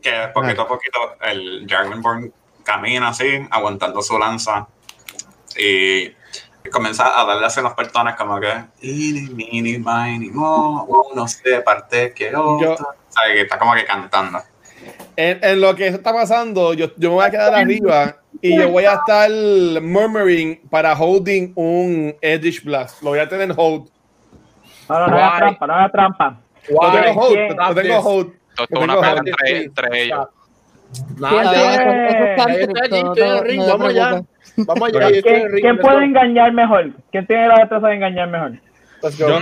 que 0.02 0.12
poquito 0.34 0.62
a 0.62 0.68
poquito 0.68 1.00
el 1.22 1.66
Dragonborn 1.68 2.32
camina 2.68 3.08
así, 3.10 3.26
aguantando 3.50 4.02
su 4.02 4.20
lanza 4.20 4.68
y 5.58 6.12
comienza 6.70 7.20
a 7.20 7.26
darle 7.26 7.46
así 7.46 7.62
los 7.62 7.74
portones 7.74 8.16
como 8.16 8.40
que 8.42 8.52
"Ini, 8.82 9.30
mini, 9.34 9.78
mini, 9.80 10.30
mo, 10.32 10.84
uno 11.14 11.28
se 11.28 11.62
parte 11.62 12.14
que 12.14 12.28
otro. 12.36 12.60
Yo- 12.60 12.74
O 12.74 12.78
sea, 13.10 13.34
que 13.34 13.42
está 13.42 13.58
como 13.58 13.74
que 13.74 13.86
cantando. 13.86 14.40
En, 15.16 15.40
en 15.44 15.62
lo 15.62 15.74
que 15.76 15.88
eso 15.88 15.98
está 15.98 16.12
pasando, 16.14 16.74
yo, 16.74 16.88
yo 16.98 17.10
me 17.10 17.16
voy 17.16 17.26
a 17.26 17.32
quedar 17.32 17.56
arriba 17.56 18.18
y 18.42 18.56
yo 18.60 18.70
voy 18.70 18.84
a 18.86 18.94
estar 18.96 19.30
murmuring 19.82 20.62
para 20.70 20.94
holding 20.94 21.54
un 21.56 22.16
Edge 22.22 22.62
Blast. 22.64 23.02
Lo 23.02 23.12
voy 23.12 23.20
a 23.20 23.28
tener 23.30 23.52
hold. 23.58 23.90
No, 24.90 25.00
no, 25.00 25.08
no 25.08 25.18
hagas 25.18 25.38
trampa, 25.40 25.68
no 25.68 25.74
hagas 25.74 25.92
trampa. 25.92 26.42
Lo 26.70 26.80
Why? 26.80 26.92
tengo 27.02 27.22
hold. 27.22 27.38
Lo 27.70 27.76
tengo 27.82 28.00
hold. 28.02 28.34
Esto 28.50 28.64
es 28.70 28.84
una 28.84 29.00
pelea 29.00 29.22
entre 29.64 30.04
ellos. 30.04 30.28
Nada, 31.20 31.44
Vamos 33.68 33.90
allá. 33.90 34.22
Vamos 34.58 34.90
allá. 34.94 35.22
¿Quién, 35.22 35.78
puede 35.80 36.06
engañar 36.06 36.52
mejor? 36.54 36.92
¿Quién 37.12 37.28
tiene 37.28 37.48
la 37.48 37.56
destreza 37.60 37.88
de 37.88 37.96
engañar 37.96 38.30
mejor? 38.30 38.52
Let's 39.04 39.20
go. 39.20 39.28
Yo- 39.30 39.40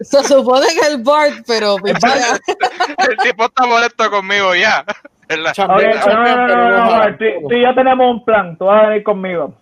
Se 0.00 0.22
supone 0.24 0.66
que 0.80 0.86
el 0.94 1.02
Bart, 1.02 1.44
pero 1.46 1.76
el 1.76 3.16
tipo 3.22 3.44
está 3.44 3.66
molesto 3.66 4.10
conmigo 4.10 4.54
ya. 4.54 4.84
¿verdad? 5.28 5.50
Ok, 5.50 5.54
Chambean, 5.54 6.46
no, 6.46 6.46
no, 6.46 6.70
no, 6.70 6.90
jalan. 6.90 7.18
tú, 7.18 7.24
tú 7.48 7.54
y 7.54 7.62
yo 7.62 7.74
tenemos 7.74 8.10
un 8.14 8.24
plan. 8.24 8.56
Tú 8.56 8.66
vas 8.66 8.84
a 8.84 8.86
venir 8.88 9.02
conmigo. 9.02 9.54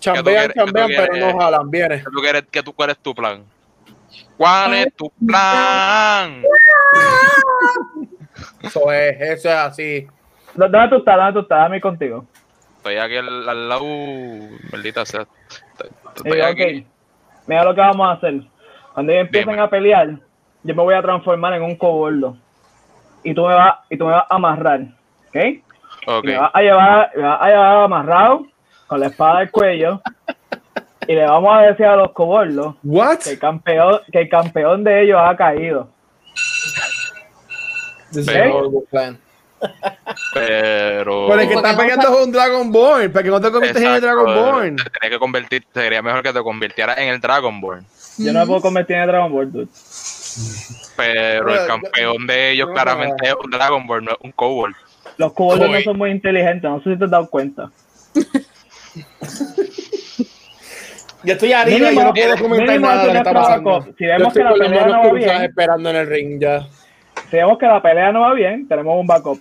Chambean, 0.00 0.50
chambean, 0.52 0.88
pero 0.96 1.16
no 1.32 1.38
jalan. 1.38 1.70
Viene. 1.70 1.98
¿Qué 1.98 2.04
tú 2.04 2.20
quieres- 2.20 2.44
qué 2.50 2.62
tú- 2.62 2.72
¿Cuál 2.72 2.90
es 2.90 2.98
tu 2.98 3.14
plan? 3.14 3.44
¿Cuál 4.36 4.74
es 4.74 4.94
tu 4.94 5.10
plan? 5.26 6.42
Eso 8.62 8.92
es, 8.92 9.20
eso 9.20 9.48
es 9.48 9.54
así. 9.54 10.06
¿Dónde 10.54 10.88
tú 10.88 10.96
estás? 10.96 11.16
¿Dónde 11.16 11.32
tú 11.32 11.38
estás? 11.40 11.58
Dame 11.60 11.76
ir 11.76 11.82
contigo. 11.82 12.24
Estoy 12.78 12.96
aquí 12.96 13.16
al, 13.16 13.48
al 13.48 13.68
lado. 13.68 13.84
Maldita 14.72 15.04
sea. 15.04 15.26
Estoy, 15.72 15.90
estoy 16.16 16.40
aquí. 16.40 16.80
ok. 16.80 16.86
Mira 17.46 17.64
lo 17.64 17.74
que 17.74 17.80
vamos 17.80 18.08
a 18.08 18.12
hacer. 18.12 18.42
Cuando 18.94 19.12
ellos 19.12 19.26
empiecen 19.26 19.52
Dime. 19.52 19.62
a 19.62 19.70
pelear, 19.70 20.08
yo 20.62 20.74
me 20.74 20.82
voy 20.82 20.94
a 20.94 21.02
transformar 21.02 21.54
en 21.54 21.62
un 21.62 21.76
coboldo. 21.76 22.36
Y 23.22 23.34
tú 23.34 23.46
me 23.46 23.54
vas, 23.54 23.74
y 23.88 23.96
tú 23.96 24.06
me 24.06 24.12
vas 24.12 24.24
a 24.28 24.34
amarrar. 24.34 24.80
¿Ok? 25.28 25.36
Ok. 26.06 26.24
Y 26.24 26.26
me 26.28 26.38
vas 26.38 26.50
a 26.54 26.60
llevar, 26.62 27.10
me 27.14 27.22
vas 27.22 27.42
a 27.42 27.46
llevar 27.48 27.76
amarrado 27.84 28.46
con 28.86 29.00
la 29.00 29.06
espada 29.06 29.38
al 29.40 29.50
cuello. 29.50 30.00
y 31.06 31.14
le 31.14 31.24
vamos 31.24 31.54
a 31.56 31.62
decir 31.62 31.86
a 31.86 31.96
los 31.96 32.12
coboldos 32.12 32.76
What? 32.84 33.18
que 33.24 33.30
el 33.30 33.38
campeón, 33.38 34.00
que 34.12 34.20
el 34.20 34.28
campeón 34.28 34.84
de 34.84 35.02
ellos 35.02 35.20
ha 35.22 35.36
caído. 35.36 35.88
This 38.10 38.18
is 38.18 38.26
Pero- 38.26 38.52
a 38.52 38.56
horrible 38.56 38.80
plan. 38.90 39.18
Pero. 40.32 41.26
Pero 41.28 41.40
el 41.40 41.48
que 41.48 41.54
está 41.54 41.76
peleando 41.76 42.08
es 42.08 42.26
un 42.26 42.32
Dragonborn. 42.32 43.12
Para 43.12 43.22
que 43.22 43.28
no 43.30 43.40
te 43.40 43.50
conviertas 43.50 43.82
en 43.82 43.92
el 43.92 44.00
Dragonborn. 44.00 44.76
te 44.76 45.10
que 45.10 45.18
convertir, 45.18 45.66
sería 45.74 46.00
mejor 46.02 46.22
que 46.22 46.32
te 46.32 46.42
convirtieras 46.42 46.98
en 46.98 47.08
el 47.08 47.20
Dragonborn. 47.20 47.84
Yo 48.18 48.32
no 48.32 48.40
me 48.40 48.46
puedo 48.46 48.60
convertir 48.62 48.96
en 48.96 49.06
Dragon 49.06 49.32
Ball, 49.32 49.52
dude. 49.52 49.68
Pero 50.96 51.46
Pero, 51.46 51.60
el 51.60 51.66
campeón 51.66 52.26
de 52.26 52.52
ellos 52.52 52.68
no, 52.68 52.74
claramente 52.74 53.28
es 53.28 53.34
un 53.42 53.50
Dragonborn, 53.50 54.04
no 54.04 54.12
es 54.12 54.18
un 54.20 54.32
Kobold. 54.32 54.74
Los 55.16 55.32
coboldos 55.32 55.70
no 55.70 55.80
son 55.80 55.98
muy 55.98 56.10
inteligentes, 56.10 56.70
no 56.70 56.82
sé 56.82 56.92
si 56.92 56.98
te 56.98 57.04
has 57.04 57.10
dado 57.10 57.28
cuenta. 57.28 57.70
Yo 61.22 61.34
estoy 61.34 61.52
arriba 61.52 61.92
y 61.92 61.94
yo 61.94 62.04
no 62.04 62.14
puedo 62.14 62.36
comentar 62.38 62.66
mínimo 62.66 62.86
nada 62.86 63.02
de 63.02 63.06
lo 63.08 63.12
que 63.12 63.18
está 63.18 63.32
pasando. 63.34 63.82
Si 63.98 64.04
Yo 64.04 64.10
vemos 64.10 64.28
estoy 64.28 64.42
que 64.42 64.48
la 64.48 64.54
pelea 64.54 64.86
no 64.86 65.02
va 65.02 65.12
bien, 65.12 65.42
esperando 65.42 65.90
en 65.90 65.96
el 65.96 66.06
ring 66.06 66.40
ya. 66.40 66.66
Si 67.30 67.36
vemos 67.36 67.58
que 67.58 67.66
la 67.66 67.80
pelea 67.82 68.12
no 68.12 68.20
va 68.22 68.34
bien, 68.34 68.66
tenemos 68.68 68.96
un 68.98 69.06
backup. 69.06 69.40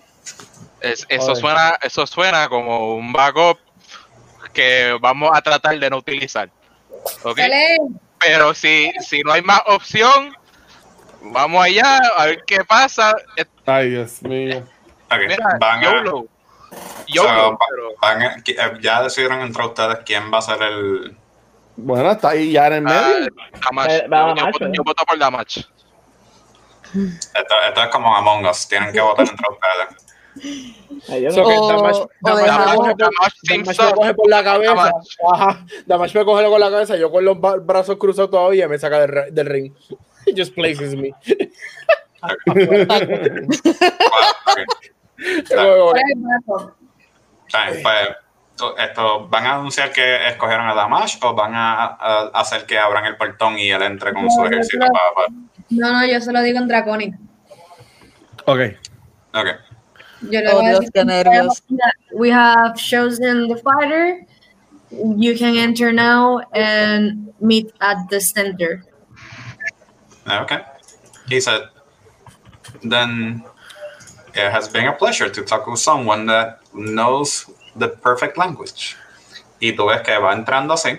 Es- 0.82 1.06
eso, 1.10 1.36
suena, 1.36 1.76
eso 1.82 2.06
suena 2.08 2.48
como 2.48 2.96
un 2.96 3.12
backup 3.12 3.58
que 4.54 4.98
vamos 5.02 5.30
a 5.34 5.42
tratar 5.42 5.78
de 5.78 5.90
no 5.90 5.98
utilizar. 5.98 6.50
¿ok? 7.24 7.36
Peleen. 7.36 8.00
Pero 8.20 8.54
si, 8.54 8.92
si 9.00 9.22
no 9.22 9.32
hay 9.32 9.42
más 9.42 9.62
opción, 9.68 10.36
vamos 11.22 11.64
allá 11.64 12.00
a 12.18 12.26
ver 12.26 12.44
qué 12.46 12.64
pasa. 12.66 13.14
Eh, 13.38 13.46
Ay, 13.66 13.90
Dios 13.92 14.22
mío. 14.24 14.64
Mira, 15.18 15.58
van 15.60 15.80
a- 15.80 15.84
YOLO. 17.08 17.58
Van 18.02 18.22
a- 18.22 18.36
eh, 18.46 18.56
ya 18.82 19.02
decidieron 19.04 19.42
entre 19.42 19.66
ustedes 19.66 19.98
quién 20.06 20.32
va 20.32 20.38
a 20.40 20.42
ser 20.42 20.62
el. 20.62 21.16
Bueno, 21.78 22.12
está 22.12 22.30
ahí 22.30 22.52
ya 22.52 22.68
en 22.68 22.74
el 22.74 22.88
Ah, 22.88 23.08
medio. 23.18 23.30
Damage. 23.66 23.96
Eh, 23.96 24.02
Yo- 24.04 24.10
va 24.12 24.36
yo, 24.36 24.46
voto- 24.46 24.66
¿eh? 24.66 24.72
yo 24.74 24.84
voto 24.84 25.06
por 25.06 25.18
Damage. 25.18 25.66
Esto, 26.94 27.56
esto 27.68 27.84
es 27.84 27.88
como 27.90 28.16
Among 28.16 28.46
Us, 28.48 28.68
tienen 28.68 28.92
que 28.92 29.02
votar 29.02 29.28
entre 29.28 29.46
ustedes. 29.50 30.06
Ay, 31.10 31.22
yo 31.24 31.32
So 31.32 31.44
O- 31.44 32.10
Damage 32.22 32.54
me 32.70 32.74
coge 32.76 32.96
por- 32.96 34.06
me 34.06 34.14
coge 34.16 34.30
la 34.30 34.44
cabeza. 34.44 34.92
Ajá. 35.34 35.66
Damage 35.86 36.18
me 36.20 36.26
coge 36.26 36.46
con 36.46 36.60
la 36.60 36.70
cabeza. 36.72 36.96
Yo 36.98 37.12
con 37.12 37.26
los 37.26 37.38
brazos 37.66 37.98
cruzados 37.98 38.32
todavía 38.32 38.68
me 38.68 38.78
saca 38.80 39.00
del, 39.06 39.34
del 39.34 39.46
ring. 39.48 39.74
He 40.26 40.34
just 40.38 40.54
places 40.54 40.96
me. 40.96 41.14
Pues, 47.82 48.08
to- 48.56 48.78
esto, 48.78 49.28
¿Van 49.28 49.46
a 49.46 49.56
anunciar 49.56 49.92
que 49.92 50.28
escogieron 50.28 50.68
a 50.68 50.74
Damash 50.74 51.18
o 51.24 51.34
van 51.34 51.54
a, 51.56 51.86
a 51.86 52.22
hacer 52.34 52.66
que 52.66 52.78
abran 52.78 53.06
el 53.06 53.18
portón 53.18 53.58
y 53.58 53.70
él 53.72 53.82
entre 53.82 54.14
con 54.14 54.26
No, 54.26 54.30
su 54.32 54.46
ejército 54.46 54.86
para, 54.88 55.28
No, 55.70 55.92
no, 55.94 56.06
yo 56.06 56.20
se 56.22 56.32
lo 56.32 56.42
digo 56.42 56.60
en 56.60 56.68
Draconic. 56.68 57.16
Ok. 58.46 58.60
Ok. 59.34 59.48
Yo 60.22 60.42
le 60.42 60.50
Oh, 60.52 60.56
voy 60.58 60.66
a 60.66 60.70
Dios, 60.70 60.80
decir 60.80 60.92
qué 60.94 61.06
nervios. 61.06 61.64
We 62.14 62.32
have 62.32 62.76
chosen 62.76 63.48
the 63.48 63.56
fighter. 63.58 64.26
You 64.92 65.38
can 65.38 65.56
enter 65.56 65.94
now 65.94 66.40
and 66.54 67.32
meet 67.40 67.72
at 67.80 67.98
the 68.10 68.20
center. 68.20 68.84
Okay. 70.28 70.60
He 71.28 71.40
said, 71.40 71.62
then 72.84 73.44
it 74.34 74.52
has 74.52 74.68
been 74.68 74.88
a 74.88 74.94
pleasure 74.94 75.30
to 75.30 75.42
talk 75.44 75.68
with 75.68 75.80
someone 75.80 76.26
that 76.26 76.60
knows 76.74 77.46
the 77.76 77.88
perfect 77.90 78.38
language. 78.38 78.96
Y 79.62 79.74
tú 79.76 79.88
ves 79.90 80.02
que 80.02 80.18
va 80.18 80.34
entrando 80.34 80.74
así, 80.74 80.98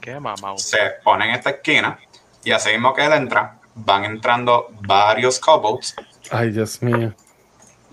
Qué 0.00 0.20
mamá. 0.20 0.56
se 0.58 0.78
pone 1.02 1.24
en 1.28 1.30
esta 1.34 1.50
esquina 1.50 1.98
y 2.44 2.52
así 2.52 2.70
mismo 2.70 2.94
que 2.94 3.04
él 3.04 3.12
entra, 3.12 3.55
van 3.76 4.04
entrando 4.04 4.68
varios 4.82 5.38
kobolds 5.38 5.94
Ay, 6.30 6.50
Dios 6.50 6.82
mío. 6.82 7.14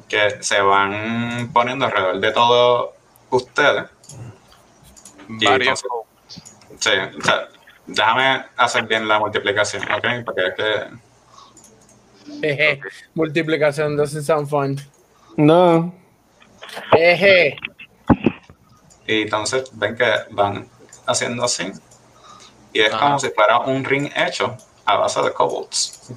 que 0.08 0.42
se 0.44 0.60
van 0.62 1.50
poniendo 1.54 1.86
alrededor 1.86 2.20
de 2.20 2.32
todos 2.32 2.90
ustedes. 3.30 3.86
Varios. 5.28 5.84
entonces- 5.84 5.90
Sí, 6.80 6.90
o 7.18 7.22
sea, 7.24 7.48
déjame 7.86 8.46
hacer 8.58 8.86
bien 8.88 9.08
la 9.08 9.20
multiplicación, 9.20 9.84
¿ok? 9.84 10.26
Porque 10.26 10.42
es 10.48 10.54
que 10.56 12.48
jeje. 12.48 12.80
Multiplicación 13.14 13.96
doesn't 13.96 14.24
sound 14.26 14.50
fun. 14.50 14.78
No. 15.38 15.94
Jeje. 16.92 17.56
Y 19.08 19.22
entonces 19.24 19.70
ven 19.74 19.96
que 19.96 20.12
van 20.32 20.68
haciendo 21.06 21.44
así. 21.46 21.72
Y 22.74 22.82
es 22.82 22.90
como 22.96 23.20
si 23.20 23.30
fuera 23.30 23.60
un 23.60 23.84
ring 23.84 24.10
hecho 24.16 24.58
a 24.86 24.98
base 24.98 25.22
de 25.22 25.34
kobolds. 25.34 26.12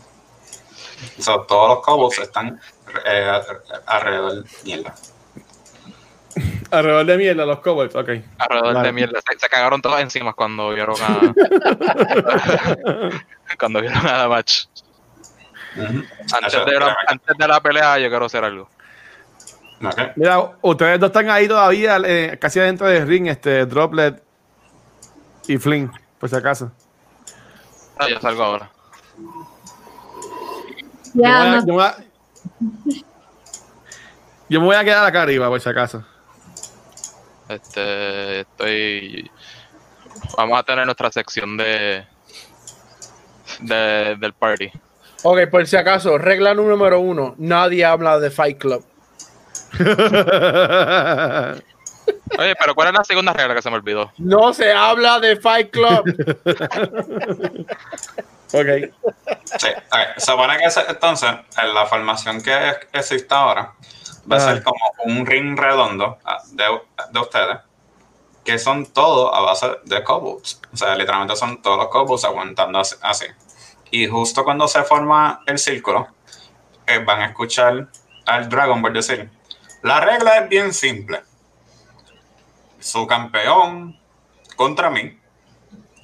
O 1.18 1.22
sea, 1.22 1.36
todos 1.46 1.68
los 1.68 1.80
kobolds 1.84 2.18
están 2.18 2.60
eh, 3.04 3.40
alrededor 3.86 4.44
de 4.44 4.50
mierda. 4.64 4.94
Alrededor 6.70 7.06
de 7.06 7.16
mierda, 7.16 7.46
los 7.46 7.60
kobolds. 7.60 7.94
Ok. 7.94 8.08
Alrededor 8.38 8.74
Vale. 8.74 8.88
de 8.88 8.92
mierda. 8.92 9.20
Se, 9.20 9.38
se 9.38 9.48
cagaron 9.48 9.80
todos 9.80 10.00
encima 10.00 10.32
cuando 10.32 10.70
vieron 10.70 10.96
a. 11.00 11.20
cuando 13.58 13.80
vieron 13.80 14.06
a 14.06 14.12
Damage. 14.12 14.66
Ujú. 15.76 16.02
Antes 16.34 16.64
de, 16.64 16.80
la, 16.80 16.96
antes 17.06 17.36
de 17.36 17.48
la 17.48 17.60
pelea, 17.60 17.98
yo 17.98 18.08
quiero 18.08 18.24
hacer 18.24 18.44
algo. 18.44 18.68
Mira, 20.16 20.52
ustedes 20.62 20.98
dos 20.98 21.08
están 21.08 21.28
ahí 21.28 21.46
todavía, 21.46 21.98
eh, 22.04 22.38
casi 22.40 22.60
adentro 22.60 22.86
del 22.86 23.06
ring, 23.06 23.26
este, 23.26 23.66
Droplet 23.66 24.22
y 25.46 25.58
Flynn, 25.58 25.92
por 26.18 26.30
si 26.30 26.36
acaso. 26.36 26.72
Ah, 27.98 28.08
yo 28.08 28.20
salgo 28.20 28.42
ahora. 28.42 28.70
Yo, 31.14 31.22
me 31.22 31.22
voy 31.22 31.22
Yeah, 31.22 31.42
a- 31.42 31.50
no, 31.50 31.60
yo 31.60 31.66
me 31.66 31.72
voy 31.72 31.84
a- 31.84 31.96
yo 34.48 34.60
me 34.60 34.66
voy 34.66 34.76
a 34.76 34.84
quedar 34.84 35.04
acá 35.06 35.22
arriba, 35.22 35.48
por 35.48 35.60
si 35.60 35.68
acaso. 35.68 36.04
Este, 37.48 38.40
estoy. 38.40 39.30
Vamos 40.36 40.58
a 40.58 40.62
tener 40.62 40.84
nuestra 40.84 41.10
sección 41.12 41.56
de. 41.56 42.06
de 43.60 44.16
del 44.20 44.32
party. 44.34 44.70
Ok, 45.22 45.46
por 45.50 45.66
si 45.66 45.76
acaso, 45.76 46.18
regla 46.18 46.54
número 46.54 47.00
uno: 47.00 47.34
nadie 47.38 47.84
habla 47.84 48.18
de 48.18 48.30
Fight 48.30 48.58
Club. 48.58 48.84
Oye, 52.38 52.54
pero 52.58 52.74
¿cuál 52.74 52.88
es 52.88 52.94
la 52.94 53.04
segunda 53.04 53.32
regla 53.32 53.54
que 53.54 53.62
se 53.62 53.70
me 53.70 53.76
olvidó? 53.76 54.12
No 54.18 54.52
se 54.52 54.72
habla 54.72 55.18
de 55.20 55.36
Fight 55.36 55.70
Club. 55.70 56.04
ok. 58.52 58.68
Sí, 59.44 59.68
ok. 59.68 59.98
Se 60.16 60.26
supone 60.32 60.58
que 60.58 60.64
ese- 60.64 60.84
entonces, 60.88 61.30
en 61.62 61.74
la 61.74 61.86
formación 61.86 62.42
que 62.42 62.72
existe 62.92 63.34
ahora, 63.34 63.72
va 64.30 64.36
a 64.36 64.40
ser 64.40 64.62
como 64.62 64.78
un 65.04 65.24
ring 65.26 65.58
redondo 65.58 66.18
ah, 66.24 66.38
de, 66.52 66.64
de 67.12 67.20
ustedes, 67.20 67.58
que 68.44 68.58
son 68.58 68.86
todos 68.92 69.30
a 69.34 69.40
base 69.40 69.66
de 69.84 70.02
kobolds. 70.04 70.60
O 70.72 70.76
sea, 70.76 70.94
literalmente 70.94 71.36
son 71.36 71.62
todos 71.62 71.78
los 71.78 71.88
kobolds 71.88 72.24
aguantando 72.24 72.78
así. 72.78 72.96
así. 73.02 73.26
Y 73.90 74.06
justo 74.08 74.44
cuando 74.44 74.66
se 74.68 74.82
forma 74.82 75.42
el 75.46 75.58
círculo, 75.58 76.08
eh, 76.86 76.98
van 76.98 77.20
a 77.22 77.26
escuchar 77.26 77.86
al 78.26 78.48
Dragon 78.48 78.82
Ball 78.82 78.92
decir, 78.92 79.30
la 79.82 80.00
regla 80.00 80.38
es 80.38 80.48
bien 80.48 80.72
simple. 80.74 81.22
Su 82.86 83.04
campeón 83.04 83.98
contra 84.54 84.90
mí, 84.90 85.18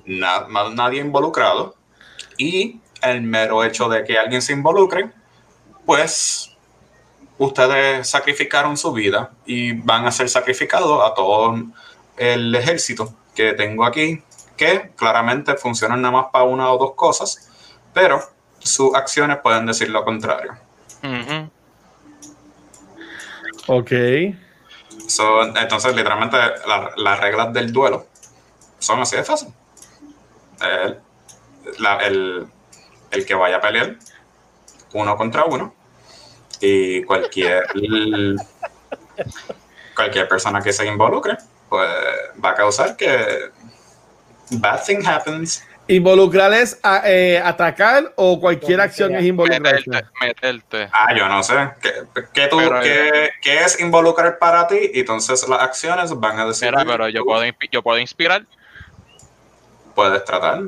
na- 0.05 0.47
más 0.49 0.73
nadie 0.75 1.01
involucrado, 1.01 1.77
y 2.37 2.81
el 3.03 3.23
mero 3.23 3.63
hecho 3.63 3.89
de 3.89 4.03
que 4.03 4.19
alguien 4.19 4.43
se 4.43 4.53
involucre, 4.53 5.13
pues 5.87 6.57
ustedes 7.39 8.09
sacrificaron 8.11 8.77
su 8.77 8.93
vida 8.93 9.31
y 9.47 9.75
van 9.75 10.07
a 10.07 10.11
ser 10.11 10.29
sacrificados 10.29 11.09
a 11.09 11.15
todo 11.15 11.55
el 12.17 12.53
ejército 12.53 13.15
que 13.33 13.53
tengo 13.53 13.85
aquí, 13.85 14.21
que 14.57 14.91
claramente 14.97 15.55
funcionan 15.55 16.03
nada 16.03 16.13
más 16.13 16.27
para 16.33 16.45
una 16.47 16.73
o 16.73 16.79
dos 16.79 16.95
cosas, 16.97 17.49
pero 17.95 18.21
sus 18.59 18.93
acciones 18.97 19.39
pueden 19.41 19.67
decir 19.67 19.89
lo 19.89 20.05
contrario. 20.05 20.55
Ujú. 21.05 21.49
Ok. 23.69 23.93
So, 25.07 25.43
entonces, 25.57 25.95
literalmente, 25.95 26.37
la- 26.67 26.93
las 26.97 27.21
reglas 27.21 27.53
del 27.53 27.73
duelo 27.73 28.07
son 28.79 29.01
así 29.01 29.17
de 29.17 29.25
fácil. 29.25 29.49
El, 30.61 30.99
el- 32.07 32.47
el 33.11 33.27
que 33.27 33.35
vaya 33.35 33.57
a 33.57 33.61
pelear 33.61 33.97
uno 34.95 35.17
contra 35.17 35.45
uno 35.45 35.75
y 36.61 37.03
cualquier 37.05 37.65
cualquier 39.95 40.29
persona 40.29 40.61
que 40.63 40.73
se 40.73 40.87
involucre 40.87 41.37
pues 41.69 41.89
va 42.43 42.51
a 42.51 42.55
causar 42.55 42.97
que 42.97 43.51
bad 44.51 44.83
thing 44.85 45.05
happens 45.07 45.65
¿Involucrar 45.95 46.53
es 46.55 46.81
a- 46.83 47.03
eh, 47.05 47.39
atacar 47.39 48.13
o 48.17 48.41
cualquier 48.41 48.81
acción 48.81 49.15
es 49.15 49.25
involucrarse? 49.25 49.91
Meterte, 49.91 50.11
meterte. 50.21 50.89
ah 50.93 51.15
yo 51.15 51.29
no 51.29 51.43
sé 51.43 51.55
¿qué, 51.81 51.93
qué 52.33 52.49
tú, 52.49 52.57
Pero, 52.57 52.81
qué- 52.81 53.31
qué 53.43 53.61
es 53.61 53.79
involucrar 53.81 54.39
para 54.39 54.67
ti? 54.67 54.91
y 54.95 55.01
entonces 55.01 55.47
las 55.49 55.61
acciones 55.61 56.19
van 56.19 56.39
a 56.39 56.47
decir 56.47 56.71
pero 56.87 57.09
yo 57.09 57.25
puedo, 57.25 57.43
yo 57.71 57.83
puedo 57.83 57.99
inspirar. 57.99 58.45
puedes 59.95 60.25
tratar 60.25 60.63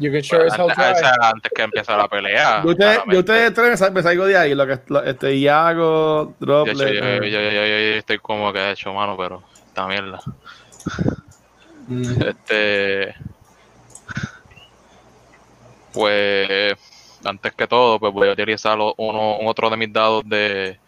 You 0.00 0.12
can 0.12 0.22
sure 0.22 0.48
antes, 0.48 0.74
try. 0.76 1.10
antes 1.22 1.52
que 1.52 1.62
empiece 1.62 1.90
la 1.92 2.06
pelea. 2.06 2.62
Yo 2.64 3.18
ustedes, 3.18 3.52
tres 3.52 3.70
me 3.70 3.76
sal- 3.76 3.92
me 3.92 4.00
salgo 4.02 4.26
de 4.26 4.36
ahí, 4.38 4.54
lo 4.54 4.64
que 4.64 4.78
lo- 4.86 5.02
este 5.02 5.34
Iago, 5.34 6.36
Yo, 6.38 6.46
yo, 6.46 6.64
Droplet. 6.64 6.94
yo, 6.94 7.04
yo- 7.24 7.40
yo- 7.40 7.50
yo- 7.50 7.66
yo 7.66 7.98
estoy 7.98 8.18
como 8.18 8.52
que 8.52 8.70
hecho 8.70 8.92
mano, 8.92 9.16
pero 9.16 9.42
esta 9.66 9.86
mierda. 9.88 10.20
Este. 11.90 13.14
Pues. 15.92 16.74
Antes 17.24 17.52
que 17.54 17.66
todo, 17.66 17.98
pues 17.98 18.12
voy 18.12 18.28
a 18.28 18.32
utilizar 18.32 18.78
uno, 18.78 19.38
otro 19.40 19.70
de 19.70 19.76
mis 19.76 19.92
dados 19.92 20.22
de. 20.26 20.78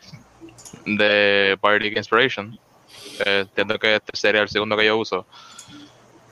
de 0.86 1.58
Bardic 1.60 1.96
Inspiration. 1.96 2.58
eh, 3.24 3.40
entiendo 3.40 3.78
que 3.78 3.96
este 3.96 4.16
sería 4.16 4.42
el 4.42 4.48
segundo 4.48 4.76
que 4.76 4.86
yo 4.86 4.96
uso. 4.96 5.26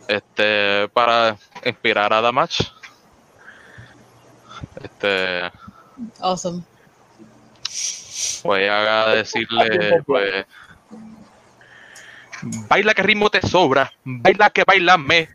Este, 0.06 0.88
para 0.88 1.36
inspirar 1.64 2.12
a 2.12 2.20
Damage. 2.20 2.64
Este, 4.82 5.50
Awesome. 6.20 6.62
voy 8.44 8.62
a 8.64 9.06
decirle, 9.08 10.02
pues. 10.06 10.46
Baila 12.42 12.94
que 12.94 13.02
ritmo 13.02 13.30
te 13.30 13.40
sobra, 13.46 13.92
baila 14.04 14.50
que 14.50 14.64
bailame. 14.64 15.28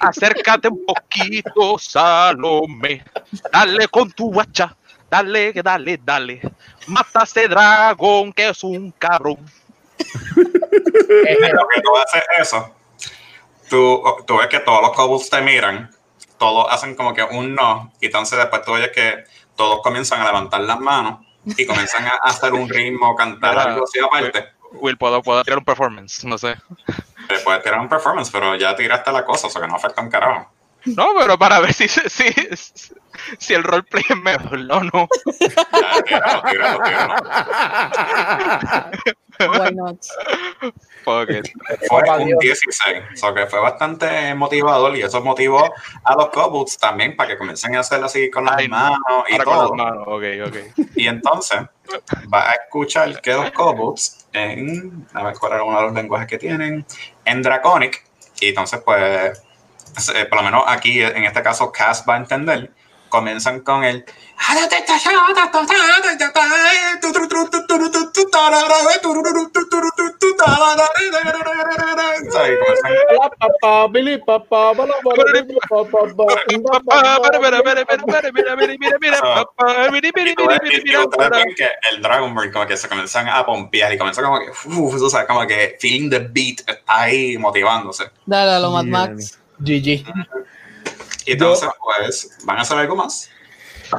Acércate 0.00 0.68
un 0.68 0.84
poquito, 0.86 1.78
Salome. 1.78 3.04
Dale 3.52 3.88
con 3.88 4.10
tu 4.12 4.32
guacha, 4.32 4.76
dale, 5.10 5.52
dale, 5.52 6.00
dale. 6.02 6.40
Mata 6.86 7.20
a 7.20 7.24
ese 7.24 7.48
dragón 7.48 8.32
que 8.32 8.48
es 8.48 8.62
un 8.64 8.92
cabrón. 8.92 9.38
Lo 10.36 11.68
que 11.68 11.80
tú 11.82 11.96
haces 11.96 12.22
eso, 12.38 12.74
tú, 13.68 14.02
tú 14.26 14.36
ves 14.38 14.48
que 14.48 14.60
todos 14.60 14.82
los 14.82 14.92
kobolds 14.92 15.30
te 15.30 15.40
miran, 15.40 15.90
todos 16.38 16.66
hacen 16.70 16.94
como 16.94 17.14
que 17.14 17.22
un 17.22 17.54
no, 17.54 17.92
y 18.00 18.06
entonces 18.06 18.38
después 18.38 18.62
tú 18.62 18.72
oyes 18.72 18.90
que 18.90 19.24
todos 19.56 19.80
comienzan 19.82 20.20
a 20.20 20.26
levantar 20.26 20.60
las 20.60 20.78
manos 20.78 21.24
y 21.44 21.64
comienzan 21.64 22.06
a 22.06 22.16
hacer 22.24 22.52
un 22.52 22.68
ritmo, 22.68 23.14
cantar 23.14 23.58
algo 23.58 23.84
así 23.84 23.98
aparte. 24.00 24.55
Will, 24.80 24.96
puedo, 24.96 25.22
puedo 25.22 25.42
tirar 25.42 25.58
un 25.58 25.64
performance, 25.64 26.24
no 26.24 26.38
sé. 26.38 26.56
Puedes 27.44 27.62
tirar 27.62 27.80
un 27.80 27.88
performance, 27.88 28.30
pero 28.30 28.54
ya 28.54 28.74
tiraste 28.76 29.12
la 29.12 29.24
cosa, 29.24 29.48
o 29.48 29.50
sea 29.50 29.62
que 29.62 29.68
no 29.68 29.76
afecta 29.76 30.02
un 30.02 30.10
carajo. 30.10 30.55
No, 30.86 31.08
pero 31.18 31.38
para 31.38 31.60
ver 31.60 31.72
si, 31.72 31.88
si, 31.88 32.24
si 33.38 33.54
el 33.54 33.62
roleplay 33.64 34.04
es 34.08 34.16
mejor, 34.16 34.58
no, 34.60 34.80
no. 34.84 35.08
Tíralo, 36.06 36.42
tíralo, 36.50 36.82
tíralo. 36.84 37.14
Why 39.38 39.74
not? 39.74 39.98
Fuck 41.04 41.30
it. 41.30 41.48
Fue 41.88 42.02
un 42.18 42.26
Dios. 42.26 42.38
16, 42.40 43.02
o 43.12 43.16
sea 43.16 43.34
que 43.34 43.46
fue 43.46 43.60
bastante 43.60 44.34
motivador 44.34 44.96
y 44.96 45.02
eso 45.02 45.20
motivó 45.22 45.72
a 46.04 46.14
los 46.16 46.28
kobolds 46.30 46.78
también 46.78 47.16
para 47.16 47.30
que 47.30 47.38
comiencen 47.38 47.76
a 47.76 47.80
hacer 47.80 48.02
así 48.02 48.30
con 48.30 48.44
las 48.44 48.56
Ay, 48.56 48.68
manos 48.68 48.98
y 49.28 49.32
Ahora 49.32 49.44
con 49.44 49.54
todo. 49.54 49.62
las 49.62 49.86
manos, 49.86 50.04
ok, 50.06 50.24
ok. 50.46 50.56
Y 50.96 51.06
entonces 51.06 51.60
va 52.32 52.50
a 52.50 52.52
escuchar 52.54 53.20
que 53.20 53.32
los 53.34 53.50
kobolds 53.52 54.26
en, 54.32 55.06
a 55.12 55.22
ver 55.24 55.34
cuál 55.38 55.52
era 55.52 55.64
uno 55.64 55.78
de 55.78 55.84
los 55.86 55.94
lenguajes 55.94 56.28
que 56.28 56.38
tienen, 56.38 56.84
en 57.24 57.42
Draconic, 57.42 58.04
y 58.40 58.48
entonces 58.48 58.80
pues, 58.84 59.42
eh, 60.14 60.26
por 60.26 60.38
lo 60.38 60.44
menos 60.44 60.64
aquí 60.66 61.00
en 61.02 61.24
este 61.24 61.42
caso 61.42 61.72
Cass 61.72 62.04
va 62.08 62.14
a 62.14 62.18
entender, 62.18 62.70
comienzan 63.08 63.60
con 63.60 63.84
el 63.84 64.04
el 81.90 82.02
Dragonborn 82.02 82.52
como 82.52 82.66
que 82.66 82.76
se 82.76 82.88
comienzan 82.88 83.28
a 83.28 83.44
pompear 83.46 83.92
y 83.92 83.98
comienzan 83.98 84.24
como 84.24 84.40
que, 84.40 85.26
como 85.26 85.46
feeling 85.80 86.10
the 86.10 86.18
beat 86.18 86.60
está 86.66 86.82
ahí 86.86 87.38
motivándose. 87.38 88.10
Dale 88.26 88.52
a 88.52 88.58
lo 88.58 88.70
Mad. 88.70 88.84
Max. 88.84 89.45
GG. 89.58 90.04
Y 91.26 91.32
entonces, 91.32 91.68
pues, 91.80 92.38
van 92.44 92.58
a 92.58 92.60
hacer 92.62 92.78
algo 92.78 92.96
más. 92.96 93.30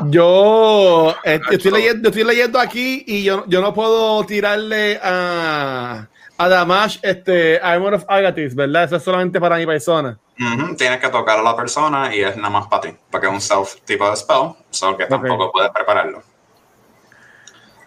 Yo 0.09 1.15
eh, 1.23 1.39
estoy, 1.49 1.71
leyendo, 1.71 2.09
estoy 2.09 2.23
leyendo 2.23 2.59
aquí 2.59 3.03
y 3.07 3.23
yo, 3.23 3.45
yo 3.47 3.61
no 3.61 3.73
puedo 3.73 4.25
tirarle 4.25 4.99
a, 5.01 6.07
a 6.37 6.49
Damash 6.49 6.97
este 7.01 7.59
Armor 7.61 7.93
of 7.93 8.05
Agathis, 8.07 8.53
¿verdad? 8.53 8.83
Eso 8.83 8.97
es 8.97 9.03
solamente 9.03 9.39
para 9.39 9.57
mi 9.57 9.65
persona. 9.65 10.19
Ujú, 10.39 10.75
Tienes 10.75 10.99
que 10.99 11.09
tocar 11.09 11.39
a 11.39 11.41
la 11.41 11.55
persona 11.55 12.13
y 12.13 12.21
es 12.21 12.35
nada 12.35 12.49
más 12.49 12.67
para 12.67 12.81
ti, 12.81 12.89
porque 13.09 13.27
es 13.27 13.33
un 13.33 13.41
self 13.41 13.75
tipo 13.85 14.09
de 14.09 14.15
spell, 14.15 14.53
solo 14.69 14.97
que 14.97 15.05
tampoco 15.05 15.51
puedes 15.51 15.71
prepararlo. 15.71 16.21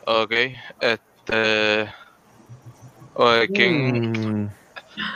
Ok, 0.07 0.33
este. 0.81 1.93
Oye, 3.14 3.49
¿quién? 3.49 4.43
Mm. 4.43 4.51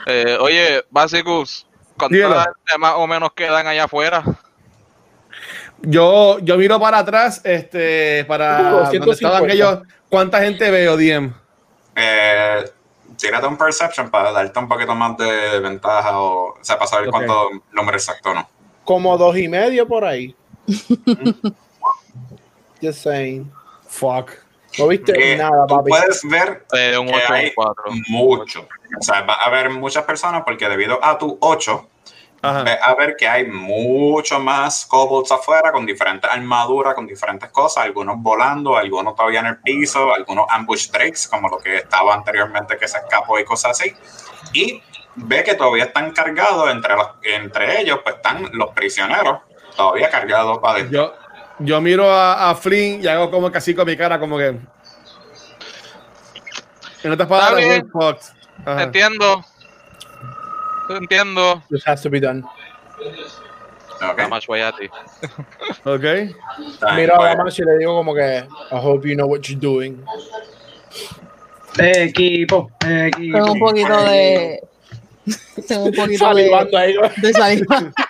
Eh, 0.06 0.38
oye, 0.40 0.84
Basicus. 0.90 1.66
¿Cuántas 1.96 2.48
más 2.78 2.94
o 2.96 3.06
menos 3.06 3.32
quedan 3.34 3.66
allá 3.66 3.84
afuera? 3.84 4.22
Yo, 5.82 6.38
yo 6.40 6.56
miro 6.56 6.80
para 6.80 6.98
atrás, 6.98 7.40
este, 7.44 8.24
para 8.26 8.60
Uh, 8.60 8.70
donde 8.76 8.90
150. 8.90 9.12
estaban 9.12 9.50
ellos. 9.50 9.80
¿Cuánta 10.08 10.40
gente 10.40 10.70
veo, 10.70 10.96
DM? 10.96 11.34
Eh, 11.96 12.64
tírate 13.16 13.46
un 13.46 13.56
perception 13.58 14.10
para 14.10 14.32
darte 14.32 14.58
un 14.58 14.68
poquito 14.68 14.94
más 14.94 15.16
de 15.18 15.60
ventaja 15.60 16.18
o, 16.18 16.54
o 16.54 16.58
sea, 16.62 16.76
para 16.78 16.88
saber 16.88 17.08
Ok. 17.08 17.12
cuánto 17.14 17.50
número 17.72 17.96
exacto 17.98 18.32
no. 18.34 18.48
Como 18.84 19.16
dos 19.18 19.36
y 19.36 19.48
medio 19.48 19.86
por 19.86 20.04
ahí. 20.04 20.34
Just 22.82 23.02
saying. 23.02 23.50
Fuck. 23.88 24.43
No 24.78 24.88
viste 24.88 25.32
Eh, 25.32 25.36
nada, 25.36 25.66
tú 25.68 25.76
papi. 25.76 25.88
puedes 25.90 26.20
ver 26.24 26.64
Eh, 26.72 26.96
un 26.98 27.06
que 27.08 27.14
8 27.16 27.32
hay 27.32 27.46
un 27.46 27.52
4. 27.54 27.84
mucho. 28.08 28.68
O 28.98 29.02
sea, 29.02 29.22
va 29.22 29.34
a 29.34 29.46
haber 29.46 29.70
muchas 29.70 30.04
personas 30.04 30.42
porque 30.44 30.68
debido 30.68 30.98
a 31.04 31.16
tu 31.18 31.36
8, 31.40 31.88
Ajá. 32.42 32.60
a 32.82 32.94
ver 32.94 33.16
que 33.16 33.26
hay 33.26 33.46
mucho 33.46 34.38
más 34.40 34.84
kobolds 34.86 35.32
afuera 35.32 35.72
con 35.72 35.86
diferentes 35.86 36.30
armaduras, 36.30 36.94
con 36.94 37.06
diferentes 37.06 37.48
cosas, 37.50 37.84
algunos 37.84 38.16
volando, 38.18 38.76
algunos 38.76 39.14
todavía 39.14 39.40
en 39.40 39.46
el 39.46 39.58
piso, 39.60 40.12
algunos 40.14 40.46
ambush 40.50 40.90
drakes, 40.90 41.26
como 41.28 41.48
lo 41.48 41.58
que 41.58 41.76
estaba 41.78 42.14
anteriormente 42.14 42.76
que 42.76 42.86
se 42.86 42.98
escapó 42.98 43.38
y 43.38 43.44
cosas 43.44 43.72
así. 43.80 43.94
Y 44.52 44.82
ve 45.16 45.42
que 45.42 45.54
todavía 45.54 45.84
están 45.84 46.12
cargados, 46.12 46.70
entre, 46.70 46.94
los, 46.96 47.08
entre 47.22 47.80
ellos 47.80 48.00
pues 48.02 48.16
están 48.16 48.48
los 48.52 48.70
prisioneros, 48.74 49.38
todavía 49.76 50.10
cargados 50.10 50.58
para 50.58 50.78
adentro. 50.80 51.14
Yo, 51.16 51.23
yo 51.58 51.80
miro 51.80 52.10
a, 52.10 52.50
a 52.50 52.54
Flynn 52.54 53.02
y 53.02 53.06
hago 53.06 53.30
como 53.30 53.48
así 53.48 53.74
con 53.74 53.86
mi 53.86 53.96
cara, 53.96 54.18
como 54.18 54.38
que. 54.38 54.56
En 57.02 57.12
otras 57.12 57.28
palabras. 57.28 57.82
Entiendo. 58.66 59.44
Entiendo. 60.88 61.62
This 61.70 61.86
has 61.86 62.02
to 62.02 62.10
be 62.10 62.20
done. 62.20 62.42
Ok. 63.96 64.16
Nada 64.16 64.28
más 64.28 64.46
voy 64.46 64.60
a 64.60 64.72
ti. 64.72 64.88
Ok. 65.84 66.04
Mira 66.96 67.14
a 67.14 67.36
pues, 67.36 67.58
la 67.58 67.64
y 67.64 67.66
le 67.66 67.78
digo 67.78 67.94
como 67.94 68.14
que 68.14 68.38
I 68.38 68.46
hope 68.70 69.08
you 69.08 69.14
know 69.14 69.26
what 69.26 69.42
you're 69.42 69.60
doing. 69.60 70.02
Equipo, 71.78 72.70
equipo. 72.86 73.38
Tengo 73.38 73.52
un 73.52 73.58
poquito 73.58 74.04
de. 74.04 74.60
Tengo 75.68 75.84
un 75.86 75.92
poquito 75.92 76.34
de. 76.34 76.48
Salivando 76.48 76.78
ahí. 76.78 76.96
De 77.16 77.32
saliva. 77.32 77.92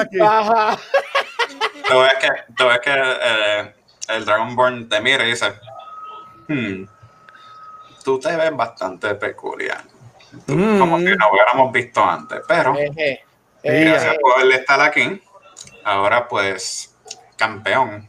Aquí. 0.00 0.20
Ajá. 0.20 0.78
Tú 1.88 1.98
ves 2.00 2.12
que, 2.20 2.28
tú 2.56 2.66
ves 2.66 2.80
que 2.80 2.92
eh, 2.94 3.74
el 4.08 4.24
Dragonborn 4.24 4.88
te 4.88 5.00
mira 5.00 5.24
y 5.24 5.30
dice, 5.30 5.54
hmm, 6.48 6.84
tú 8.04 8.18
te 8.20 8.36
ves 8.36 8.54
bastante 8.54 9.14
peculiar. 9.14 9.82
Tú- 10.46 10.54
Mm. 10.54 10.78
Como 10.78 10.98
que 10.98 11.16
no 11.16 11.30
hubiéramos 11.30 11.72
visto 11.72 12.04
antes, 12.04 12.40
pero 12.46 12.76
Eje. 12.76 13.24
gracias 13.62 14.16
por 14.20 14.52
estar 14.52 14.78
aquí. 14.82 15.22
Ahora 15.84 16.28
pues, 16.28 16.94
campeón, 17.36 18.06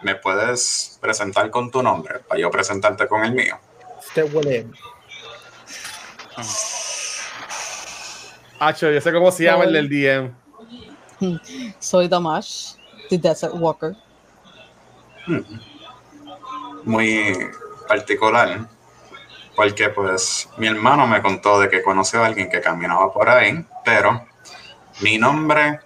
¿me 0.00 0.14
puedes 0.14 0.98
presentar 1.00 1.50
con 1.50 1.70
tu 1.70 1.82
nombre 1.82 2.20
para 2.20 2.40
yo 2.40 2.50
presentarte 2.50 3.06
con 3.06 3.22
el 3.24 3.32
mío? 3.32 3.58
Este 4.00 4.22
huele. 4.24 4.66
Acho, 8.58 8.90
yo 8.90 9.00
sé 9.00 9.12
cómo 9.12 9.30
se 9.30 9.44
llama 9.44 9.64
el 9.64 9.72
del 9.72 9.88
DM. 9.88 10.30
Soy 11.78 12.08
Damash, 12.08 12.74
the 13.10 13.18
Desert 13.18 13.54
Walker. 13.54 13.94
Muy 16.84 17.50
particular, 17.88 18.68
porque 19.54 19.88
pues 19.90 20.48
mi 20.56 20.68
hermano 20.68 21.06
me 21.06 21.20
contó 21.20 21.60
de 21.60 21.68
que 21.68 21.82
conoció 21.82 22.22
a 22.22 22.26
alguien 22.26 22.48
que 22.48 22.60
caminaba 22.60 23.12
por 23.12 23.28
ahí, 23.28 23.64
pero 23.84 24.26
mi 25.00 25.18
nombre 25.18 25.80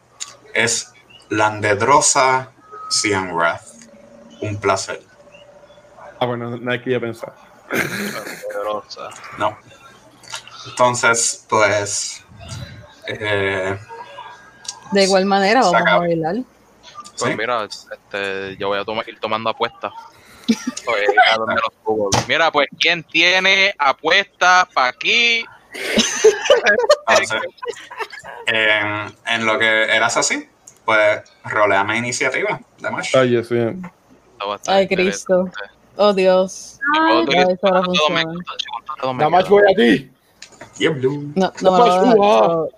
es 0.54 0.92
Landedrosa 1.30 2.52
Cianrath. 2.90 3.62
Un 4.42 4.58
placer. 4.58 5.02
Ah, 6.18 6.26
bueno, 6.26 6.56
no 6.56 6.70
hay 6.70 6.80
que 6.80 6.90
yo 6.90 7.00
pensar. 7.00 7.34
No. 9.38 9.56
Entonces, 10.66 11.46
pues. 11.48 12.19
Eh, 13.18 13.78
De 14.92 15.04
igual 15.04 15.24
manera, 15.24 15.60
vamos 15.62 15.82
a 15.86 15.98
bailar. 15.98 16.36
Pues 17.18 17.32
sí. 17.32 17.36
mira, 17.36 17.64
este, 17.64 18.56
yo 18.56 18.68
voy 18.68 18.78
a 18.78 18.84
tomar, 18.84 19.08
ir 19.08 19.18
tomando 19.20 19.50
apuestas. 19.50 19.92
Mira, 22.26 22.50
pues, 22.50 22.68
¿quién 22.78 23.04
tiene 23.04 23.74
apuestas 23.78 24.66
para 24.74 24.88
aquí? 24.88 25.44
Entonces, 27.08 27.40
en, 28.46 29.14
en 29.26 29.46
lo 29.46 29.58
que 29.58 29.84
eras 29.84 30.16
así, 30.16 30.48
pues 30.84 31.22
roleame 31.44 31.98
iniciativa 31.98 32.60
de. 32.80 33.14
Ay, 33.14 33.36
a 34.54 34.56
estar 34.56 34.74
Ay. 34.74 34.88
Cristo. 34.88 35.50
Oh, 35.96 36.12
Dios. 36.12 36.78
Ay, 36.98 37.26
voy 39.48 39.62
a 39.70 39.74
ti. 39.76 40.10
Diablo. 40.78 41.10
No, 41.34 41.52
no 41.60 41.72
me 41.72 41.78
lo 41.78 41.78
pasó? 41.78 41.80
va 41.80 41.84
a 41.84 42.14
dejar, 42.14 42.16
so- 42.16 42.70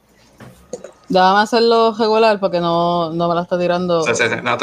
Déjame 1.13 1.41
hacerlo 1.41 1.95
regular 1.99 2.41
porque 2.41 2.59
no, 2.59 3.11
no 3.11 3.29
me 3.29 3.35
la 3.35 3.43
está 3.43 3.59
tirando. 3.59 4.03
Sí, 4.03 4.15
sí, 4.15 4.31
sí, 4.31 4.37
no. 4.43 4.57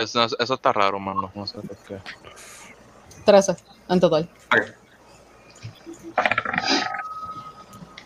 Eso, 0.00 0.24
eso 0.38 0.54
está 0.54 0.72
raro, 0.72 1.00
mano. 1.00 1.32
No 1.34 1.44
sé 1.44 1.58
por 1.58 1.76
qué. 1.78 1.98
13 3.24 3.56
en 3.88 3.98
total. 3.98 4.30
Ok. 4.52 4.62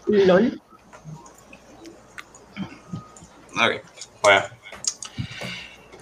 LOL. 0.06 0.62
Ok, 3.52 3.84
pues. 4.22 4.44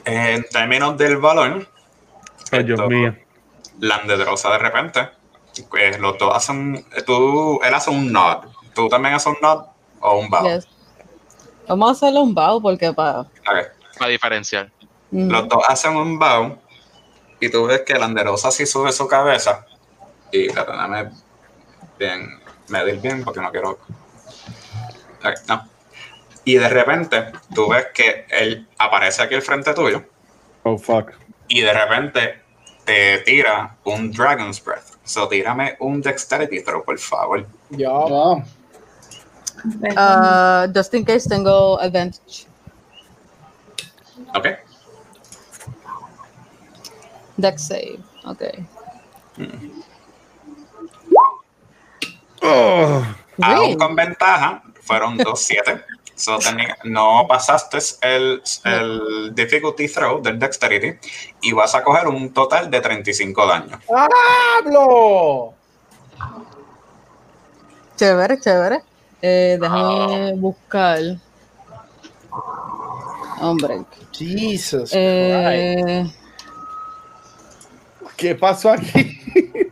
En 0.04 0.44
términos 0.50 0.96
del 0.96 1.16
valor, 1.16 1.66
Ay, 2.52 2.62
Dios 2.62 2.78
esto, 2.78 2.88
mío. 2.88 3.16
Landedrosa 3.80 4.50
de 4.52 4.58
repente, 4.58 5.10
pues 5.68 5.98
los 5.98 6.16
dos 6.18 6.36
hacen. 6.36 6.86
Tú, 7.04 7.58
él 7.64 7.74
hace 7.74 7.90
un 7.90 8.12
nod. 8.12 8.44
¿Tú 8.76 8.88
también 8.88 9.16
haces 9.16 9.26
un 9.26 9.38
nod 9.42 9.64
o 9.98 10.18
un 10.18 10.30
bow? 10.30 10.44
Yes. 10.44 10.77
Vamos 11.68 11.88
a 11.88 11.92
hacerle 11.92 12.20
un 12.20 12.34
bow 12.34 12.60
porque 12.60 12.92
para. 12.92 13.20
Ok. 13.20 13.28
Para 13.98 14.10
diferenciar. 14.10 14.70
Los 15.10 15.48
dos 15.48 15.62
hacen 15.68 15.96
un 15.96 16.18
bow 16.18 16.58
y 17.40 17.48
tú 17.50 17.64
ves 17.66 17.82
que 17.82 17.94
Landerosa 17.98 18.50
sí 18.50 18.66
sube 18.66 18.92
su 18.92 19.06
cabeza 19.08 19.66
y 20.30 20.48
perdóname 20.50 21.10
bien, 21.98 22.38
medir 22.68 23.00
bien 23.00 23.24
porque 23.24 23.40
no 23.40 23.50
quiero. 23.50 23.78
Ok, 25.24 25.34
no. 25.48 25.68
Y 26.44 26.54
de 26.56 26.68
repente 26.68 27.32
tú 27.54 27.68
ves 27.68 27.86
que 27.94 28.26
él 28.30 28.66
aparece 28.78 29.22
aquí 29.22 29.34
al 29.34 29.42
frente 29.42 29.74
tuyo 29.74 30.02
Oh, 30.64 30.78
fuck. 30.78 31.10
y 31.48 31.60
de 31.60 31.72
repente 31.72 32.42
te 32.84 33.18
tira 33.18 33.76
un 33.84 34.10
Dragon's 34.12 34.62
Breath. 34.62 34.84
So 35.04 35.28
tírame 35.28 35.76
un 35.80 36.00
Dexterity 36.02 36.62
throw, 36.62 36.84
por 36.84 36.98
favor. 36.98 37.46
Ya. 37.70 37.88
Ah, 37.90 38.42
Ah, 39.96 40.66
just 40.74 40.92
in 40.94 41.04
case 41.04 41.28
tengo 41.28 41.78
advantage. 41.80 42.46
Ok. 44.34 44.46
Dex 47.36 47.62
save. 47.62 47.98
Ok. 48.26 48.42
Oh, 52.42 53.02
Aún 53.42 53.76
con 53.76 53.94
ventaja, 53.96 54.62
fueron 54.82 55.18
2-7. 55.18 55.84
So, 56.14 56.38
teni- 56.40 56.74
no 56.84 57.26
pasaste 57.28 57.78
el, 58.02 58.42
el 58.64 59.32
difficulty 59.36 59.86
throw 59.86 60.20
del 60.20 60.36
dexterity 60.38 60.98
y 61.42 61.52
vas 61.52 61.76
a 61.76 61.84
coger 61.84 62.08
un 62.08 62.32
total 62.32 62.68
de 62.70 62.80
35 62.80 63.46
daños. 63.46 63.80
¡Pablo! 63.86 65.54
Chévere, 67.96 68.40
chévere. 68.40 68.82
Eh, 69.22 69.58
déjame 69.60 70.32
buscar. 70.34 70.98
Hombre. 73.40 73.84
Jesus. 74.12 74.90
Eh, 74.94 76.04
¿Qué 78.16 78.34
pasó 78.34 78.72
aquí? 78.72 79.20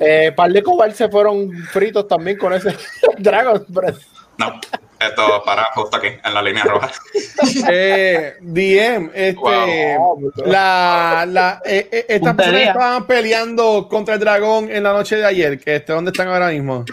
Eh, 0.00 0.32
par 0.32 0.50
de 0.50 0.62
se 0.92 1.08
fueron 1.08 1.52
fritos 1.70 2.08
también 2.08 2.36
con 2.36 2.52
ese 2.52 2.76
Dragon 3.18 3.64
Breath. 3.68 4.00
No, 4.38 4.60
esto 4.98 5.42
para 5.44 5.64
justo 5.74 5.96
aquí, 5.96 6.08
en 6.22 6.34
la 6.34 6.42
línea 6.42 6.64
roja. 6.64 6.90
eh, 7.70 8.34
DM, 8.40 9.10
este, 9.14 9.96
Wow. 9.96 10.32
la, 10.46 11.24
la, 11.28 11.62
eh, 11.64 11.88
eh, 11.92 12.06
estas 12.08 12.34
personas 12.34 12.62
estaban 12.62 13.06
peleando 13.06 13.86
contra 13.88 14.14
el 14.14 14.20
dragón 14.20 14.70
en 14.70 14.82
la 14.82 14.92
noche 14.92 15.16
de 15.16 15.24
ayer. 15.26 15.58
Que 15.58 15.76
este, 15.76 15.92
¿Dónde 15.92 16.10
están 16.10 16.28
ahora 16.28 16.48
mismo? 16.48 16.84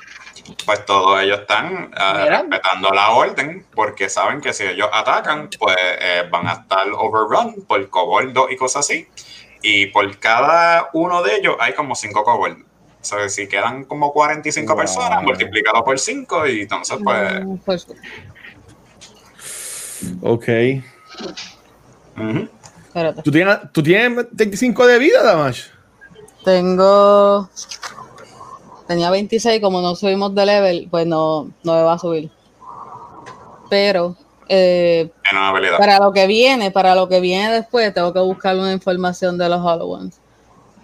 Pues 0.66 0.86
todos 0.86 1.22
ellos 1.22 1.40
están 1.42 1.90
Mira. 1.92 2.40
respetando 2.42 2.90
la 2.92 3.12
orden 3.12 3.66
porque 3.74 4.10
saben 4.10 4.42
que 4.42 4.54
si 4.54 4.64
ellos 4.64 4.90
atacan, 4.92 5.50
pues 5.60 5.76
eh, 5.80 6.24
van 6.32 6.48
a 6.48 6.54
estar 6.54 6.88
overrun 6.98 7.66
por 7.68 7.90
coboldo 7.90 8.50
y 8.50 8.56
cosas 8.58 8.86
así. 8.86 9.08
Y 9.62 9.88
por 9.88 10.18
cada 10.20 10.90
uno 10.94 11.22
de 11.24 11.36
ellos 11.36 11.56
hay 11.60 11.74
como 11.74 11.96
5 11.96 12.24
coboldos. 12.24 12.64
O 13.02 13.04
sea, 13.04 13.30
si 13.30 13.48
quedan 13.48 13.86
como 13.86 14.12
45 14.12 14.74
Wow. 14.74 14.82
personas, 14.82 15.24
multiplicado 15.24 15.84
por 15.84 15.98
5 16.00 16.48
y 16.48 16.62
entonces 16.62 16.98
pues... 17.04 17.46
mm, 17.46 17.58
pues, 17.66 17.88
Ok. 20.22 20.48
espérate. 22.88 23.22
¿Tú 23.24 23.32
tienes, 23.32 23.58
¿Tú 23.72 23.84
tienes 23.84 24.26
35 24.36 24.88
de 24.88 25.00
vida, 25.00 25.24
Damash? 25.24 25.68
Tengo. 26.44 27.50
Tenía 28.92 29.10
26, 29.10 29.62
como 29.62 29.80
no 29.80 29.96
subimos 29.96 30.36
de 30.36 30.46
level, 30.46 30.90
pues 30.92 31.08
no, 31.08 31.50
no 31.64 31.76
me 31.76 31.82
va 31.82 31.94
a 31.94 31.98
subir. 31.98 32.30
Pero 33.70 34.18
eh, 34.50 35.10
para 35.78 35.98
lo 36.00 36.12
que 36.12 36.28
viene, 36.28 36.72
para 36.72 36.94
lo 36.94 37.08
que 37.08 37.22
viene 37.22 37.54
después, 37.54 37.94
tengo 37.94 38.12
que 38.12 38.20
buscar 38.20 38.58
una 38.58 38.74
información 38.74 39.38
de 39.38 39.48
los 39.48 39.62
Hollow 39.62 39.90
Ones. 39.90 40.20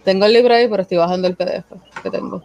Tengo 0.05 0.25
el 0.25 0.31
libro 0.31 0.53
ahí, 0.53 0.69
pero 0.69 0.83
estoy 0.83 0.99
bajando 0.99 1.27
el 1.27 1.35
PDF 1.35 1.65
que 2.01 2.09
tengo. 2.09 2.41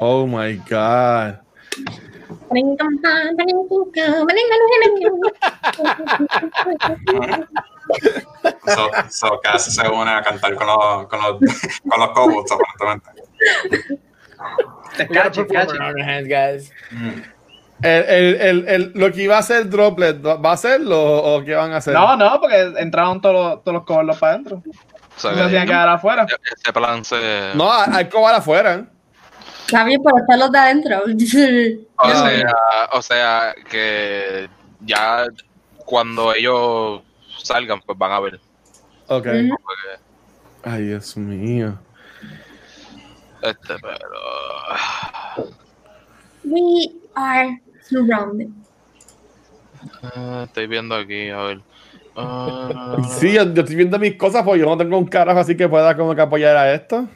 Oh 0.00 0.26
my 0.26 0.56
God. 0.68 1.36
So, 8.66 8.90
so 9.10 9.40
casi 9.42 9.70
se 9.70 9.88
une 9.88 10.10
a 10.10 10.22
cantar 10.22 10.54
con 10.54 10.66
los, 10.66 11.06
con 11.08 11.20
los, 11.20 11.38
con 11.88 12.00
los 12.00 12.10
kobolds, 12.10 12.52
aparentemente. 12.52 13.10
On 14.98 15.82
our 15.82 16.00
hands, 16.00 16.28
guys. 16.28 16.72
Mm. 16.90 17.22
El, 17.82 18.02
el, 18.04 18.34
el, 18.40 18.68
el- 18.68 18.92
lo 18.94 19.10
que 19.10 19.22
iba 19.22 19.36
a 19.36 19.38
hacer 19.38 19.68
Droplet, 19.70 20.22
¿va 20.24 20.50
a 20.50 20.52
hacerlo 20.52 21.00
o, 21.00 21.42
qué 21.44 21.54
van 21.54 21.72
a 21.72 21.78
hacer? 21.78 21.94
No, 21.94 22.14
no, 22.16 22.38
porque 22.40 22.74
entraron 22.76 23.20
todos 23.22 23.34
los, 23.34 23.64
todos 23.64 23.74
los 23.76 23.84
cobardos 23.86 24.18
para 24.18 24.34
adentro. 24.34 24.62
O 25.16 25.20
sea, 25.20 25.30
No 25.30 25.36
se 25.38 25.42
hacían 25.44 25.62
que 25.62 25.68
quedar 25.72 25.88
afuera. 25.88 26.26
ese 26.62 26.72
plan 26.72 27.04
se. 27.04 27.52
No, 27.54 27.70
hay 27.72 28.08
cobar 28.08 28.34
afuera. 28.34 28.84
Está 29.66 29.84
bien, 29.84 30.00
pero 30.04 30.18
están 30.18 30.38
los 30.40 30.52
de 30.52 30.58
adentro. 30.58 31.02
O 32.02 32.08
sea, 32.10 32.54
o 32.92 33.02
sea, 33.02 33.54
que 33.70 34.48
ya 34.80 35.26
cuando 35.84 36.34
ellos 36.34 37.02
salgan, 37.44 37.80
pues 37.80 37.96
van 37.98 38.12
a 38.12 38.20
ver. 38.20 38.40
Ok. 39.08 39.26
Ay, 40.62 40.82
Dios 40.84 41.16
mío. 41.16 41.78
Este, 43.42 43.74
pero. 43.80 45.46
We 46.44 46.90
are 47.14 47.60
surrounded. 47.82 48.48
eh, 50.02 50.42
estoy 50.44 50.66
viendo 50.66 50.94
aquí, 50.94 51.30
a 51.30 51.38
ver. 51.42 51.60
Ah, 52.16 52.96
Sí, 53.18 53.32
yo, 53.32 53.44
yo 53.52 53.62
estoy 53.62 53.76
viendo 53.76 53.98
mis 53.98 54.16
cosas 54.16 54.42
porque 54.42 54.60
yo 54.60 54.66
no 54.66 54.76
tengo 54.76 54.98
un 54.98 55.06
carajo 55.06 55.38
así 55.40 55.56
que 55.56 55.68
pueda 55.68 55.96
como 55.96 56.14
que 56.14 56.20
apoyar 56.20 56.56
a 56.56 56.72
esto. 56.74 57.08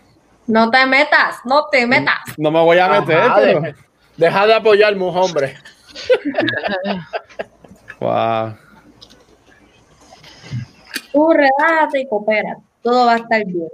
No 0.47 0.71
te 0.71 0.85
metas, 0.87 1.37
no 1.45 1.67
te 1.71 1.87
metas. 1.87 2.19
No 2.37 2.51
me 2.51 2.61
voy 2.61 2.79
a 2.79 2.89
meter, 3.01 3.19
Ajá, 3.19 3.35
pero... 3.37 3.61
deja, 3.61 3.77
deja 4.17 4.47
de 4.47 4.55
apoyarme, 4.55 5.05
hombre. 5.05 5.57
Wow. 8.01 8.57
Tú 11.15 11.33
relájate 11.33 12.01
y 12.01 12.07
coopera. 12.09 12.59
Todo 12.83 13.07
va 13.07 13.15
a 13.15 13.17
estar 13.17 13.43
bien. 13.47 13.69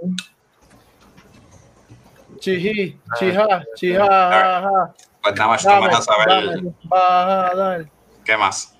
Chiji, 2.39 2.97
chija, 3.19 3.45
chija, 3.75 4.05
ja, 4.07 4.93
Pues 5.21 5.35
nada 5.35 5.47
más, 5.49 5.63
vas 5.65 5.95
a 5.95 6.01
saber 6.01 6.27
dame, 6.27 6.73
baja, 6.85 7.55
dale. 7.55 7.91
qué 8.23 8.37
más. 8.37 8.73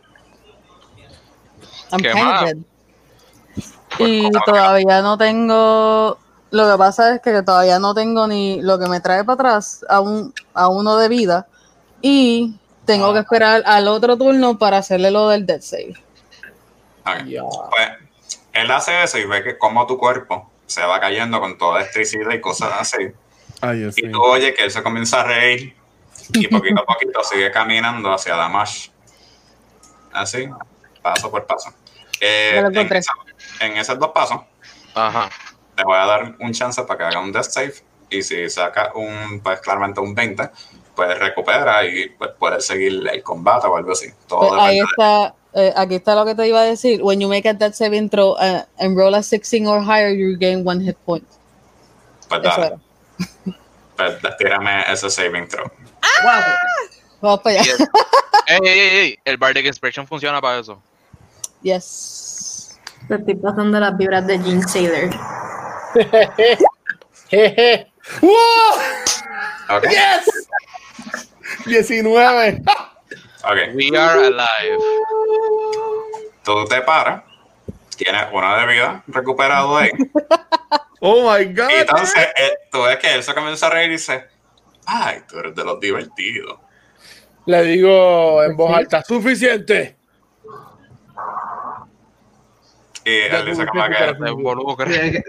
I'm 1.91 2.01
¿Qué 2.01 2.13
más? 2.13 2.41
Pues, 3.97 4.09
Y 4.09 4.21
¿cómo 4.23 4.31
que 4.45 4.51
todavía 4.51 5.01
no 5.01 5.17
tengo. 5.17 6.17
Lo 6.51 6.71
que 6.71 6.77
pasa 6.77 7.15
es 7.15 7.21
que 7.21 7.41
todavía 7.43 7.79
no 7.79 7.93
tengo 7.93 8.27
ni 8.27 8.61
lo 8.61 8.79
que 8.79 8.87
me 8.87 8.99
trae 8.99 9.23
para 9.23 9.33
atrás 9.35 9.85
a, 9.89 9.99
un, 10.01 10.33
a 10.53 10.67
uno 10.69 10.97
de 10.97 11.07
vida. 11.09 11.47
Y 12.01 12.55
tengo 12.85 13.11
que 13.13 13.19
Ah. 13.19 13.21
esperar 13.21 13.63
al 13.65 13.87
otro 13.87 14.17
turno 14.17 14.57
para 14.57 14.77
hacerle 14.77 15.11
lo 15.11 15.29
del 15.29 15.45
dead 15.45 15.61
save. 15.61 15.93
Ok. 17.05 17.25
Ya. 17.27 17.41
Pues 17.43 17.89
él 18.53 18.69
hace 18.71 19.03
eso 19.03 19.17
y 19.17 19.25
ve 19.25 19.43
que 19.43 19.57
como 19.57 19.85
tu 19.87 19.97
cuerpo 19.97 20.49
se 20.65 20.81
va 20.85 20.99
cayendo 20.99 21.39
con 21.39 21.57
toda 21.57 21.81
electricidad 21.81 22.31
y 22.33 22.41
cosas 22.41 22.71
así. 22.79 23.07
Ay, 23.61 23.89
Y 23.95 24.11
tú 24.11 24.21
oyes 24.21 24.55
que 24.55 24.63
él 24.63 24.71
se 24.71 24.81
comienza 24.81 25.21
a 25.21 25.23
reír 25.23 25.75
y 26.33 26.47
poquito 26.47 26.81
a 26.81 26.85
poquito 26.85 27.23
sigue 27.23 27.51
caminando 27.51 28.11
hacia 28.13 28.35
Damash. 28.35 28.89
Así, 30.13 30.49
paso 31.01 31.29
por 31.31 31.45
paso. 31.45 31.73
Eh, 32.19 32.61
esa- 32.91 33.13
en 33.59 33.77
esos 33.77 33.97
dos 33.99 34.11
pasos, 34.11 34.41
Ajá. 34.93 35.29
te 35.75 35.83
voy 35.83 35.97
a 35.97 36.05
dar 36.05 36.35
un 36.39 36.51
chance 36.53 36.81
para 36.83 36.97
que 36.97 37.03
haga 37.05 37.19
un 37.19 37.31
death 37.31 37.45
save. 37.49 37.73
Y 38.09 38.21
si 38.23 38.49
saca 38.49 38.91
un, 38.93 39.39
pues 39.41 39.61
claramente 39.61 40.01
un 40.01 40.13
20, 40.13 40.49
pues 41.01 41.17
recupera 41.17 41.83
y 41.83 42.09
pues 42.09 42.29
puedes 42.37 42.63
seguir 42.63 43.07
el 43.11 43.23
combate 43.23 43.65
o 43.65 43.75
algo 43.75 43.93
así. 43.93 44.07
Todo 44.27 44.49
Pues 44.49 44.61
ahí 44.61 44.79
está, 44.79 45.33
eh, 45.53 45.73
aquí 45.75 45.95
está 45.95 46.13
lo 46.13 46.25
que 46.25 46.35
te 46.35 46.47
iba 46.47 46.59
a 46.59 46.63
decir. 46.63 47.01
When 47.01 47.19
you 47.19 47.27
make 47.27 47.49
a 47.49 47.53
death 47.53 47.73
saving 47.73 48.07
throw 48.07 48.33
uh, 48.33 48.61
and 48.77 48.95
roll 48.95 49.15
a 49.15 49.23
16 49.23 49.65
or 49.65 49.81
higher, 49.81 50.13
you 50.13 50.37
gain 50.37 50.63
one 50.63 50.79
hit 50.79 50.95
point. 51.03 51.27
Pues 52.29 52.43
dale, 52.43 52.77
pues, 53.97 54.37
tírame 54.37 54.83
ese 54.91 55.09
saving 55.09 55.47
throw. 55.47 55.71
Vamos 57.19 57.39
para 57.39 57.61
allá. 57.61 57.63
Yes. 57.63 57.79
ey, 58.47 58.59
ey, 58.63 58.79
ey, 58.79 58.97
ey, 58.97 59.19
el 59.25 59.37
Bardic 59.37 59.65
Expression 59.65 60.05
funciona 60.05 60.39
para 60.39 60.59
eso. 60.59 60.79
Yes. 61.63 62.77
Te 63.07 63.15
estoy 63.15 63.35
pasando 63.35 63.79
las 63.79 63.97
vibras 63.97 64.27
de 64.27 64.37
Jean 64.37 64.67
Sailor. 64.67 65.09
Jeje. 67.29 67.91
¡Wow! 68.21 69.77
Ok, 69.77 69.83
¡Yes! 69.89 70.30
19. 71.65 72.61
ok. 73.43 73.57
We 73.73 73.97
are 73.97 74.27
alive. 74.27 74.77
Tú 76.43 76.65
te 76.65 76.81
paras, 76.81 77.23
tienes 77.95 78.25
una 78.31 78.57
de 78.57 78.73
vida 78.73 79.03
recuperado 79.07 79.77
ahí. 79.77 79.91
Oh 81.03 81.23
my 81.23 81.45
god. 81.45 81.69
Y 81.69 81.73
entonces 81.73 82.27
eh, 82.37 82.51
tú 82.71 82.83
ves 82.83 82.97
que 82.97 83.15
él 83.15 83.23
se 83.23 83.33
comienza 83.33 83.65
a 83.65 83.69
reír 83.71 83.89
y 83.89 83.93
dice, 83.93 84.27
ay, 84.85 85.21
tú 85.27 85.39
eres 85.39 85.55
de 85.55 85.63
los 85.63 85.79
divertidos. 85.79 86.59
Le 87.45 87.63
digo 87.63 88.43
en 88.43 88.55
voz 88.55 88.77
alta, 88.77 89.03
suficiente. 89.03 89.97
Y 93.03 93.09
él 93.09 93.45
dice 93.45 93.65
como 93.65 93.83
que, 93.87 93.95
Te 94.85 95.23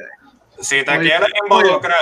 si 0.60 0.84
te 0.84 0.98
quieres 0.98 1.28
involucrar, 1.42 1.96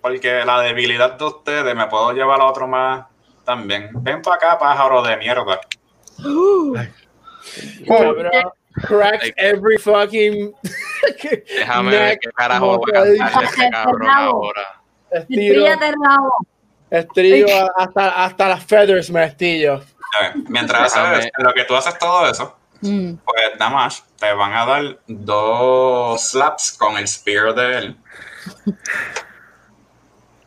porque 0.00 0.44
la 0.44 0.60
debilidad 0.60 1.14
de 1.14 1.24
ustedes 1.24 1.74
me 1.74 1.86
puedo 1.88 2.12
llevar 2.12 2.40
a 2.40 2.44
otro 2.44 2.68
más 2.68 3.06
también. 3.44 3.90
Ven 3.94 4.22
para 4.22 4.36
acá, 4.36 4.58
pájaro 4.58 5.02
de 5.02 5.16
mierda. 5.16 5.60
Cabrón, 7.86 8.30
cracks 8.86 9.32
every 9.36 9.76
fucking 9.78 10.52
Déjame 11.58 11.90
ver 11.90 12.18
qué 12.18 12.30
carajo 12.30 12.80
va 12.80 13.00
a 13.00 13.04
cantar 13.04 13.44
este 13.44 13.70
cabrón 13.70 14.10
ahora. 14.10 14.80
hasta, 17.76 18.24
hasta 18.24 18.48
las 18.48 18.64
feathers 18.64 19.10
me 19.10 19.24
estillo. 19.24 19.74
Ok, 19.76 20.36
Mientras 20.48 20.96
haces, 20.96 21.30
lo 21.38 21.52
que 21.52 21.64
tú 21.64 21.76
haces 21.76 21.98
todo 21.98 22.28
eso, 22.28 22.56
Mm. 22.80 23.14
pues 23.24 23.58
Damash 23.58 24.00
te 24.18 24.30
van 24.34 24.52
a 24.52 24.66
dar 24.66 24.98
dos 25.06 26.20
slaps 26.22 26.76
con 26.78 26.98
el 26.98 27.08
spear 27.08 27.54
de 27.54 27.78
él. 27.78 27.96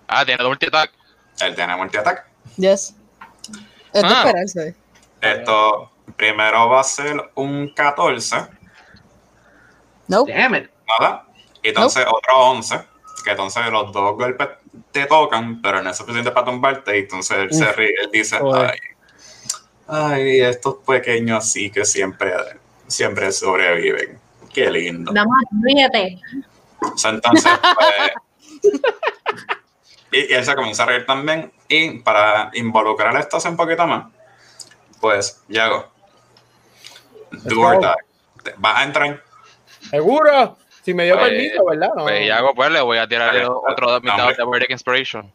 Ah, 0.07 0.23
tiene 0.23 0.43
multi 0.43 0.67
attack. 0.67 0.91
Él 1.39 1.55
tiene 1.55 1.75
multi-attack. 1.75 2.26
Yes. 2.57 2.95
Es 3.93 4.01
de 4.01 4.07
Ah. 4.07 4.23
esperarse. 4.25 4.75
Esto 5.21 5.91
primero 6.15 6.69
va 6.69 6.81
a 6.81 6.83
ser 6.83 7.31
un 7.35 7.73
14, 7.73 8.47
Nope. 10.07 10.31
Damn 10.33 10.55
it. 10.55 10.69
¿verdad? 10.99 11.23
Y 11.61 11.69
entonces 11.69 12.05
otro 12.07 12.37
11, 12.37 12.79
que 13.25 13.31
entonces 13.31 13.65
los 13.71 13.91
dos 13.91 14.15
golpes 14.15 14.47
te 14.91 15.05
tocan, 15.05 15.61
pero 15.61 15.81
no 15.83 15.89
es 15.89 15.97
suficiente 15.97 16.31
para 16.31 16.45
tumbarte. 16.45 16.95
Y 16.97 17.01
entonces 17.01 17.37
él 17.39 17.53
se 17.53 17.71
ríe, 17.73 17.93
él 18.01 18.09
dice, 18.11 18.37
Joder. 18.39 18.71
ay, 18.71 18.79
ay, 20.21 20.39
estos 20.41 20.75
pequeños 20.85 21.49
sí 21.51 21.69
que 21.69 21.83
siempre, 21.83 22.33
siempre 22.87 23.31
sobreviven. 23.33 24.17
Qué 24.53 24.71
lindo. 24.71 25.11
Nada 25.11 25.27
más, 25.27 25.43
ríete. 25.61 26.19
Entonces, 27.03 27.51
pues, 28.61 28.71
y, 30.11 30.31
y 30.31 30.33
él 30.33 30.45
se 30.45 30.55
comienza 30.55 30.83
a 30.83 30.85
reír 30.85 31.05
también. 31.05 31.51
Y 31.69 31.99
para 31.99 32.49
involucrar 32.53 33.15
esto 33.17 33.37
así 33.37 33.47
un 33.47 33.57
poquito 33.57 33.85
más, 33.87 34.05
pues, 35.01 35.43
Yago, 35.49 35.87
do 37.31 37.59
or 37.61 37.79
die. 37.79 38.53
Vas 38.57 38.77
a 38.77 38.83
entrar. 38.83 39.21
¿Seguro? 39.89 40.57
Si 40.83 40.93
me 40.93 41.03
dio 41.05 41.17
Pues, 41.17 41.29
permiso, 41.29 41.65
¿verdad? 41.65 41.89
No. 41.95 42.03
Pues 42.03 42.25
ya 42.25 42.37
hago, 42.37 42.53
pues 42.55 42.71
le 42.71 42.79
voy 42.81 42.97
a 42.97 43.07
tirar 43.07 43.35
otro 43.45 43.99
dados 43.99 44.03
hombre. 44.09 44.35
de 44.37 44.43
Bardic 44.45 44.69
Inspiration. 44.69 45.31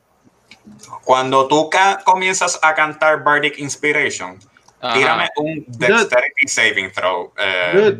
Cuando 1.04 1.46
tú 1.48 1.68
ca- 1.68 2.00
comienzas 2.04 2.58
a 2.62 2.74
cantar 2.74 3.22
Bardic 3.22 3.58
Inspiration, 3.58 4.38
Ajá. 4.80 4.94
tírame 4.94 5.28
un 5.36 5.64
Dexterity 5.68 6.48
Saving 6.48 6.92
Throw. 6.92 7.32
Eh. 7.36 7.96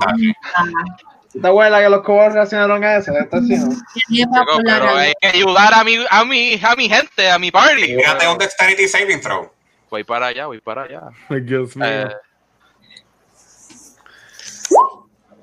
¿Te 1.40 1.48
acuerdas 1.48 1.80
que 1.82 1.88
los 1.88 2.02
cobos 2.02 2.32
reaccionaron 2.34 2.84
a 2.84 2.96
eso? 2.96 3.12
Sí, 4.06 4.22
la 4.24 4.44
pero 4.44 4.58
cara. 4.64 4.98
hay 4.98 5.12
que 5.20 5.28
ayudar 5.28 5.72
a 5.74 5.82
mi, 5.84 5.96
a 6.10 6.24
mi, 6.24 6.60
a 6.62 6.76
mi 6.76 6.88
gente, 6.88 7.30
a 7.30 7.38
mi 7.38 7.50
party. 7.50 7.86
Tírate 7.96 8.28
un 8.28 8.36
Dexterity 8.38 8.86
Saving 8.88 9.20
Throw. 9.20 9.50
Voy 9.90 10.04
para 10.04 10.26
allá, 10.26 10.46
voy 10.46 10.60
para 10.60 10.82
allá. 10.82 11.02
Dios 11.30 11.74
mío. 11.76 11.86
Eh, 11.86 12.08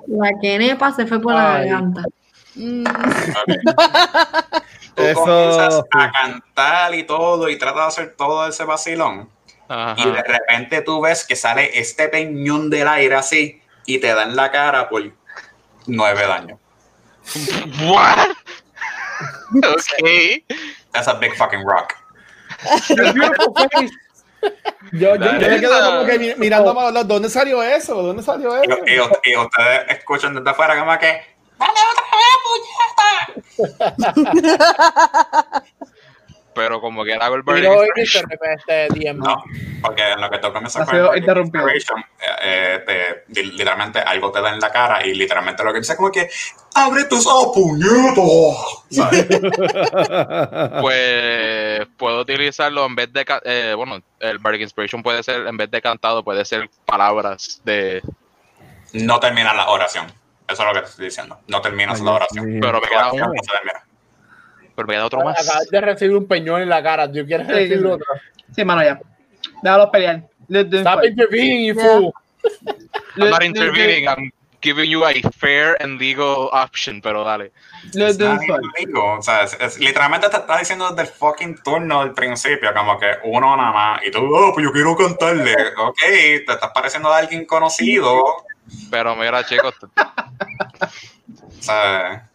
La 0.07 0.29
quenepa 0.41 0.91
se 0.91 1.05
fue 1.05 1.21
por 1.21 1.33
la 1.33 1.55
Ay. 1.55 1.69
garganta. 1.69 2.01
Mm. 2.55 2.83
Tú 4.95 5.03
Eso- 5.03 5.21
comienzas 5.23 5.83
a 5.93 6.11
cantar 6.11 6.95
y 6.95 7.03
todo 7.03 7.47
y 7.49 7.57
tratas 7.57 7.81
de 7.81 7.87
hacer 8.03 8.15
todo 8.17 8.47
ese 8.47 8.63
vacilón. 8.63 9.29
ajá. 9.67 9.95
Y 10.01 10.11
de 10.11 10.23
repente 10.23 10.81
tú 10.81 10.99
ves 11.01 11.25
que 11.25 11.35
sale 11.35 11.79
este 11.79 12.09
peñón 12.09 12.69
del 12.71 12.87
aire 12.87 13.15
así 13.15 13.61
y 13.85 13.99
te 13.99 14.13
da 14.13 14.23
en 14.23 14.35
la 14.35 14.51
cara 14.51 14.89
por 14.89 15.03
nueve 15.87 16.25
daños. 16.27 16.59
What? 17.85 18.17
ok. 19.55 20.43
That's 20.91 21.07
a 21.07 21.13
big 21.15 21.35
fucking 21.35 21.63
rock. 21.65 21.93
Yo, 24.93 25.15
yo, 25.15 25.15
yo 25.17 25.49
me 25.49 25.59
quedo 25.59 25.85
como 25.91 26.05
que 26.05 26.17
mi- 26.19 26.35
mirando 26.35 26.73
para 26.73 26.91
los. 26.91 27.07
¿Dónde 27.07 27.29
salió 27.29 27.61
eso? 27.61 28.01
¿Dónde 28.01 28.23
salió 28.23 28.57
Y, 28.63 28.67
eso? 28.67 28.79
y- 29.25 29.31
y 29.31 29.37
ustedes 29.37 29.81
escuchan 29.89 30.33
desde 30.33 30.49
afuera 30.49 30.79
como 30.79 30.97
que 30.97 31.37
¡Dale 31.59 31.79
otra 31.91 32.05
vez, 32.15 32.37
puñeta! 33.67 34.33
Pero 36.59 36.81
como 36.81 37.03
que 37.05 37.13
hago 37.13 37.35
el 37.35 37.43
Pero 37.43 37.81
de 37.81 37.87
repente 38.29 38.87
DM. 38.93 39.17
No, 39.17 39.41
porque 39.81 40.03
en 40.11 40.19
lo 40.19 40.29
que 40.29 40.37
tú 40.39 40.51
comienzas 40.51 40.81
Ha 40.81 40.85
con 40.85 40.95
el. 41.17 41.37
Inspiration, 41.39 41.99
eh, 42.19 42.25
eh, 42.43 42.83
te- 42.85 43.41
li- 43.41 43.51
literalmente 43.51 43.99
algo 43.99 44.29
te 44.31 44.41
da 44.41 44.49
en 44.53 44.59
la 44.59 44.69
cara 44.71 45.05
y 45.05 45.13
literalmente 45.13 45.63
lo 45.63 45.71
que 45.71 45.79
dice 45.79 45.93
es 45.93 45.97
como 45.97 46.11
que 46.11 46.29
¡Abre 46.75 47.05
tus 47.05 47.25
ojos, 47.25 47.51
puñetos! 47.55 48.83
¿Sabes? 48.91 49.25
Pues 50.81 51.87
puedo 51.97 52.21
utilizarlo 52.21 52.85
en 52.85 52.95
vez 52.95 53.11
de. 53.11 53.25
eh, 53.45 53.73
bueno, 53.75 53.99
el 54.19 54.37
Bardic 54.39 54.61
Inspiration 54.61 55.01
puede 55.01 55.23
ser, 55.23 55.47
en 55.47 55.57
vez 55.57 55.71
de 55.71 55.81
cantado, 55.81 56.23
puede 56.23 56.45
ser 56.45 56.69
palabras 56.85 57.61
de. 57.63 58.01
No 58.93 59.19
terminas 59.19 59.55
la 59.55 59.69
oración. 59.69 60.05
Eso 60.47 60.63
es 60.63 60.67
lo 60.67 60.73
que 60.73 60.79
te 60.81 60.85
estoy 60.89 61.05
diciendo. 61.05 61.39
No 61.47 61.61
terminas 61.61 61.99
Ay, 61.99 62.05
la 62.05 62.11
oración. 62.13 62.57
Pero 62.61 62.81
me 62.81 62.87
queda 62.87 63.11
uno. 63.11 63.27
no 63.27 63.33
se 63.43 63.51
termina. 63.51 63.83
Pero 64.79 64.87
me 64.87 64.93
queda 64.93 65.05
otro 65.07 65.21
más. 65.25 65.45
Acabas 65.45 65.67
de 65.69 65.81
recibir 65.81 66.15
un 66.15 66.25
peñón 66.25 66.61
en 66.61 66.69
la 66.69 66.81
cara. 66.81 67.05
¿Tú 67.11 67.25
quieres 67.25 67.45
Sí, 67.47 67.51
recibir 67.53 67.79
sí. 67.79 67.85
otro? 67.85 68.05
Sí, 68.55 68.63
mano, 68.63 68.81
ya. 68.81 68.97
Déjalos 69.61 69.89
pelear. 69.89 70.23
Stop 70.49 70.99
fight. 71.01 71.11
intervening, 71.11 71.65
you 71.67 71.73
Yeah. 71.75 71.83
fool. 71.83 72.13
I'm 73.17 73.29
not 73.29 73.43
intervening, 73.43 74.07
I'm 74.07 74.31
giving 74.61 74.89
you 74.89 75.03
a 75.05 75.11
fair 75.37 75.75
and 75.81 75.99
legal 75.99 76.49
option, 76.53 77.01
pero 77.01 77.25
dale. 77.25 77.51
Let 77.93 78.13
them 78.17 78.35
Nadie 78.35 78.47
fight. 78.47 78.61
lo 78.61 78.69
digo, 78.85 79.13
o 79.17 79.21
sea, 79.21 79.43
es- 79.43 79.57
es- 79.59 79.79
literalmente 79.79 80.29
te 80.29 80.37
está 80.37 80.57
diciendo 80.57 80.89
desde 80.89 81.01
el 81.01 81.07
fucking 81.09 81.61
turno 81.61 82.01
del 82.05 82.13
principio, 82.13 82.73
como 82.73 82.97
que 82.97 83.07
uno 83.25 83.55
nada 83.57 83.71
más, 83.71 84.01
y 84.07 84.11
tú, 84.11 84.19
oh, 84.33 84.53
pues 84.53 84.65
yo 84.65 84.71
quiero 84.71 84.95
cantarle, 84.95 85.53
ok, 85.77 85.99
te 85.99 86.53
estás 86.53 86.71
pareciendo 86.73 87.11
a 87.11 87.17
alguien 87.17 87.45
conocido, 87.45 88.15
o 88.15 88.45
Pero 88.89 89.15
mira, 89.17 89.43
chicos, 89.45 89.73
sea, 91.59 92.29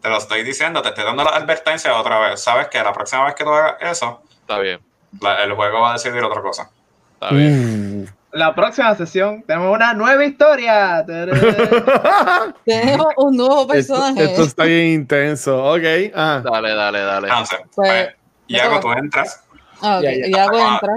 te 0.00 0.08
lo 0.08 0.16
estoy 0.18 0.42
diciendo, 0.42 0.82
te 0.82 0.88
estoy 0.90 1.04
dando 1.04 1.24
la 1.24 1.30
advertencia 1.30 1.94
otra 1.96 2.18
vez, 2.18 2.42
sabes 2.42 2.68
que 2.68 2.82
la 2.82 2.92
próxima 2.92 3.24
vez 3.24 3.34
que 3.34 3.44
tú 3.44 3.50
hagas 3.50 3.74
eso, 3.80 4.22
está 4.40 4.58
bien, 4.58 4.80
la- 5.20 5.42
el 5.44 5.52
juego 5.54 5.80
va 5.80 5.90
a 5.90 5.92
decidir 5.94 6.22
otra 6.22 6.40
cosa. 6.42 6.70
está 7.14 7.34
bien. 7.34 8.08
La 8.32 8.54
próxima 8.54 8.94
sesión 8.94 9.42
tenemos 9.42 9.74
una 9.74 9.92
nueva 9.92 10.24
historia. 10.24 11.04
Tenemos 12.64 13.06
un 13.18 13.36
nuevo 13.36 13.66
personaje. 13.66 14.24
esto 14.24 14.42
está 14.44 14.64
bien 14.64 14.86
intenso. 14.86 15.62
Ok. 15.64 15.82
Ah. 16.14 16.40
Dale, 16.42 16.74
dale, 16.74 17.00
dale. 17.00 17.28
Entonces, 17.28 17.58
Pues, 17.74 18.08
Yago, 18.48 18.80
tú 18.80 18.92
entras, 18.92 19.44
Ah, 19.82 19.96
ok. 19.98 20.02
Ya, 20.04 20.12
ya. 20.12 20.26
Yago 20.28 20.56
Ah. 20.58 20.80
entra. 20.80 20.96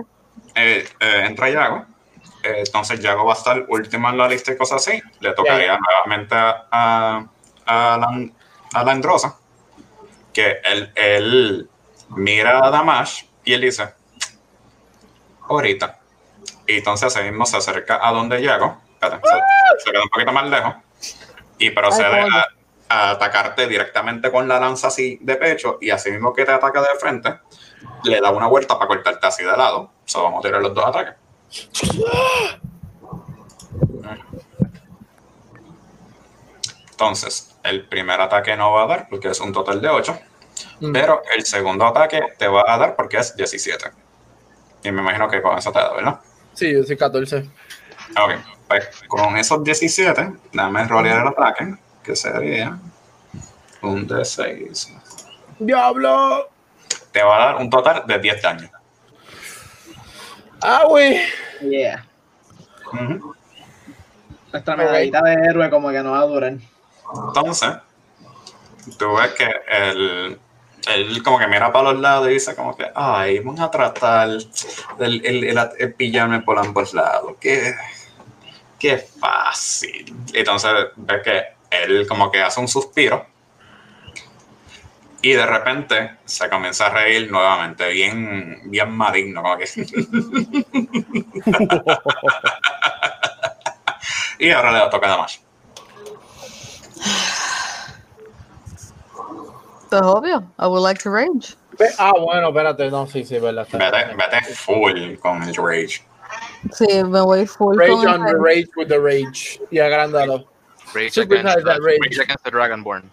eh, 0.56 0.88
eh, 1.00 1.24
entra 1.26 1.50
Yago, 1.50 1.86
eh, 2.44 2.64
entonces 2.66 3.00
Yago 3.02 3.26
va 3.26 3.34
a 3.34 3.38
estar 3.38 3.66
último 3.68 4.10
en 4.10 4.18
la 4.18 4.28
lista 4.30 4.52
y 4.54 4.58
cosas 4.58 4.88
así, 4.88 5.02
le 5.20 5.34
tocaría 5.34 5.78
nuevamente 5.78 6.36
a, 6.36 6.66
a, 6.72 7.26
a, 7.66 7.98
la, 7.98 8.30
a 8.76 8.84
la 8.84 8.92
Androsa, 8.92 9.38
que 10.34 10.60
él, 10.66 10.92
él 10.96 11.70
mira 12.10 12.66
a 12.66 12.70
Damash 12.70 13.24
y 13.46 13.54
él 13.54 13.62
dice, 13.62 13.94
ahorita. 15.48 16.00
Y 16.68 16.78
entonces 16.78 17.16
así 17.16 17.26
mismo 17.26 17.46
se 17.46 17.58
acerca 17.58 18.06
a 18.06 18.12
donde 18.12 18.42
Yago, 18.42 18.78
espérate, 18.94 19.28
se, 19.28 19.84
se 19.86 19.92
queda 19.92 20.04
un 20.04 20.10
poquito 20.10 20.34
más 20.34 20.50
lejos, 20.50 20.76
y 21.58 21.70
procede 21.70 22.24
Ay, 22.24 22.30
a, 22.90 23.08
a 23.08 23.12
atacarte 23.12 23.66
directamente 23.68 24.30
con 24.30 24.46
la 24.48 24.60
lanza 24.60 24.88
así 24.88 25.20
de 25.22 25.38
pecho 25.38 25.78
y 25.80 25.90
así 25.92 26.12
mismo 26.12 26.34
que 26.34 26.44
te 26.44 26.52
ataca 26.52 26.82
de 26.82 27.00
frente, 27.00 27.40
le 28.04 28.20
da 28.20 28.32
una 28.32 28.48
vuelta 28.48 28.78
para 28.78 28.90
cortarte 28.90 29.26
así 29.26 29.44
de 29.44 29.56
lado. 29.56 29.90
So, 30.04 30.22
vamos 30.22 30.44
a 30.44 30.48
tirar 30.48 30.62
los 30.62 30.74
dos 30.74 30.86
ataques. 30.86 31.16
Entonces, 36.92 37.55
el 37.66 37.86
primer 37.88 38.20
ataque 38.22 38.56
no 38.56 38.72
va 38.72 38.84
a 38.84 38.88
dar 38.88 39.08
porque 39.10 39.30
es 39.30 39.40
un 39.40 39.52
total 39.54 39.82
de 39.82 39.90
8, 39.90 40.18
Mm. 40.80 40.94
pero 40.94 41.22
el 41.36 41.46
segundo 41.46 41.86
ataque 41.86 42.22
te 42.38 42.48
va 42.48 42.64
a 42.68 42.78
dar 42.78 42.96
porque 42.96 43.18
es 43.18 43.36
17. 43.36 43.92
Y 44.84 44.92
me 44.92 45.02
imagino 45.02 45.28
que 45.30 45.42
con 45.42 45.58
eso 45.58 45.72
te 45.72 45.80
da, 45.80 45.94
¿verdad? 45.94 46.20
Sí, 46.54 46.72
yo 46.74 46.84
soy 46.84 46.96
14. 46.98 47.38
Ok, 48.18 48.32
pues 48.68 48.90
con 49.08 49.36
esos 49.38 49.64
17, 49.64 50.32
dame 50.54 50.86
rolear 50.88 51.22
el 51.24 51.28
ataque, 51.28 51.76
que 52.04 52.16
sería 52.16 52.78
un 53.82 54.08
D6. 54.08 54.94
¡Diablo! 55.60 56.50
Te 57.12 57.24
va 57.24 57.36
a 57.36 57.46
dar 57.48 57.56
un 57.58 57.70
total 57.70 58.04
de 58.06 58.20
10 58.20 58.42
daños. 58.42 58.72
¡Ah, 60.62 60.84
güey! 60.88 61.20
Yeah. 61.62 62.06
Nuestra 64.52 64.76
medallita 64.76 65.22
de 65.22 65.34
héroe 65.34 65.70
como 65.70 65.90
que 65.92 66.02
no 66.02 66.12
va 66.12 66.20
a 66.20 66.26
durar. 66.26 66.54
Entonces, 67.14 67.76
tú 68.98 69.16
ves 69.16 69.32
que 69.34 69.50
él, 69.70 70.40
él 70.88 71.24
como 71.24 71.40
que 71.40 71.48
mira 71.48 71.72
para 71.72 71.92
los 71.92 72.02
lados 72.02 72.30
y 72.30 72.34
dice 72.34 72.56
como 72.56 72.76
que, 72.76 72.86
ay, 72.96 73.40
vamos 73.40 73.60
a 73.62 73.72
tratar 73.72 74.30
el, 74.30 75.26
el, 75.26 75.44
el- 75.46 75.70
el 75.80 75.94
pillarme 75.94 76.42
por 76.42 76.60
ambos 76.60 76.94
lados. 76.94 77.34
Qué, 77.40 77.74
qué 78.80 78.98
fácil. 78.98 80.14
Entonces 80.34 80.72
ves 80.96 81.22
que 81.24 81.44
él 81.72 82.06
como 82.08 82.32
que 82.32 82.42
hace 82.42 82.60
un 82.60 82.68
suspiro 82.68 83.26
y 85.22 85.32
de 85.34 85.46
repente 85.46 86.18
se 86.26 86.50
comienza 86.50 86.88
a 86.88 86.90
reír 86.90 87.32
nuevamente, 87.32 87.90
bien, 87.90 88.62
bien 88.66 88.92
maligno, 88.92 89.42
como 89.42 89.58
que... 89.58 89.66
y 94.40 94.50
ahora 94.52 94.72
le 94.86 94.90
toca 94.90 95.14
a 95.14 95.18
más. 95.18 95.42
Esto 99.84 99.98
es 99.98 100.02
obvio. 100.02 100.52
I 100.60 100.68
would 100.68 100.82
like 100.82 101.02
to 101.04 101.10
rage. 101.12 101.56
Ah, 102.00 102.14
bueno, 102.18 102.50
espérate. 102.50 102.90
No, 102.90 103.06
sí, 103.06 103.24
sí, 103.24 103.38
verdad. 103.40 103.68
Vete, 103.72 104.16
vete 104.16 104.42
full 104.56 105.18
con 105.20 105.44
el 105.44 105.56
rage. 105.56 106.04
Sí, 106.72 106.88
me 107.04 107.22
voy 107.22 107.46
full 107.46 107.78
Rage 107.78 107.92
con 107.92 108.08
on 108.08 108.26
the 108.26 108.32
el- 108.32 108.40
rage 108.42 108.70
with 108.76 108.88
the 108.88 109.00
rage. 109.00 109.60
Y 109.72 109.80
agrándalo. 109.80 110.46
Rage 110.94 111.20
against, 111.20 111.58
the, 111.64 111.80
Rage. 111.80 112.00
Rage 112.02 112.20
against 112.20 112.44
the 112.44 112.52
Dragonborn. 112.52 113.12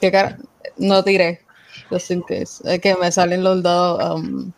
¿Qué 0.00 0.10
cara? 0.10 0.38
No 0.78 1.02
tiré. 1.04 1.40
Just 1.90 2.10
in 2.10 2.22
case. 2.22 2.60
Es 2.64 2.80
que 2.80 2.96
me 2.96 3.12
salen 3.12 3.44
los 3.44 3.62
dados. 3.62 4.02
Um... 4.14 4.52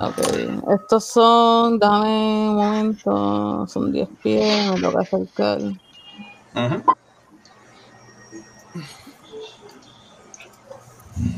Ok. 0.00 0.18
Estos 0.74 1.04
son. 1.06 1.78
Dame 1.78 2.08
un 2.08 2.56
momento. 2.56 3.66
Son 3.66 3.90
10 3.92 4.08
pies. 4.22 4.70
Me 4.72 4.80
toca 4.80 5.00
acercar. 5.00 5.58
Ujú. 6.54 6.82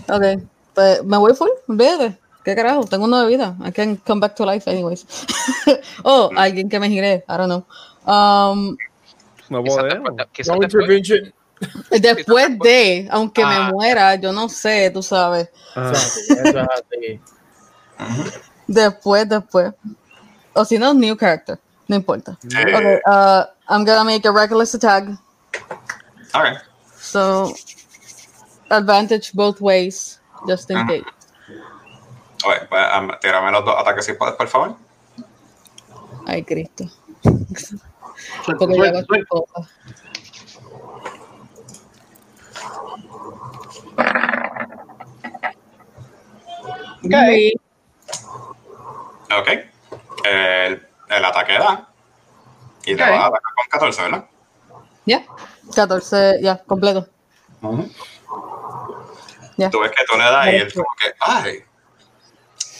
Ok. 0.08 0.42
Pues 0.74 1.04
me 1.04 1.16
voy 1.16 1.34
full. 1.34 1.48
Olvídate. 1.68 2.18
¿Qué 2.44 2.54
carajo? 2.54 2.84
Tengo 2.84 3.04
uno 3.06 3.20
de 3.20 3.26
vida. 3.28 3.56
I 3.66 3.72
can 3.72 3.96
come 3.96 4.20
back 4.20 4.34
to 4.36 4.46
life 4.46 4.70
anyways. 4.70 5.04
oh, 6.04 6.30
alguien 6.36 6.68
que 6.68 6.78
me 6.78 6.88
gire. 6.88 7.24
I 7.28 7.36
don't 7.36 7.46
know. 7.48 7.66
Um, 8.06 8.76
No 9.50 9.62
después- 9.62 10.16
después- 10.16 10.62
intervention. 10.62 11.32
después 11.90 12.58
de, 12.58 13.08
aunque 13.10 13.42
Ah. 13.42 13.48
me 13.66 13.72
muera, 13.72 14.14
yo 14.16 14.32
no 14.32 14.48
sé, 14.48 14.90
tú 14.90 15.02
sabes. 15.02 15.48
Ah. 15.74 15.92
Después, 18.66 19.28
después. 19.28 19.72
O 20.54 20.64
si 20.64 20.78
no, 20.78 20.92
new 20.94 21.16
character. 21.16 21.58
No 21.88 21.96
importa. 21.96 22.36
Okay, 22.44 23.00
uh, 23.06 23.44
I'm 23.68 23.84
gonna 23.84 24.04
make 24.04 24.24
a 24.24 24.32
reckless 24.32 24.74
attack. 24.74 25.08
All 26.34 26.42
right. 26.42 26.58
So, 26.98 27.54
advantage 28.70 29.32
both 29.32 29.60
ways, 29.60 30.20
just 30.46 30.70
in 30.70 30.78
Ajá. 30.78 30.86
case. 30.88 31.04
Ok, 32.44 32.68
pues, 32.68 32.86
um, 32.94 33.10
tírame 33.20 33.50
los 33.52 33.64
dos 33.64 33.74
ataques 33.78 34.04
si 34.04 34.12
puedes, 34.14 34.34
por 34.36 34.48
favor. 34.48 34.76
Ay, 36.26 36.42
Cristo. 36.44 36.84
Porque 38.44 38.66
yo 38.66 38.72
hago 38.72 38.74
suelta, 38.74 38.98
estas 38.98 39.06
suelta. 39.06 39.28
cosas. 39.28 39.70
Ok. 47.04 47.14
Ok. 49.38 49.48
El, 50.24 50.88
el 51.08 51.24
ataque 51.24 51.52
da. 51.54 51.88
Y 52.84 52.94
te 52.94 53.02
va 53.02 53.24
a 53.24 53.26
atacar 53.26 53.52
con 53.54 53.68
14, 53.70 54.02
¿verdad? 54.02 54.24
Ya, 55.04 55.24
14, 55.74 56.38
ya, 56.40 56.62
completo. 56.64 57.08
Ya. 59.56 59.70
Tú 59.70 59.80
ves 59.80 59.90
que 59.90 60.04
tú 60.04 60.16
le 60.16 60.24
das 60.24 60.46
y 60.46 60.56
él 60.56 60.72
como 60.72 60.88
que, 60.98 61.12
ay, 61.20 61.64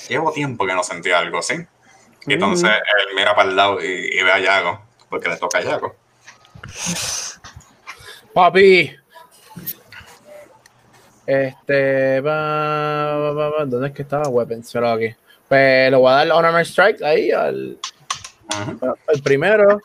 llevo 0.09 0.33
tiempo 0.33 0.67
que 0.67 0.75
no 0.75 0.83
sentía 0.83 1.19
algo 1.19 1.39
así. 1.39 1.55
Y 2.27 2.35
entonces 2.35 2.71
él 2.71 3.15
mira 3.15 3.35
para 3.35 3.49
el 3.49 3.57
lado 3.57 3.83
y, 3.83 3.87
y 3.87 4.23
ve 4.23 4.33
a 4.33 4.39
Yago, 4.39 4.81
porque 5.09 5.29
le 5.29 5.37
toca 5.37 5.59
a 5.59 5.63
Yago. 5.63 5.97
Papi. 8.35 8.95
Este. 11.27 12.21
Va, 12.21 13.17
va, 13.17 13.33
va, 13.33 13.51
va, 13.51 13.65
¿Dónde 13.65 13.89
es 13.89 13.95
que 13.95 14.03
estaba? 14.03 14.29
Weapons. 14.29 14.71
Pero 14.73 14.91
aquí. 14.91 15.15
Pues 15.49 15.91
le 15.91 15.97
voy 15.97 16.13
a 16.13 16.17
dar 16.17 16.31
Honor 16.33 16.61
Strike 16.61 17.03
ahí 17.03 17.31
al, 17.31 17.79
Al 19.09 19.23
primero. 19.23 19.81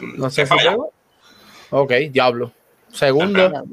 No 0.00 0.30
sé 0.30 0.46
si. 0.46 0.54
Ok, 1.70 1.92
diablo. 2.10 2.52
Segundo. 2.92 3.64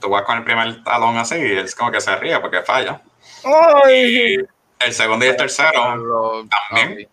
Tú 0.00 0.08
vas 0.08 0.22
con 0.22 0.38
el 0.38 0.44
primer 0.44 0.84
talón 0.84 1.16
así 1.18 1.36
y 1.36 1.58
es 1.58 1.74
como 1.74 1.90
que 1.90 2.00
se 2.00 2.14
ríe 2.16 2.38
porque 2.40 2.62
falla. 2.62 3.02
¡Ay! 3.84 4.36
El 4.78 4.92
segundo 4.92 5.24
y 5.24 5.28
el 5.28 5.36
tercero 5.36 5.96
Lo- 5.96 6.46
también. 6.70 7.08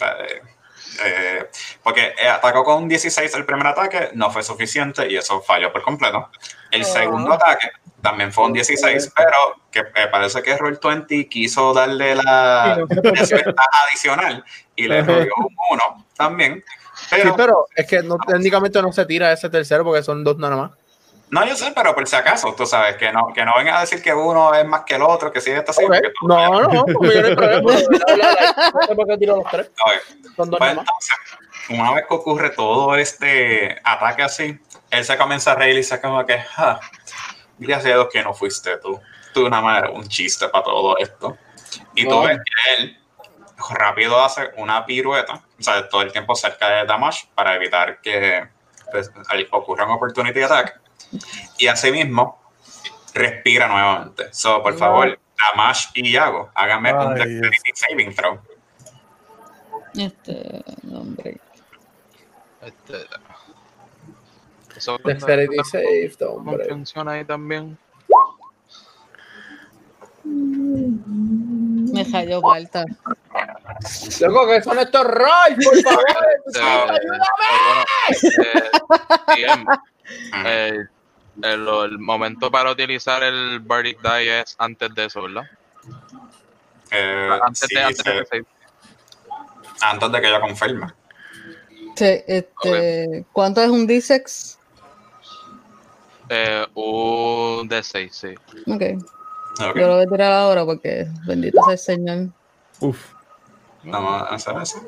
Eh, 0.00 0.42
eh, 1.04 1.50
porque 1.82 2.14
eh, 2.20 2.28
atacó 2.28 2.62
con 2.64 2.82
un 2.84 2.88
16 2.88 3.34
el 3.34 3.44
primer 3.44 3.66
ataque, 3.66 4.10
no 4.14 4.30
fue 4.30 4.42
suficiente 4.42 5.10
y 5.10 5.16
eso 5.16 5.40
falló 5.42 5.72
por 5.72 5.82
completo. 5.82 6.30
El 6.70 6.84
segundo 6.84 7.32
ataque 7.32 7.70
también 8.02 8.32
fue 8.32 8.44
un 8.44 8.52
16, 8.52 9.12
pero 9.16 9.36
que 9.70 9.80
eh, 9.80 10.06
parece 10.10 10.42
que 10.42 10.56
Roll20 10.56 11.28
quiso 11.28 11.72
darle 11.74 12.14
la 12.14 12.76
no 12.78 12.86
desventaja 12.86 13.68
adicional 13.88 14.44
y 14.76 14.86
le 14.88 15.02
rodeó 15.02 15.32
un 15.36 15.56
1 15.70 16.06
también. 16.16 16.64
Sí, 16.94 17.06
Pero, 17.10 17.36
pero 17.36 17.66
es 17.74 17.86
que 17.86 18.02
no, 18.02 18.16
técnicamente 18.18 18.80
no 18.82 18.92
se 18.92 19.04
tira 19.06 19.32
ese 19.32 19.48
tercero 19.50 19.84
porque 19.84 20.02
son 20.02 20.24
dos 20.24 20.36
nada 20.38 20.56
más. 20.56 20.70
no, 21.30 21.44
yo 21.46 21.54
sé, 21.56 21.72
pero 21.74 21.94
por 21.94 22.06
si 22.08 22.16
acaso, 22.16 22.54
tú 22.56 22.66
sabes, 22.66 22.96
que 22.96 23.12
no, 23.12 23.32
que 23.34 23.44
no 23.44 23.52
vengan 23.56 23.76
a 23.76 23.80
decir 23.82 24.02
que 24.02 24.12
uno 24.12 24.52
es 24.54 24.64
más 24.66 24.82
que 24.84 24.94
el 24.96 25.02
otro, 25.02 25.30
que 25.32 25.40
si 25.40 25.50
esto 25.50 25.70
así. 25.70 25.84
Ok. 25.84 25.90
porque 25.90 26.08
tú- 26.18 26.26
No, 26.28 26.60
no, 26.62 26.84
porque 26.86 27.14
yo 27.14 27.22
no 27.22 27.28
hay 27.28 27.34
problema. 27.36 27.72
No 28.74 28.82
sé 28.86 28.94
por 28.96 29.06
qué 29.06 29.18
tiro 29.18 29.36
los 29.36 29.44
tres. 29.50 29.70
Son 30.36 30.50
dos 30.50 30.58
Pues 30.58 30.60
nada 30.60 30.74
más. 30.74 30.86
entonces, 30.88 31.16
una 31.70 31.92
vez 31.94 32.04
que 32.08 32.14
ocurre 32.14 32.50
todo 32.50 32.96
este 32.96 33.78
ataque 33.84 34.22
así, 34.22 34.58
él 34.90 35.04
se 35.04 35.16
comienza 35.18 35.52
a 35.52 35.54
reír 35.54 35.74
y 35.74 35.78
dice 35.78 36.00
como 36.00 36.24
que, 36.26 36.38
ah, 36.56 36.80
gracias 37.58 37.92
a 37.92 37.96
Dios 37.96 38.08
que 38.12 38.22
no 38.22 38.34
fuiste 38.34 38.76
tú. 38.78 39.00
Tú 39.32 39.48
nada 39.48 39.62
más 39.62 39.78
eres 39.82 39.90
un 39.94 40.08
chiste 40.08 40.48
para 40.48 40.64
todo 40.64 40.96
esto. 40.98 41.36
Y 41.94 42.08
tú 42.08 42.22
ves 42.22 42.38
que 42.38 42.82
él 42.82 42.98
rápido 43.70 44.22
hace 44.22 44.50
una 44.56 44.86
pirueta, 44.86 45.42
o 45.58 45.62
sea, 45.62 45.88
todo 45.88 46.02
el 46.02 46.12
tiempo 46.12 46.34
cerca 46.34 46.68
de 46.68 46.86
Damash 46.86 47.24
para 47.34 47.56
evitar 47.56 48.00
que 48.00 48.48
pues, 48.90 49.10
ocurra 49.50 49.84
un 49.84 49.92
opportunity 49.92 50.42
attack. 50.42 50.80
Y 51.58 51.66
asimismo, 51.66 52.40
respira 53.14 53.68
nuevamente. 53.68 54.32
So, 54.32 54.62
por 54.62 54.76
favor, 54.76 55.18
Damash 55.36 55.86
y 55.94 56.12
Yago, 56.12 56.50
háganme 56.54 56.92
un 56.94 57.14
dexterity 57.14 57.70
saving 57.74 58.14
throw. 58.14 58.40
Este, 59.94 60.62
hombre. 60.92 61.40
Este, 62.60 63.06
eso 64.78 64.98
Dexterity 65.04 65.56
save, 65.64 66.12
hombre. 66.26 66.64
funciona 66.68 67.12
ahí 67.12 67.24
también. 67.24 67.76
Me 70.24 72.10
cayó 72.10 72.40
falta. 72.40 72.84
Loco, 74.20 74.46
que 74.48 74.62
son 74.62 74.78
estos 74.78 75.04
rolls, 75.04 75.64
por 75.64 75.82
favor. 75.82 76.04
Bueno, 76.54 77.84
este, 78.10 78.52
bien, 79.36 79.64
Mm. 80.32 80.42
eh, 80.46 80.86
el, 81.42 81.68
el 81.68 81.98
momento 81.98 82.50
para 82.50 82.70
utilizar 82.70 83.22
el 83.22 83.60
Bardic 83.60 84.00
Die 84.00 84.40
es 84.40 84.56
antes 84.58 84.94
de 84.94 85.04
eso, 85.04 85.20
¿verdad? 85.22 85.44
Eh, 86.90 87.28
Antes 87.42 87.68
sí, 87.68 87.74
de, 87.74 87.82
antes 87.82 88.04
de 88.04 88.24
save. 88.24 88.46
antes 89.82 90.12
de 90.12 90.20
que 90.22 90.30
yo 90.30 90.40
confirme. 90.40 90.86
Este, 91.88 92.24
este, 92.38 93.24
¿Cuánto 93.32 93.60
es 93.62 93.68
un 93.68 93.86
D6? 93.86 94.56
Eh, 96.30 96.66
un 96.74 97.68
D6, 97.68 98.08
sí. 98.12 98.34
Ok. 98.66 98.82
Ok, 99.60 99.74
Yo 99.76 99.86
lo 99.88 99.94
voy 99.96 100.04
a 100.04 100.06
tirar 100.06 100.32
ahora 100.32 100.64
porque 100.64 101.06
bendito 101.26 101.60
sea 101.64 101.72
el 101.72 101.78
Señor. 101.78 102.28
Uf. 102.80 102.98
Vamos 103.84 104.22
a 104.22 104.34
hacer 104.34 104.54
eso. 104.62 104.80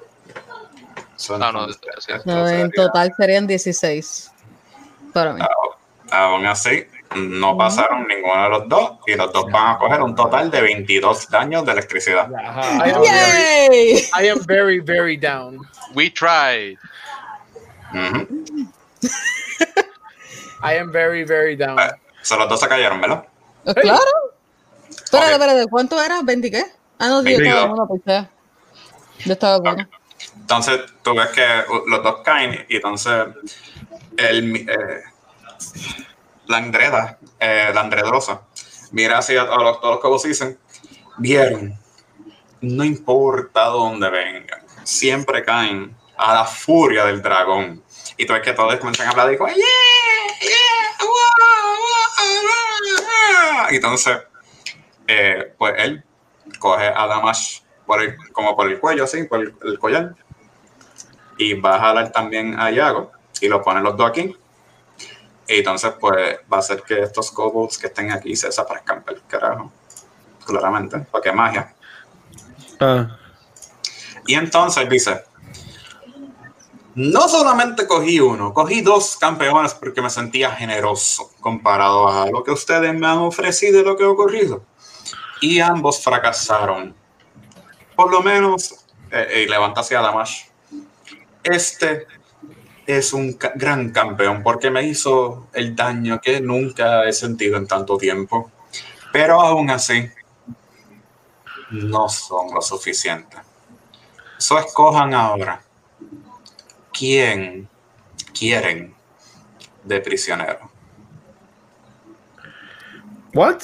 Son- 1.17 1.43
Ah, 1.43 1.53
no, 1.53 1.69
sí. 1.73 1.79
No, 2.25 2.49
en 2.49 2.71
total 2.71 3.13
serían 3.17 3.47
16 3.47 4.31
para 5.13 5.33
mí. 5.33 5.41
Aún 6.13 6.47
así, 6.47 6.85
no 7.17 7.57
pasaron 7.57 8.07
ninguno 8.09 8.43
de 8.45 8.49
los 8.51 8.69
dos 8.69 8.93
y 9.07 9.15
los 9.15 9.33
dos 9.33 9.45
van 9.51 9.75
a 9.75 9.79
coger 9.79 10.01
un 10.03 10.15
total 10.15 10.51
de 10.51 10.61
22 10.61 11.29
daños 11.31 11.65
de 11.65 11.73
electricidad. 11.73 12.29
Ajá. 12.35 12.87
I 12.87 12.91
am 12.91 13.03
very, 13.03 13.07
¡Yay! 13.07 14.09
I 14.25 14.29
am 14.29 14.39
very, 14.47 14.81
very 14.81 15.17
down. 15.17 15.59
We 15.95 16.11
tried. 16.11 16.77
Ujú. 17.93 18.67
I 20.63 20.77
am 20.77 20.91
very, 20.91 21.25
very 21.25 21.57
down. 21.57 21.79
Eh, 21.79 21.91
So, 22.23 22.37
los 22.37 22.49
dos 22.49 22.61
se 22.61 22.69
cayeron, 22.69 23.01
¿verdad? 23.01 23.25
Eh, 23.65 23.75
Claro. 23.75 24.01
Espérate, 24.91 25.35
Ok. 25.35 25.41
espérate, 25.41 25.67
¿cuánto 25.71 26.03
era? 26.03 26.21
¿20 26.21 26.51
qué? 26.51 26.65
Ah, 26.99 27.09
no, 27.09 27.23
sí, 27.23 27.31
yo 27.31 27.37
estaba 27.39 27.67
22. 27.67 27.69
bueno, 27.69 27.87
pues 27.89 28.03
Yo 29.25 29.33
estaba 29.33 29.59
bueno. 29.59 29.89
Entonces, 30.37 30.81
tú 31.03 31.15
ves 31.15 31.29
que 31.29 31.43
uh, 31.43 31.89
los 31.89 32.03
dos 32.03 32.17
caen 32.23 32.67
y 32.69 32.77
entonces 32.77 33.29
el, 34.17 34.69
eh, 34.69 35.03
la 36.47 36.57
Andreda, 36.59 37.19
eh, 37.39 37.71
la 37.73 37.81
Andredrosa, 37.81 38.43
mira 38.93 39.19
hacia 39.19 39.47
todos 39.47 39.63
los, 39.63 39.81
todos 39.81 39.95
los 39.95 40.03
que 40.03 40.09
vos 40.09 40.23
dicen, 40.23 40.59
vieron, 41.19 41.75
no 42.61 42.85
importa 42.85 43.67
dónde 43.67 44.11
vengan, 44.11 44.61
siempre 44.85 45.45
caen 45.45 45.97
a 46.17 46.35
la 46.35 46.45
furia 46.45 47.07
del 47.07 47.23
dragón. 47.23 47.83
Y 48.17 48.27
tú 48.27 48.35
ves 48.35 48.43
que 48.43 48.53
todos 48.53 48.77
comienzan 48.77 49.07
a 49.07 49.11
hablar 49.11 49.31
yeah, 49.31 49.39
yeah, 49.47 49.55
Y 53.71 53.77
entonces, 53.77 54.19
eh, 55.07 55.55
pues 55.57 55.75
él 55.79 56.05
coge 56.59 56.87
a 56.89 57.07
Damash 57.07 57.61
por 57.87 58.03
el- 58.03 58.17
como 58.33 58.57
por 58.57 58.69
el 58.69 58.79
cuello, 58.81 59.05
así, 59.05 59.25
por 59.25 59.41
el, 59.41 59.55
el 59.65 59.79
collar, 59.79 60.15
y 61.39 61.55
va 61.55 61.77
a 61.77 61.81
jalar 61.81 62.13
también 62.13 62.59
a 62.59 62.71
Yago 62.71 63.13
y 63.41 63.49
lo 63.49 63.63
pone 63.63 63.81
los 63.81 63.97
dos 63.97 64.11
aquí. 64.11 64.37
Y 65.49 65.59
entonces, 65.59 65.93
pues 65.99 66.39
va 66.53 66.59
a 66.59 66.61
hacer 66.61 66.83
que 66.83 67.01
estos 67.03 67.31
kobolds 67.33 67.79
que 67.79 67.89
estén 67.89 68.13
aquí 68.13 68.37
se 68.37 68.47
desaparezcan 68.49 69.05
el 69.09 69.23
carajo, 69.27 69.73
claramente, 70.47 70.99
porque 71.11 71.31
es 71.31 71.35
magia. 71.35 71.75
Ah. 72.79 73.17
Y 74.27 74.35
entonces 74.35 74.89
dice, 74.89 75.25
no 76.95 77.29
solamente 77.29 77.87
cogí 77.87 78.19
uno, 78.19 78.53
cogí 78.53 78.81
dos 78.81 79.17
campeones 79.17 79.75
porque 79.75 80.03
me 80.03 80.11
sentía 80.11 80.51
generoso 80.51 81.31
comparado 81.41 82.09
a 82.09 82.27
lo 82.27 82.43
que 82.43 82.51
ustedes 82.51 82.93
me 82.95 83.07
han 83.07 83.19
ofrecido 83.19 83.81
y 83.81 83.85
lo 83.85 83.97
que 83.97 84.05
ha 84.05 84.09
ocurrido. 84.09 84.65
Y 85.41 85.61
ambos 85.61 86.03
fracasaron. 86.03 86.95
Por 87.95 88.11
lo 88.11 88.23
menos, 88.23 88.85
eh, 89.11 89.45
y 89.45 89.51
levanta 89.51 89.81
hacia 89.81 90.01
Damash. 90.01 90.47
Este 91.45 92.07
es 92.87 93.13
un 93.13 93.39
gran 93.55 93.91
campeón 93.91 94.43
porque 94.43 94.71
me 94.71 94.83
hizo 94.83 95.47
el 95.53 95.77
daño 95.77 96.21
que 96.21 96.41
nunca 96.41 97.05
he 97.05 97.13
sentido 97.13 97.57
en 97.57 97.67
tanto 97.67 97.97
tiempo. 97.97 98.51
Pero 99.13 99.41
aún 99.41 99.71
así, 99.71 100.09
no 101.71 102.09
son 102.09 102.53
lo 102.53 102.61
suficiente. 102.61 103.37
So 104.39 104.59
escojan 104.59 105.15
ahora 105.15 105.63
quién 106.93 107.69
quieren 108.39 108.95
de 109.85 110.01
prisionero. 110.01 110.71
What? 113.35 113.59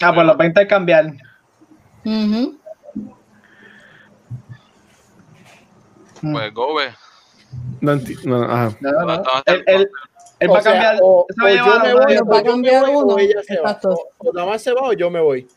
Ah, 0.00 0.12
pues 0.14 0.26
los 0.26 0.36
20 0.36 0.66
cambiar. 0.66 1.12
Ujú. 2.04 2.58
Pues 6.20 6.54
Gobe. 6.54 6.94
No 7.80 7.94
enti- 7.94 8.22
no, 8.24 8.38
no. 8.38 8.46
No, 8.80 8.92
no. 8.92 8.98
¿Dónde 8.98 9.14
está 9.14 9.42
Él, 9.46 9.64
él- 9.66 9.90
él 10.40 10.50
va 10.50 10.58
a 10.58 10.62
sea, 10.62 10.72
cambiar. 10.72 10.98
o, 11.02 11.26
yo 11.28 11.44
me 11.44 11.58
a 11.58 11.62
voy. 11.94 12.16
Va 12.16 12.38
a 12.38 12.42
cambiar 12.42 12.86
voy, 12.86 12.94
o 12.94 12.98
uno. 12.98 13.18
ella 13.18 13.42
se 13.46 13.60
va. 13.60 13.80
O 14.18 14.32
nada 14.32 14.46
más 14.46 14.62
se 14.62 14.72
va 14.72 14.82
o 14.82 14.92
yo 14.92 15.10
me 15.10 15.20
voy. 15.20 15.48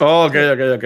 Oh, 0.00 0.26
ok, 0.26 0.34
ok, 0.54 0.60
ok. 0.76 0.84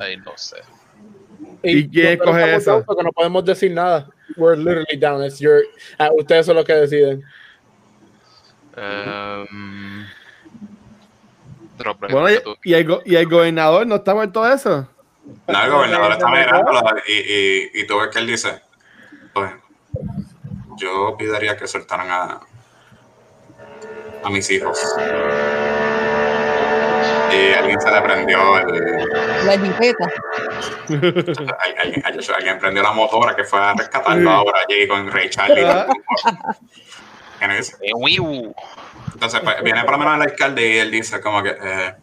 Ay, 0.00 0.16
no 0.16 0.32
sé. 0.36 0.56
¿Y 1.62 1.88
quién 1.88 2.18
nosotros 2.18 2.26
coge 2.36 2.54
eso? 2.56 2.70
down 2.72 2.84
Porque 2.84 3.02
no 3.04 3.12
podemos 3.12 3.44
decir 3.44 3.70
nada. 3.72 4.08
We're 4.36 4.56
literally 4.56 4.96
down. 4.98 5.22
It's 5.22 5.38
your, 5.38 5.62
ah, 5.98 6.08
ustedes 6.18 6.46
son 6.46 6.56
los 6.56 6.64
que 6.64 6.72
deciden. 6.74 7.22
Em, 8.76 10.06
Bueno, 12.10 12.30
y, 12.30 12.70
y 12.70 12.74
el, 12.74 12.84
go- 12.86 13.02
y 13.04 13.14
el 13.16 13.26
gobernador 13.28 13.86
no 13.86 13.96
está 13.96 14.14
muerto 14.14 14.44
de 14.44 14.54
eso. 14.54 14.88
No, 15.46 15.62
el 15.64 15.70
gobernador 15.70 16.12
está 16.12 16.30
mirándolo 16.30 16.80
y, 17.06 17.12
y, 17.12 17.70
y 17.74 17.86
tú 17.86 17.98
ves 17.98 18.08
que 18.08 18.18
él 18.20 18.26
dice, 18.26 18.60
pues, 19.34 19.50
yo 20.76 21.14
pediría 21.18 21.56
que 21.56 21.66
soltaran 21.66 22.08
a, 22.10 22.40
a 24.24 24.30
mis 24.30 24.50
hijos. 24.50 24.78
Y 27.32 27.52
alguien 27.54 27.80
se 27.80 27.90
le 27.90 28.00
prendió 28.02 28.58
el, 28.58 29.08
La 29.46 29.58
jipeta. 29.58 30.04
Al- 30.88 31.76
Alguien, 31.78 32.02
alguien- 32.04 32.34
alguien 32.34 32.58
prendió 32.58 32.82
la 32.82 32.92
motora 32.92 33.34
que 33.36 33.44
fue 33.44 33.60
a 33.60 33.74
rescatarlo 33.74 34.30
ahora 34.30 34.60
allí 34.68 34.86
con 34.88 35.10
Ray 35.10 35.30
Charlie. 35.30 35.64
Anyways, 37.40 37.76
Eh. 37.80 38.52
Entonces 39.14 39.40
pues, 39.40 39.62
viene 39.62 39.82
por 39.84 39.92
lo 39.92 39.98
menos 39.98 40.16
el 40.16 40.22
alcalde 40.22 40.68
y 40.68 40.78
él 40.78 40.90
dice 40.90 41.20
como 41.20 41.42
que 41.42 41.56
eh, 41.60 41.94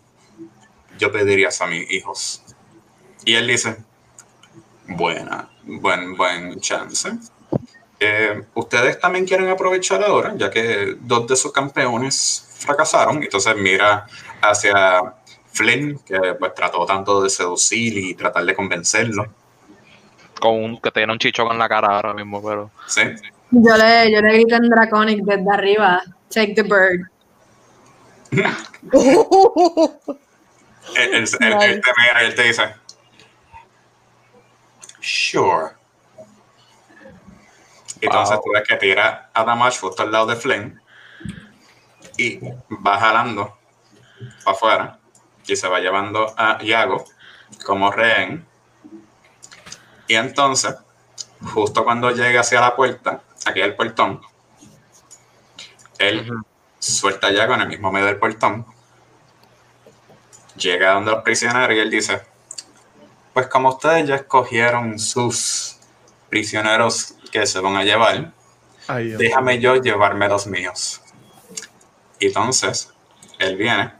yo 0.97 1.11
pediría 1.11 1.49
a 1.59 1.65
mis 1.67 1.89
hijos. 1.91 2.43
Y 3.25 3.35
él 3.35 3.47
dice, 3.47 3.77
buena, 4.87 5.49
buen, 5.63 6.15
buen 6.15 6.59
chance. 6.61 7.11
Eh, 7.99 8.43
Ustedes 8.53 8.99
también 8.99 9.25
quieren 9.25 9.49
aprovechar 9.49 10.03
ahora, 10.03 10.33
ya 10.35 10.49
que 10.49 10.95
dos 10.99 11.27
de 11.27 11.35
sus 11.35 11.51
campeones 11.51 12.47
fracasaron. 12.59 13.21
Entonces 13.23 13.55
mira 13.55 14.05
hacia 14.41 15.13
Flynn, 15.57 15.99
que 16.05 16.35
pues 16.39 16.53
trató 16.53 16.85
tanto 16.85 17.21
de 17.23 17.29
seducir 17.29 17.97
y 17.97 18.13
tratar 18.13 18.45
de 18.45 18.53
convencerlo. 18.55 19.25
Con 20.39 20.63
un, 20.63 20.79
que 20.79 20.91
tiene 20.91 21.11
un 21.11 21.17
chichón 21.19 21.51
en 21.51 21.57
la 21.57 21.67
cara 21.67 21.95
ahora 21.95 22.13
mismo, 22.13 22.41
pero. 22.43 22.69
¿sí? 22.85 23.01
Yo 23.49 23.75
le, 23.77 24.11
yo 24.11 24.21
le 24.21 24.33
grito 24.33 24.55
en 24.55 24.69
Draconic 24.69 25.23
desde 25.23 25.51
arriba, 25.51 26.01
take 26.29 26.53
the 26.53 26.63
bird. 26.63 27.01
Él, 30.95 31.13
él- 31.13 31.27
él- 31.39 31.61
él 31.61 31.81
te 31.81 31.91
mira 32.01 32.23
y 32.23 32.25
él 32.27 32.35
te 32.35 32.43
dice, 32.43 32.75
sure. 35.01 35.71
Entonces 37.99 38.35
Wow. 38.35 38.43
tú 38.45 38.51
ves 38.53 38.63
que 38.67 38.75
tira 38.75 39.29
a 39.33 39.43
Damash 39.43 39.79
justo 39.79 40.03
al 40.03 40.11
lado 40.11 40.27
de 40.27 40.35
Flynn 40.35 40.79
y 42.17 42.39
va 42.85 42.99
jalando 42.99 43.57
para 44.43 44.55
afuera 44.55 44.96
y 45.47 45.55
se 45.55 45.67
va 45.67 45.79
llevando 45.79 46.33
a 46.37 46.61
Yago 46.61 47.05
como 47.65 47.91
rehén. 47.91 48.45
Y 50.07 50.15
entonces, 50.15 50.75
justo 51.53 51.83
cuando 51.83 52.11
llega 52.11 52.41
hacia 52.41 52.61
la 52.61 52.75
puerta, 52.75 53.21
aquí 53.45 53.61
el 53.61 53.75
portón, 53.75 54.21
él 55.97 56.29
suelta 56.79 57.27
a 57.27 57.31
Yago 57.31 57.55
en 57.55 57.61
el 57.61 57.67
mismo 57.67 57.91
medio 57.91 58.07
del 58.07 58.17
portón 58.17 58.65
llega 60.57 60.93
donde 60.93 61.11
los 61.11 61.23
prisioneros 61.23 61.75
y 61.75 61.79
él 61.79 61.89
dice, 61.89 62.21
pues 63.33 63.47
como 63.47 63.69
ustedes 63.69 64.07
ya 64.07 64.15
escogieron 64.15 64.99
sus 64.99 65.77
prisioneros 66.29 67.15
que 67.31 67.45
se 67.45 67.59
van 67.59 67.75
a 67.75 67.83
llevar, 67.83 68.33
Ay, 68.87 69.11
déjame 69.11 69.59
yo 69.59 69.75
llevarme 69.75 70.27
los 70.27 70.47
míos. 70.47 71.01
Y 72.19 72.27
entonces, 72.27 72.91
él 73.39 73.55
viene 73.55 73.93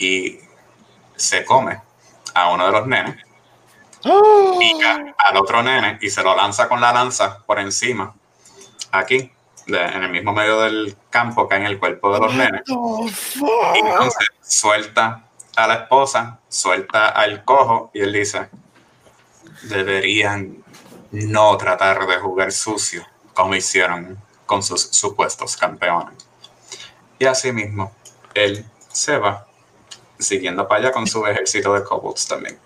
y 0.00 0.40
se 1.14 1.44
come 1.44 1.80
a 2.34 2.50
uno 2.50 2.66
de 2.66 2.72
los 2.72 2.86
nenes, 2.88 3.16
pica 4.58 5.14
al 5.18 5.36
otro 5.36 5.62
nene 5.62 5.98
y 6.00 6.08
se 6.10 6.22
lo 6.22 6.34
lanza 6.34 6.68
con 6.68 6.80
la 6.80 6.92
lanza 6.92 7.44
por 7.46 7.58
encima, 7.60 8.14
aquí, 8.90 9.30
de- 9.66 9.84
en 9.84 10.02
el 10.04 10.10
mismo 10.10 10.32
medio 10.32 10.60
del 10.62 10.96
campo 11.10 11.46
que 11.46 11.54
hay 11.56 11.60
en 11.60 11.66
el 11.66 11.78
cuerpo 11.78 12.12
de 12.12 12.20
los 12.20 12.34
nenes. 12.34 12.62
Y 13.76 13.78
entonces 13.78 14.28
suelta 14.42 15.24
a 15.54 15.66
la 15.66 15.74
esposa, 15.74 16.40
suelta 16.48 17.08
al 17.08 17.44
cojo 17.44 17.90
y 17.92 18.00
él 18.00 18.12
dice, 18.12 18.48
deberían 19.62 20.64
no 21.10 21.56
tratar 21.56 22.06
de 22.06 22.16
jugar 22.18 22.52
sucio 22.52 23.04
como 23.34 23.54
hicieron 23.54 24.18
con 24.46 24.62
sus 24.62 24.82
supuestos 24.90 25.56
campeones. 25.56 26.14
Y 27.18 27.26
así 27.26 27.52
mismo, 27.52 27.92
él 28.34 28.64
se 28.88 29.18
va, 29.18 29.46
siguiendo 30.20 30.66
para 30.66 30.82
allá 30.82 30.92
con 30.92 31.06
su 31.06 31.24
ejército 31.26 31.74
de 31.74 31.82
kobolds 31.84 32.26
también. 32.26 32.58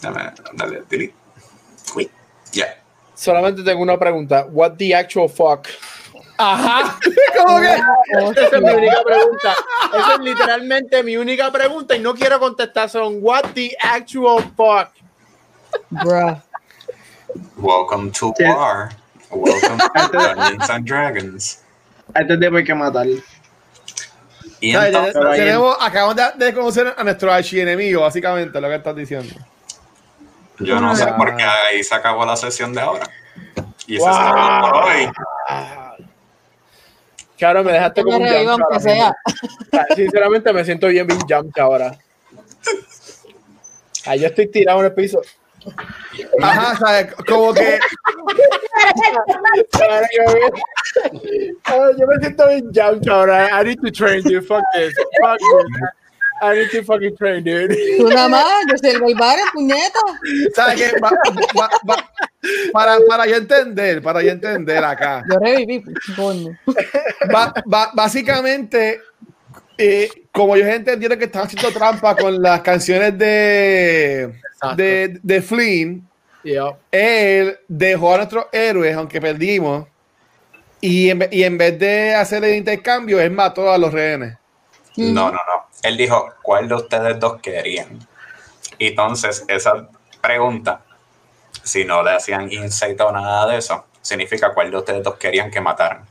Dame, 0.00 0.32
dale, 0.54 0.82
delete. 0.88 1.14
Uy, 1.94 2.10
ya. 2.52 2.78
Solamente 3.14 3.62
tengo 3.62 3.82
una 3.82 3.98
pregunta. 3.98 4.46
What 4.50 4.72
the 4.76 4.94
actual 4.94 5.28
fuck? 5.28 5.68
Ajá. 6.36 6.98
¿Cómo 7.36 7.60
que? 7.60 7.74
Esa 8.40 8.56
es 8.56 8.62
mi 8.62 8.70
única 8.70 9.02
pregunta. 9.04 9.54
Esa 9.94 10.14
es 10.14 10.20
literalmente 10.20 11.02
mi 11.02 11.16
única 11.16 11.50
pregunta 11.52 11.94
y 11.96 12.00
no 12.00 12.14
quiero 12.14 12.38
contestar. 12.40 12.90
Son 12.90 13.18
what 13.20 13.44
the 13.54 13.76
actual 13.80 14.42
fuck. 14.56 14.90
Bruh. 15.90 16.42
Welcome 17.56 18.10
to 18.12 18.34
war. 18.40 18.90
Welcome 19.30 19.78
to 19.78 20.08
Dungeons 20.12 20.70
and 20.70 20.86
Dragons. 20.86 21.64
Tipo 22.14 22.56
hay 22.56 22.64
que 22.64 22.74
matarlo. 22.74 23.22
Acabamos 24.72 26.16
de, 26.16 26.22
de 26.46 26.54
conocer 26.54 26.94
a 26.96 27.04
nuestro 27.04 27.32
archienemigo, 27.32 28.02
básicamente, 28.02 28.60
lo 28.60 28.68
que 28.68 28.74
estás 28.76 28.96
diciendo. 28.96 29.34
yo 30.60 30.80
no 30.80 30.94
sé 30.94 31.04
Ah. 31.04 31.16
por 31.16 31.36
qué 31.36 31.42
ahí 31.44 31.82
se 31.82 31.94
acabó 31.94 32.24
la 32.24 32.36
sesión 32.36 32.72
de 32.72 32.80
ahora. 32.80 33.06
Y 33.86 33.96
se 33.96 34.00
Wow. 34.00 34.08
acabó 34.08 34.70
por 34.70 34.84
hoy. 34.84 35.08
Claro, 37.36 37.64
me 37.64 37.72
dejaste 37.72 38.02
como 38.04 38.16
un 38.18 38.26
jump 38.28 38.48
aunque 38.62 38.80
sea. 38.80 39.14
Sinceramente 39.96 40.52
me 40.52 40.64
siento 40.64 40.86
bien, 40.86 41.06
bien 41.06 41.18
jumped 41.20 41.60
ahora. 41.60 41.96
Ahí 44.06 44.20
yo 44.20 44.26
estoy 44.28 44.46
tirado 44.48 44.80
en 44.80 44.86
el 44.86 44.92
piso. 44.94 45.20
Ajá, 46.42 46.76
¿sabes? 46.76 47.14
Como 47.26 47.52
que. 47.54 47.78
Yo, 51.98 52.06
me- 52.06 52.18
siento 52.20 52.48
bien 52.48 52.70
jumped 52.74 53.08
ahora. 53.08 53.48
I 53.60 53.64
need 53.64 53.80
to 53.80 53.90
train, 53.90 54.22
dude. 54.22 54.42
Fuck 54.42 54.62
this. 54.74 54.94
Fuck 55.20 55.38
this. 55.38 55.90
I 56.42 56.54
need 56.56 56.70
to 56.72 56.82
fucking 56.84 57.16
train, 57.16 57.44
dude. 57.44 57.74
Tú 57.98 58.08
nada 58.08 58.28
más, 58.28 58.44
yo 58.70 58.76
soy 58.76 58.90
el 58.90 59.00
Golbare, 59.00 59.40
puñeta. 59.52 60.00
¿Sabes 60.54 60.76
qué? 60.76 61.00
Va- 61.00 61.10
va- 61.58 61.70
va- 61.88 62.10
para, 62.72 62.98
para 63.08 63.26
yo 63.26 63.36
entender, 63.36 64.02
para 64.02 64.22
yo 64.22 64.30
entender 64.32 64.84
acá. 64.84 65.22
Yo 65.30 65.38
reviví, 65.38 65.82
coño. 66.16 66.50
Básicamente, 67.94 69.00
eh, 69.78 70.10
como 70.34 70.56
yo 70.56 70.66
entendieron 70.66 71.16
que 71.16 71.26
están 71.26 71.46
haciendo 71.46 71.70
trampa 71.70 72.16
con 72.16 72.42
las 72.42 72.60
canciones 72.60 73.16
de, 73.16 74.34
de, 74.76 75.20
de 75.22 75.42
Flynn, 75.42 76.08
Yeah. 76.42 76.76
él 76.92 77.58
dejó 77.68 78.12
a 78.12 78.16
nuestros 78.18 78.46
héroes, 78.52 78.94
aunque 78.94 79.18
perdimos, 79.18 79.86
y 80.78 81.08
en, 81.08 81.26
y 81.30 81.42
en 81.42 81.56
vez 81.56 81.78
de 81.78 82.14
hacer 82.14 82.44
el 82.44 82.56
intercambio, 82.56 83.18
él 83.18 83.30
mató 83.30 83.72
a 83.72 83.78
los 83.78 83.90
rehenes. 83.90 84.36
No, 84.98 85.30
no, 85.30 85.32
no. 85.32 85.68
Él 85.82 85.96
dijo, 85.96 86.34
¿cuál 86.42 86.68
de 86.68 86.74
ustedes 86.74 87.18
dos 87.18 87.40
querían? 87.40 87.98
Entonces, 88.78 89.42
esa 89.48 89.88
pregunta, 90.20 90.82
si 91.62 91.84
no 91.84 92.02
le 92.02 92.10
hacían 92.10 92.52
insight 92.52 93.00
o 93.00 93.10
nada 93.10 93.46
de 93.46 93.58
eso, 93.58 93.86
significa 94.02 94.52
cuál 94.52 94.70
de 94.70 94.76
ustedes 94.76 95.02
dos 95.02 95.16
querían 95.16 95.50
que 95.50 95.62
mataran. 95.62 96.04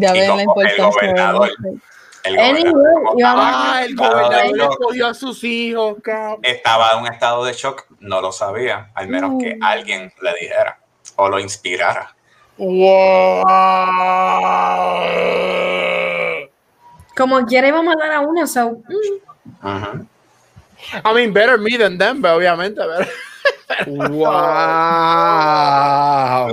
Ya 0.00 0.12
ven 0.12 0.36
la 0.36 0.44
como 0.44 0.60
el 0.62 0.68
importancia. 0.68 0.84
gobernador. 0.88 1.50
de- 1.58 1.78
El 2.24 2.36
gobernador, 2.36 3.16
Ah, 3.24 3.80
en 3.84 3.84
el 3.84 3.92
un 3.92 4.04
estado 4.04 4.16
de 4.16 4.24
gobernador 4.48 4.78
cogió 4.78 5.06
a 5.06 5.14
sus 5.14 5.44
hijos, 5.44 5.96
cabrón. 6.02 6.40
estaba 6.42 6.90
en 6.94 7.00
un 7.02 7.06
estado 7.06 7.44
de 7.44 7.52
shock, 7.52 7.84
no 8.00 8.20
lo 8.20 8.32
sabía, 8.32 8.90
al 8.94 9.06
menos 9.08 9.40
que 9.40 9.56
alguien 9.62 10.12
le 10.20 10.34
dijera 10.40 10.78
o 11.16 11.28
lo 11.28 11.38
inspirara. 11.38 12.12
Wow. 12.58 13.44
Como 17.16 17.44
quiera 17.46 17.68
iba 17.68 17.78
a 17.78 17.82
matar 17.82 18.12
a 18.12 18.20
una, 18.20 18.46
so, 18.46 18.72
mm, 18.72 19.66
Ujú. 19.66 20.06
I 21.04 21.14
mean, 21.14 21.32
better 21.32 21.58
me 21.58 21.76
than 21.78 21.96
them, 21.98 22.20
but 22.20 22.30
obviamente. 22.32 22.80
Pero... 22.80 23.06
¡Wow! 23.86 24.22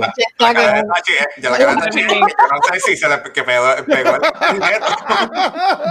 la 0.00 0.12
que- 0.14 0.22
eh, 0.22 0.84
la 1.42 1.58
no 1.74 1.82
sé 2.72 2.80
si 2.80 2.96
se 2.96 3.08
le 3.08 3.22
que 3.32 3.42
pegó, 3.44 3.66
pegó 3.86 4.16
el 4.16 4.22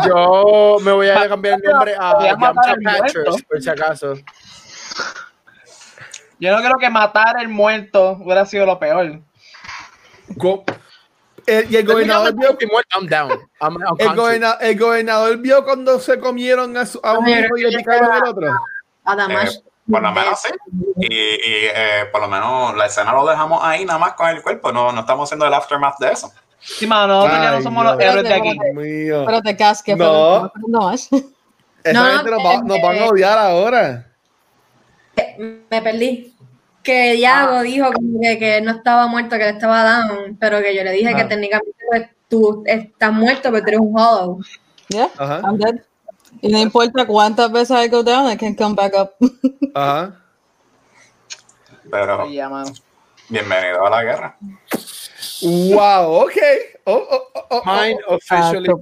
Yo 0.07 0.77
me 0.81 0.91
voy 0.91 1.09
a 1.09 1.27
cambiar 1.29 1.59
el 1.63 1.71
nombre 1.71 1.95
a 1.97 2.23
Yamcha. 2.23 2.75
Patchers, 2.83 3.43
por 3.43 3.61
si 3.61 3.69
acaso. 3.69 4.13
Yo 6.39 6.51
no 6.55 6.61
creo 6.61 6.77
que 6.79 6.89
matar 6.89 7.37
al 7.37 7.47
muerto 7.47 8.17
hubiera 8.19 8.45
sido 8.45 8.65
lo 8.65 8.77
peor. 8.79 9.21
El- 11.45 11.71
y 11.71 11.75
el 11.77 11.85
gobernador 11.85 12.33
vio 12.35 12.57
muerto, 12.71 12.97
I'm 12.99 13.07
down. 13.07 13.31
I'm 13.61 13.77
El, 13.97 14.15
goberna- 14.15 14.57
el 14.61 14.79
gobernador 14.79 15.37
vio 15.37 15.63
cuando 15.63 15.99
se 15.99 16.17
comieron 16.19 16.75
a, 16.77 16.85
su- 16.85 16.99
a 17.03 17.17
un 17.17 17.27
hijo 17.27 17.57
y 17.57 17.61
le 17.63 17.77
picaron 17.77 18.11
al 18.11 18.23
otro. 18.27 18.47
a 19.05 19.15
Damash. 19.15 19.55
Eh, 19.57 19.61
por 19.89 20.01
lo 20.01 20.11
menos 20.11 20.39
sí. 20.41 20.49
Y, 20.97 21.13
y, 21.13 21.39
eh, 21.75 22.05
por 22.11 22.21
lo 22.21 22.27
menos 22.27 22.75
la 22.75 22.85
escena 22.85 23.11
lo 23.13 23.25
dejamos 23.25 23.59
ahí 23.63 23.85
nada 23.85 23.99
más 23.99 24.13
con 24.13 24.29
el 24.29 24.41
cuerpo. 24.41 24.71
No, 24.71 24.91
no 24.91 25.01
estamos 25.01 25.27
haciendo 25.27 25.45
el 25.45 25.53
aftermath 25.53 25.97
de 25.99 26.11
eso. 26.11 26.31
Sí, 26.59 26.87
mano, 26.87 27.15
nosotros 27.15 27.39
ya 27.41 27.51
no 27.51 27.61
somos 27.61 27.83
Dios. 27.83 27.95
los 27.95 28.03
héroes 28.05 28.23
de 28.23 28.33
aquí. 28.33 28.59
Mío. 28.73 29.23
Pero 29.25 29.41
te 29.41 29.57
casque, 29.57 29.95
No. 29.95 30.51
pero 30.53 30.67
no 30.67 30.79
más. 30.87 31.09
Esa 31.83 31.93
No, 31.93 32.05
gente 32.17 32.31
nos, 32.31 32.39
va- 32.45 32.61
nos 32.63 32.81
van 32.81 32.99
a 32.99 33.05
odiar 33.07 33.37
ahora. 33.37 34.07
Me 35.69 35.81
perdí. 35.81 36.33
Que 36.81 37.13
Diago 37.13 37.61
dijo 37.61 37.91
como 37.93 38.19
que, 38.21 38.37
que 38.39 38.61
no 38.61 38.71
estaba 38.71 39.07
muerto, 39.07 39.37
que 39.37 39.47
él 39.49 39.55
estaba 39.55 39.83
down, 39.83 40.37
pero 40.39 40.59
que 40.61 40.75
yo 40.75 40.83
le 40.83 40.91
dije 40.91 41.15
que 41.15 41.21
Ah. 41.21 41.27
técnicamente 41.27 41.71
pues, 41.89 42.09
tú 42.29 42.63
estás 42.65 43.11
muerto, 43.13 43.51
pero 43.51 43.61
tú 43.63 43.67
eres 43.69 43.79
un 43.79 43.97
hollow. 43.97 44.39
Yeah, 44.89 45.09
Ajá. 45.17 45.41
I'm 45.45 45.57
dead. 45.57 45.75
Y 46.41 46.49
no 46.49 46.59
importa 46.59 47.05
cuántas 47.05 47.51
veces 47.51 47.77
I 47.85 47.87
go 47.89 48.03
down, 48.03 48.31
I 48.31 48.37
can 48.37 48.55
come 48.55 48.75
back 48.75 48.93
up. 48.95 49.13
Ajá. 49.73 50.19
Pero 51.89 52.25
bienvenido 53.29 53.85
a 53.85 53.89
la 53.89 54.03
guerra. 54.03 54.37
Wow, 55.41 56.23
ok. 56.23 56.37
Oh, 56.85 56.93
oh, 56.93 57.23
oh, 57.35 57.45
oh, 57.49 57.61
oh. 57.63 57.63
Mine 57.65 57.99
officially. 58.07 58.67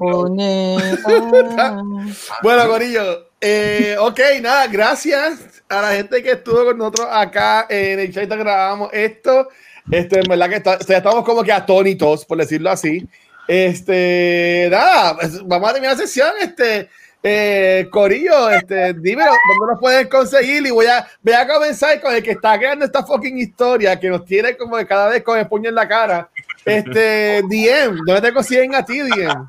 Bueno, 2.43 2.67
Corillo, 2.67 3.29
eh, 3.39 3.95
ok, 3.99 4.19
nada, 4.41 4.67
gracias 4.67 5.63
a 5.69 5.81
la 5.81 5.91
gente 5.93 6.21
que 6.23 6.31
estuvo 6.31 6.65
con 6.65 6.77
nosotros 6.77 7.07
acá 7.11 7.65
en 7.69 7.99
el 7.99 8.13
chat 8.13 8.29
que 8.29 8.35
grabamos 8.37 8.89
esto. 8.93 9.49
Este, 9.89 10.19
en 10.19 10.25
verdad 10.27 10.49
que 10.49 10.55
está- 10.57 10.77
o 10.79 10.83
sea, 10.83 10.97
estamos 10.97 11.23
como 11.25 11.43
que 11.43 11.51
atónitos, 11.51 12.25
por 12.25 12.37
decirlo 12.37 12.69
así. 12.69 13.07
Este, 13.47 14.67
nada, 14.71 15.15
pues, 15.17 15.45
vamos 15.45 15.69
a 15.69 15.73
terminar 15.73 15.97
la 15.97 16.03
sesión. 16.03 16.29
Este, 16.39 16.89
eh, 17.23 17.87
Corillo, 17.91 18.49
este, 18.49 18.93
dime 18.93 19.23
dónde 19.23 19.71
nos 19.71 19.79
pueden 19.79 20.07
conseguir 20.07 20.65
y 20.65 20.71
voy 20.71 20.87
a, 20.87 21.07
voy 21.21 21.33
a 21.33 21.47
comenzar 21.47 22.01
con 22.01 22.15
el 22.15 22.23
que 22.23 22.31
está 22.31 22.57
creando 22.57 22.85
esta 22.85 23.03
fucking 23.03 23.37
historia 23.37 23.99
que 23.99 24.09
nos 24.09 24.25
tiene 24.25 24.57
como 24.57 24.77
que 24.77 24.87
cada 24.87 25.07
vez 25.07 25.23
con 25.23 25.37
el 25.37 25.47
puño 25.47 25.69
en 25.69 25.75
la 25.75 25.87
cara. 25.87 26.29
Este, 26.65 27.41
DM, 27.43 27.97
¿dónde 28.05 28.21
te 28.21 28.33
consiguen 28.33 28.75
a 28.75 28.85
ti, 28.85 28.99
DM? 28.99 29.47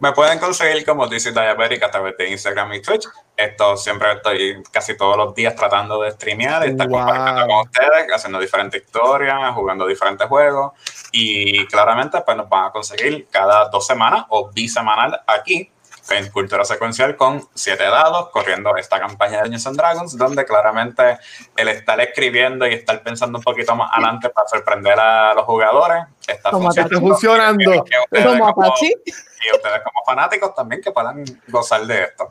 Me 0.00 0.12
pueden 0.12 0.38
conseguir 0.38 0.84
como 0.84 1.06
dice 1.06 1.30
Diabetic 1.30 1.82
a 1.82 1.90
través 1.90 2.16
de 2.16 2.30
Instagram 2.30 2.72
y 2.74 2.82
Twitch. 2.82 3.06
Esto 3.36 3.76
siempre 3.76 4.12
estoy 4.12 4.62
casi 4.72 4.96
todos 4.96 5.16
los 5.16 5.34
días 5.34 5.54
tratando 5.54 6.00
de 6.02 6.12
streamear, 6.12 6.64
estar 6.64 6.88
Wow. 6.88 6.98
compartiendo 7.00 7.46
con 7.46 7.66
ustedes, 7.66 8.06
haciendo 8.14 8.40
diferentes 8.40 8.82
historias, 8.82 9.54
jugando 9.54 9.86
diferentes 9.86 10.26
juegos. 10.26 10.72
Y 11.12 11.66
claramente 11.66 12.20
pues 12.24 12.36
nos 12.36 12.48
van 12.48 12.66
a 12.66 12.70
conseguir 12.70 13.26
cada 13.30 13.68
dos 13.68 13.86
semanas 13.86 14.24
o 14.28 14.50
bisemanal 14.50 15.20
aquí 15.26 15.70
en 16.08 16.28
Cultura 16.30 16.64
Secuencial 16.64 17.16
con 17.16 17.46
siete 17.54 17.84
dados, 17.84 18.30
corriendo 18.30 18.74
esta 18.76 18.98
campaña 18.98 19.36
de 19.38 19.42
Dungeons 19.42 19.66
and 19.66 19.76
Dragons, 19.76 20.16
donde 20.16 20.44
claramente 20.44 21.18
el 21.56 21.68
estar 21.68 22.00
escribiendo 22.00 22.66
y 22.66 22.74
estar 22.74 23.02
pensando 23.02 23.38
un 23.38 23.44
poquito 23.44 23.76
más 23.76 23.90
adelante 23.92 24.30
para 24.30 24.48
sorprender 24.48 24.98
a 24.98 25.34
los 25.34 25.44
jugadores 25.44 26.04
está 26.26 26.50
Como 26.50 26.64
funcionando. 26.64 26.96
Está 26.96 27.06
funcionando. 27.08 27.84
Que 27.84 27.96
ustedes 28.04 28.26
Como 28.26 28.54
como- 28.54 28.66
Apache. 28.66 28.86
y 29.06 29.56
ustedes 29.56 29.80
como 29.84 30.04
fanáticos 30.06 30.54
también 30.54 30.80
que 30.82 30.90
puedan 30.90 31.24
gozar 31.48 31.82
de 31.86 32.02
esto. 32.04 32.28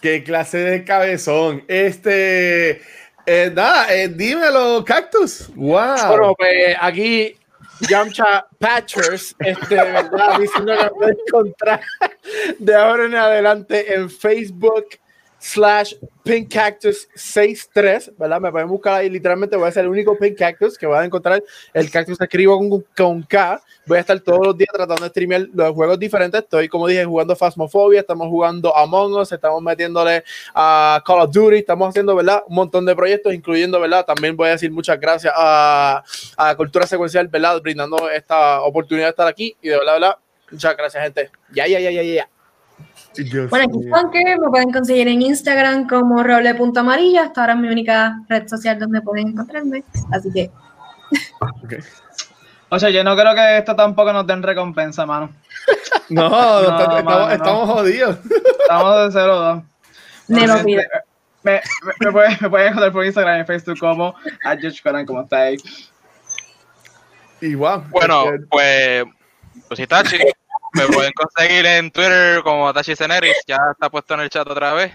Qué 0.00 0.24
clase 0.24 0.58
de 0.58 0.84
cabezón. 0.84 1.64
Este, 1.68 2.82
eh, 3.26 3.50
nada, 3.54 3.92
eh, 3.94 4.08
dímelo, 4.08 4.84
Cactus. 4.84 5.48
Wow. 5.54 6.06
Bueno, 6.08 6.34
pues 6.36 6.76
aquí 6.80 7.38
Yamcha 7.88 8.46
Patchers, 8.58 9.34
este, 9.38 9.74
verdad, 9.74 10.38
diciendo 10.38 10.72
que 10.76 10.84
me 10.84 10.90
pueden 10.90 11.16
encontrar 11.26 11.80
de 12.58 12.74
ahora 12.74 13.04
en 13.06 13.14
adelante 13.14 13.94
en 13.94 14.10
Facebook 14.10 14.86
slash 15.42 15.94
Pink 16.22 16.52
Cactus 16.52 17.08
63, 17.16 18.12
¿verdad? 18.16 18.40
Me 18.40 18.52
pueden 18.52 18.68
buscar 18.68 19.00
ahí, 19.00 19.10
literalmente 19.10 19.56
voy 19.56 19.68
a 19.68 19.72
ser 19.72 19.84
el 19.84 19.90
único 19.90 20.16
Pink 20.16 20.38
Cactus 20.38 20.78
que 20.78 20.86
van 20.86 21.02
a 21.02 21.04
encontrar. 21.04 21.42
El 21.74 21.90
cactus 21.90 22.20
escribo 22.20 22.56
con, 22.56 22.84
con 22.96 23.22
K. 23.24 23.60
Voy 23.86 23.98
a 23.98 24.00
estar 24.00 24.20
todos 24.20 24.46
los 24.46 24.56
días 24.56 24.70
tratando 24.72 25.02
de 25.02 25.08
streamear 25.08 25.48
los 25.52 25.72
juegos 25.72 25.98
diferentes. 25.98 26.42
Estoy, 26.42 26.68
como 26.68 26.86
dije, 26.86 27.04
jugando 27.04 27.34
Phasmophobia, 27.34 28.00
estamos 28.00 28.28
jugando 28.28 28.74
Among 28.76 29.14
Us, 29.14 29.32
estamos 29.32 29.60
metiéndole 29.60 30.22
a 30.54 31.02
Call 31.04 31.22
of 31.22 31.32
Duty, 31.32 31.56
estamos 31.56 31.88
haciendo, 31.88 32.14
¿verdad? 32.14 32.44
Un 32.46 32.54
montón 32.54 32.86
de 32.86 32.94
proyectos, 32.94 33.34
incluyendo, 33.34 33.80
¿verdad? 33.80 34.04
También 34.04 34.36
voy 34.36 34.48
a 34.48 34.52
decir 34.52 34.70
muchas 34.70 35.00
gracias 35.00 35.34
a, 35.36 36.04
a 36.36 36.54
Cultura 36.54 36.86
Secuencial, 36.86 37.26
¿verdad? 37.26 37.60
Brindando 37.60 38.08
esta 38.08 38.62
oportunidad 38.62 39.06
de 39.06 39.10
estar 39.10 39.26
aquí 39.26 39.56
y 39.60 39.70
de 39.70 39.76
verdad, 39.76 39.94
¿verdad? 39.94 40.16
Muchas 40.52 40.76
gracias, 40.76 41.02
gente. 41.02 41.30
Ya, 41.52 41.66
ya, 41.66 41.80
ya, 41.80 41.90
ya, 41.90 42.02
ya. 42.02 42.28
Dios 43.16 43.50
Bueno, 43.50 43.66
aquí 43.68 43.78
mío. 43.78 43.94
Funker, 43.96 44.38
me 44.40 44.48
pueden 44.48 44.72
conseguir 44.72 45.08
en 45.08 45.22
Instagram 45.22 45.86
como 45.88 46.22
roble.amarillo. 46.22 47.20
Hasta 47.22 47.40
ahora 47.42 47.52
es 47.54 47.58
mi 47.60 47.68
única 47.68 48.20
red 48.28 48.46
social 48.48 48.78
donde 48.78 49.00
pueden 49.02 49.28
encontrarme. 49.28 49.84
Así 50.12 50.30
que 50.32 50.50
O 52.70 52.78
sea, 52.78 52.90
yo 52.90 53.04
no 53.04 53.14
creo 53.16 53.34
que 53.34 53.58
esto 53.58 53.76
tampoco 53.76 54.12
nos 54.12 54.26
den 54.26 54.42
recompensa, 54.42 55.04
mano. 55.06 55.30
No, 56.08 56.28
No, 56.28 56.60
está- 56.60 56.82
estamos, 56.82 57.04
mano, 57.04 57.26
no. 57.26 57.30
estamos 57.30 57.70
jodidos. 57.70 58.18
Estamos 58.60 59.14
de 59.14 59.20
0-2. 59.20 59.62
me 60.28 60.46
lo 60.46 60.64
pido. 60.64 60.82
Me, 61.42 61.52
me, 61.52 61.92
me 62.06 62.12
pueden, 62.12 62.36
me 62.40 62.50
pueden 62.50 62.68
encontrar 62.68 62.92
por 62.92 63.04
Instagram 63.04 63.40
y 63.40 63.44
Facebook 63.44 63.78
como 63.78 64.14
a 64.44 64.56
George 64.56 64.80
Conan, 64.82 65.06
como 65.06 65.22
está 65.22 65.38
ahí. 65.42 65.56
Igual. 67.40 67.84
Bueno, 67.90 68.24
pues, 68.50 69.04
pues 69.68 69.78
si 69.78 69.86
Tachi, 69.86 70.18
me 70.74 70.86
pueden 70.86 71.12
conseguir 71.12 71.66
en 71.66 71.90
Twitter 71.90 72.42
como 72.42 72.72
Tachi 72.72 72.96
Ceneris, 72.96 73.36
ya 73.46 73.58
está 73.72 73.90
puesto 73.90 74.14
en 74.14 74.20
el 74.20 74.30
chat 74.30 74.48
otra 74.48 74.72
vez. 74.74 74.92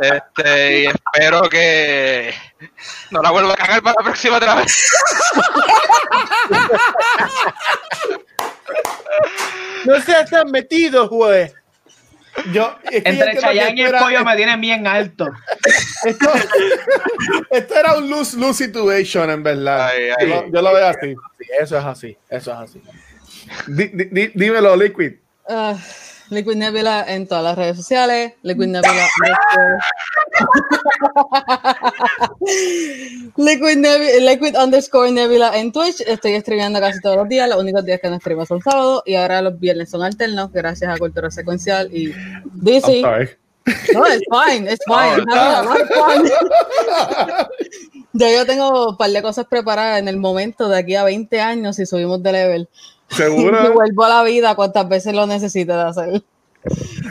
Este, 0.00 0.80
y 0.80 0.86
espero 0.86 1.42
que 1.48 2.34
no 3.10 3.22
la 3.22 3.30
vuelva 3.30 3.52
a 3.52 3.56
cagar 3.56 3.82
para 3.82 3.94
la 3.98 4.04
próxima 4.04 4.36
otra 4.38 4.56
vez. 4.56 4.90
No 9.84 10.00
seas 10.00 10.30
tan 10.30 10.50
metido, 10.50 11.08
güey. 11.08 11.52
yo, 12.52 12.74
es 12.90 13.02
que 13.04 13.12
yo 13.14 13.24
Entre 13.24 13.38
Chayanne 13.40 13.74
y 13.78 13.82
el 13.82 13.88
era- 13.90 13.98
pollo 14.00 14.24
me 14.24 14.34
tienen 14.36 14.60
bien 14.60 14.86
alto. 14.86 15.28
Esto, 16.04 16.32
esto 17.50 17.74
era 17.74 17.94
un 17.94 18.08
lose-lose 18.10 18.64
situation, 18.64 19.30
en 19.30 19.42
verdad. 19.42 19.88
Ay, 19.88 20.08
Yo, 20.08 20.14
ay. 20.18 20.26
lo- 20.28 20.46
yo 20.52 20.62
lo 20.62 20.74
veo 20.74 20.86
así. 20.88 21.14
Sí, 21.38 21.46
eso 21.60 21.78
es 21.78 21.84
así, 21.84 22.16
eso 22.30 22.52
es 22.52 22.58
así. 22.58 22.82
Di- 23.66 23.88
di- 23.92 24.08
di- 24.10 24.32
dímelo, 24.34 24.76
Liquid. 24.76 25.12
Ah, 25.48 25.76
Liquid 26.30 26.56
Nebula 26.56 27.04
en 27.06 27.26
todas 27.26 27.44
las 27.44 27.56
redes 27.56 27.76
sociales. 27.76 28.32
Liquid 28.42 28.68
Nebula. 28.68 29.06
Liquid, 33.36 33.76
Nebi- 33.78 34.20
Liquid 34.20 34.56
underscore 34.56 35.10
Nebula 35.12 35.56
en 35.58 35.72
Twitch. 35.72 36.00
Estoy 36.06 36.40
streameando 36.40 36.80
casi 36.80 37.00
todos 37.00 37.16
los 37.16 37.28
días. 37.28 37.48
Los 37.48 37.58
únicos 37.58 37.84
días 37.84 38.00
que 38.00 38.08
no 38.08 38.16
streamo 38.18 38.46
son 38.46 38.62
sábados. 38.62 39.02
Y 39.06 39.14
ahora 39.16 39.42
los 39.42 39.58
viernes 39.58 39.90
son 39.90 40.02
alternos. 40.02 40.52
Gracias 40.52 40.94
a 40.94 40.98
Cultura 40.98 41.30
Secuencial 41.30 41.88
y 41.92 42.12
DC. 42.54 43.02
No, 43.94 44.06
it's 44.06 44.22
fine, 44.30 44.70
it's 44.70 44.84
fine. 44.86 45.24
Fun. 45.24 46.28
Ya 48.16 48.30
yo 48.30 48.46
tengo 48.46 48.90
un 48.90 48.96
par 48.96 49.10
de 49.10 49.20
cosas 49.22 49.44
preparadas 49.46 49.98
en 49.98 50.06
el 50.06 50.18
momento 50.18 50.68
de 50.68 50.78
aquí 50.78 50.94
a 50.94 51.02
20 51.02 51.40
años 51.40 51.74
si 51.74 51.84
subimos 51.84 52.22
de 52.22 52.30
level. 52.30 52.68
¿Seguro? 53.10 53.72
vuelvo 53.72 54.04
a 54.04 54.08
la 54.08 54.22
vida 54.22 54.54
cuantas 54.54 54.88
veces 54.88 55.14
lo 55.14 55.26
necesite 55.26 55.72
de 55.72 55.82
hacer. 55.82 56.22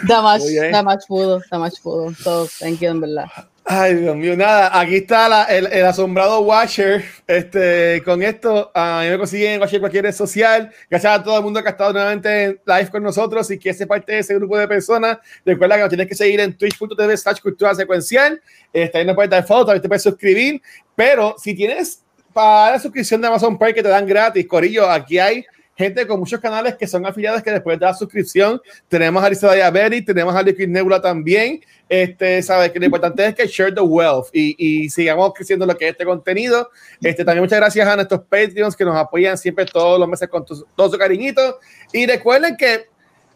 Damage, 0.08 0.72
damage 0.72 1.06
pudo, 1.08 1.42
damage 1.52 1.78
pudo. 1.82 2.14
So, 2.16 2.48
thank 2.60 2.80
you, 2.80 2.90
en 2.90 3.02
verdad. 3.02 3.26
Ay, 3.66 3.94
Dios 3.96 4.16
mío, 4.18 4.36
nada, 4.36 4.78
aquí 4.78 4.98
está 4.98 5.30
la- 5.30 5.44
el, 5.46 5.68
el 5.68 5.86
asombrado 5.86 6.42
Watcher. 6.42 7.06
Este, 7.26 8.02
con 8.04 8.22
esto, 8.22 8.70
a 8.76 9.02
mí 9.04 9.10
me 9.10 9.18
consiguen 9.18 9.52
en 9.54 9.62
Watcher 9.62 9.80
cualquier 9.80 10.04
red 10.04 10.12
social. 10.14 10.70
Gracias 10.90 11.20
a 11.20 11.24
todo 11.24 11.38
el 11.38 11.44
mundo 11.44 11.62
que 11.62 11.70
ha 11.70 11.72
estado 11.72 11.94
nuevamente 11.94 12.44
en 12.44 12.62
live 12.66 12.90
con 12.90 13.04
nosotros 13.04 13.50
y 13.52 13.58
que 13.58 13.70
es 13.70 13.86
parte 13.86 14.12
de 14.12 14.20
ese 14.20 14.36
grupo 14.36 14.58
de 14.58 14.68
personas. 14.68 15.20
Recuerda 15.46 15.76
que 15.76 15.82
nos 15.82 15.90
tienes 15.90 16.08
que 16.08 16.16
seguir 16.16 16.42
en 16.42 16.58
twitch.tv 16.58 17.16
slash 17.16 17.40
cultura 17.40 17.74
secuencial. 17.74 18.42
Este, 18.74 18.98
ahí 18.98 19.06
nos 19.06 19.16
puedes 19.16 19.32
dar 19.32 19.46
fotos, 19.48 19.68
también 19.68 19.82
te 19.82 19.88
puedes 19.88 20.04
suscribir. 20.04 20.62
Pero 20.94 21.36
si 21.38 21.56
tienes 21.56 22.02
para 22.34 22.72
la 22.74 22.80
suscripción 22.80 23.22
de 23.22 23.28
Amazon 23.28 23.58
Prime 23.58 23.74
que 23.74 23.84
te 23.84 23.90
dan 23.90 24.06
gratis, 24.06 24.46
Corillo, 24.46 24.90
aquí 24.90 25.20
hay 25.20 25.46
gente 25.76 26.06
con 26.06 26.20
muchos 26.20 26.40
canales 26.40 26.76
que 26.76 26.86
son 26.86 27.04
afiliados 27.06 27.42
que 27.42 27.50
después 27.52 27.80
de 27.80 27.86
la 27.86 27.94
suscripción 27.96 28.62
tenemos 28.88 29.24
a 29.24 29.30
Lisa 29.30 29.52
Diabetes, 29.54 30.06
tenemos 30.06 30.36
a 30.36 30.44
Liquid 30.44 30.68
Nebula 30.68 31.02
también. 31.02 31.62
Este, 31.90 32.42
sabes 32.44 32.72
que 32.72 32.80
lo 32.80 32.86
importante 32.86 33.26
es 33.26 33.34
que 33.36 33.48
share 33.48 33.74
the 33.74 33.82
wealth 33.82 34.28
y, 34.34 34.56
y 34.84 34.90
sigamos 34.90 35.34
creciendo 35.34 35.66
lo 35.66 35.76
que 35.78 35.86
es 35.88 35.92
este 35.94 36.06
contenido. 36.06 36.70
Este, 37.02 37.26
también 37.26 37.44
muchas 37.44 37.60
gracias 37.60 37.88
a 37.88 37.96
nuestros 37.96 38.22
Patreons 38.22 38.76
que 38.76 38.86
nos 38.86 38.96
apoyan 38.96 39.36
siempre 39.38 39.66
todos 39.66 40.00
los 40.00 40.08
meses 40.08 40.30
con 40.30 40.46
tu- 40.46 40.66
todo 40.76 40.92
su 40.92 40.98
cariñito. 40.98 41.60
Y 41.92 42.06
recuerden 42.06 42.56
que 42.56 42.86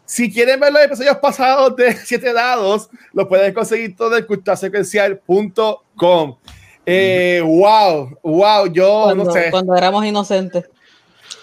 si 0.04 0.32
quieren 0.32 0.58
ver 0.60 0.72
los 0.72 0.82
episodios 0.82 1.16
pasados 1.18 1.74
de 1.76 1.92
Siete 2.04 2.32
Dados, 2.32 2.88
lo 3.12 3.28
pueden 3.28 3.52
conseguir 3.52 3.94
todo 3.96 4.16
en 4.16 4.24
culturasecuencial.com. 4.24 6.36
Eh, 6.86 7.42
wow, 7.44 8.16
wow, 8.22 8.66
yo 8.72 9.02
Cuando, 9.04 9.24
no 9.24 9.30
sé. 9.32 9.48
cuando 9.50 9.76
éramos 9.76 10.04
inocentes. 10.06 10.64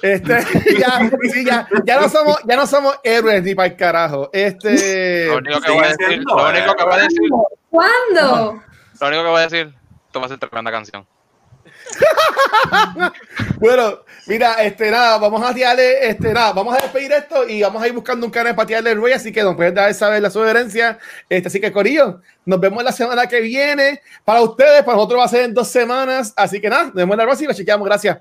Este, 0.06 0.34
ya, 0.80 1.10
sí, 1.34 1.44
ya, 1.44 1.68
ya 1.84 2.00
no 2.00 2.08
somos, 2.08 2.38
ya 2.48 2.56
no 2.56 2.68
somos 2.68 3.00
héroes 3.04 3.42
ni 3.42 3.56
para 3.56 3.70
el 3.70 3.76
carajo. 3.76 4.30
Este, 4.32 5.26
Lo 5.26 5.38
único 5.38 5.62
que 5.62 5.72
voy 5.72 5.84
a 5.84 5.88
decir, 5.88 6.24
lo 6.24 6.48
único 6.48 6.76
que 6.76 6.84
voy 6.84 6.94
a 6.94 6.98
decir, 6.98 7.30
¿Cuándo? 7.72 8.62
lo 9.02 9.08
único 9.08 9.24
que 9.24 9.30
voy 9.30 9.40
a 9.40 9.48
decir, 9.48 9.74
esto 10.06 10.20
va 10.20 10.26
a 10.28 10.30
ser 10.30 10.38
tremenda 10.38 10.72
canción. 10.72 11.08
bueno, 13.58 14.02
mira, 14.28 14.54
este, 14.64 14.92
nada, 14.92 15.18
vamos 15.18 15.44
a 15.44 15.52
tirarle, 15.56 16.08
este, 16.08 16.34
nada, 16.34 16.54
vamos 16.54 16.78
a 16.78 16.82
despedir 16.84 17.12
esto 17.12 17.48
y 17.48 17.64
vamos 17.64 17.82
a 17.82 17.88
ir 17.88 17.94
buscando 17.94 18.28
un 18.28 18.32
canal 18.32 18.54
para 18.54 18.68
tirarle 18.68 18.92
el 18.92 19.02
rey, 19.02 19.14
así 19.14 19.32
que 19.32 19.42
nos 19.42 19.56
pueden 19.56 19.74
dar 19.74 19.92
saber 19.96 20.22
la 20.22 20.30
sugerencia. 20.30 21.00
Este, 21.28 21.48
así 21.48 21.60
que, 21.60 21.72
Corillo, 21.72 22.22
nos 22.46 22.60
vemos 22.60 22.84
la 22.84 22.92
semana 22.92 23.26
que 23.26 23.42
viene. 23.42 24.02
Para 24.24 24.42
ustedes, 24.42 24.84
para 24.84 24.98
nosotros 24.98 25.20
va 25.20 25.26
a 25.26 25.30
ser 25.30 25.46
en 25.46 25.54
dos 25.56 25.68
semanas, 25.68 26.32
así 26.36 26.62
que 26.62 26.70
nada, 26.70 26.84
nos 26.86 26.94
vemos 26.94 27.14
en 27.16 27.18
la 27.18 27.24
próxima, 27.24 27.56
chequeamos, 27.56 27.88
gracias. 27.88 28.20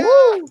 Woo! 0.00 0.48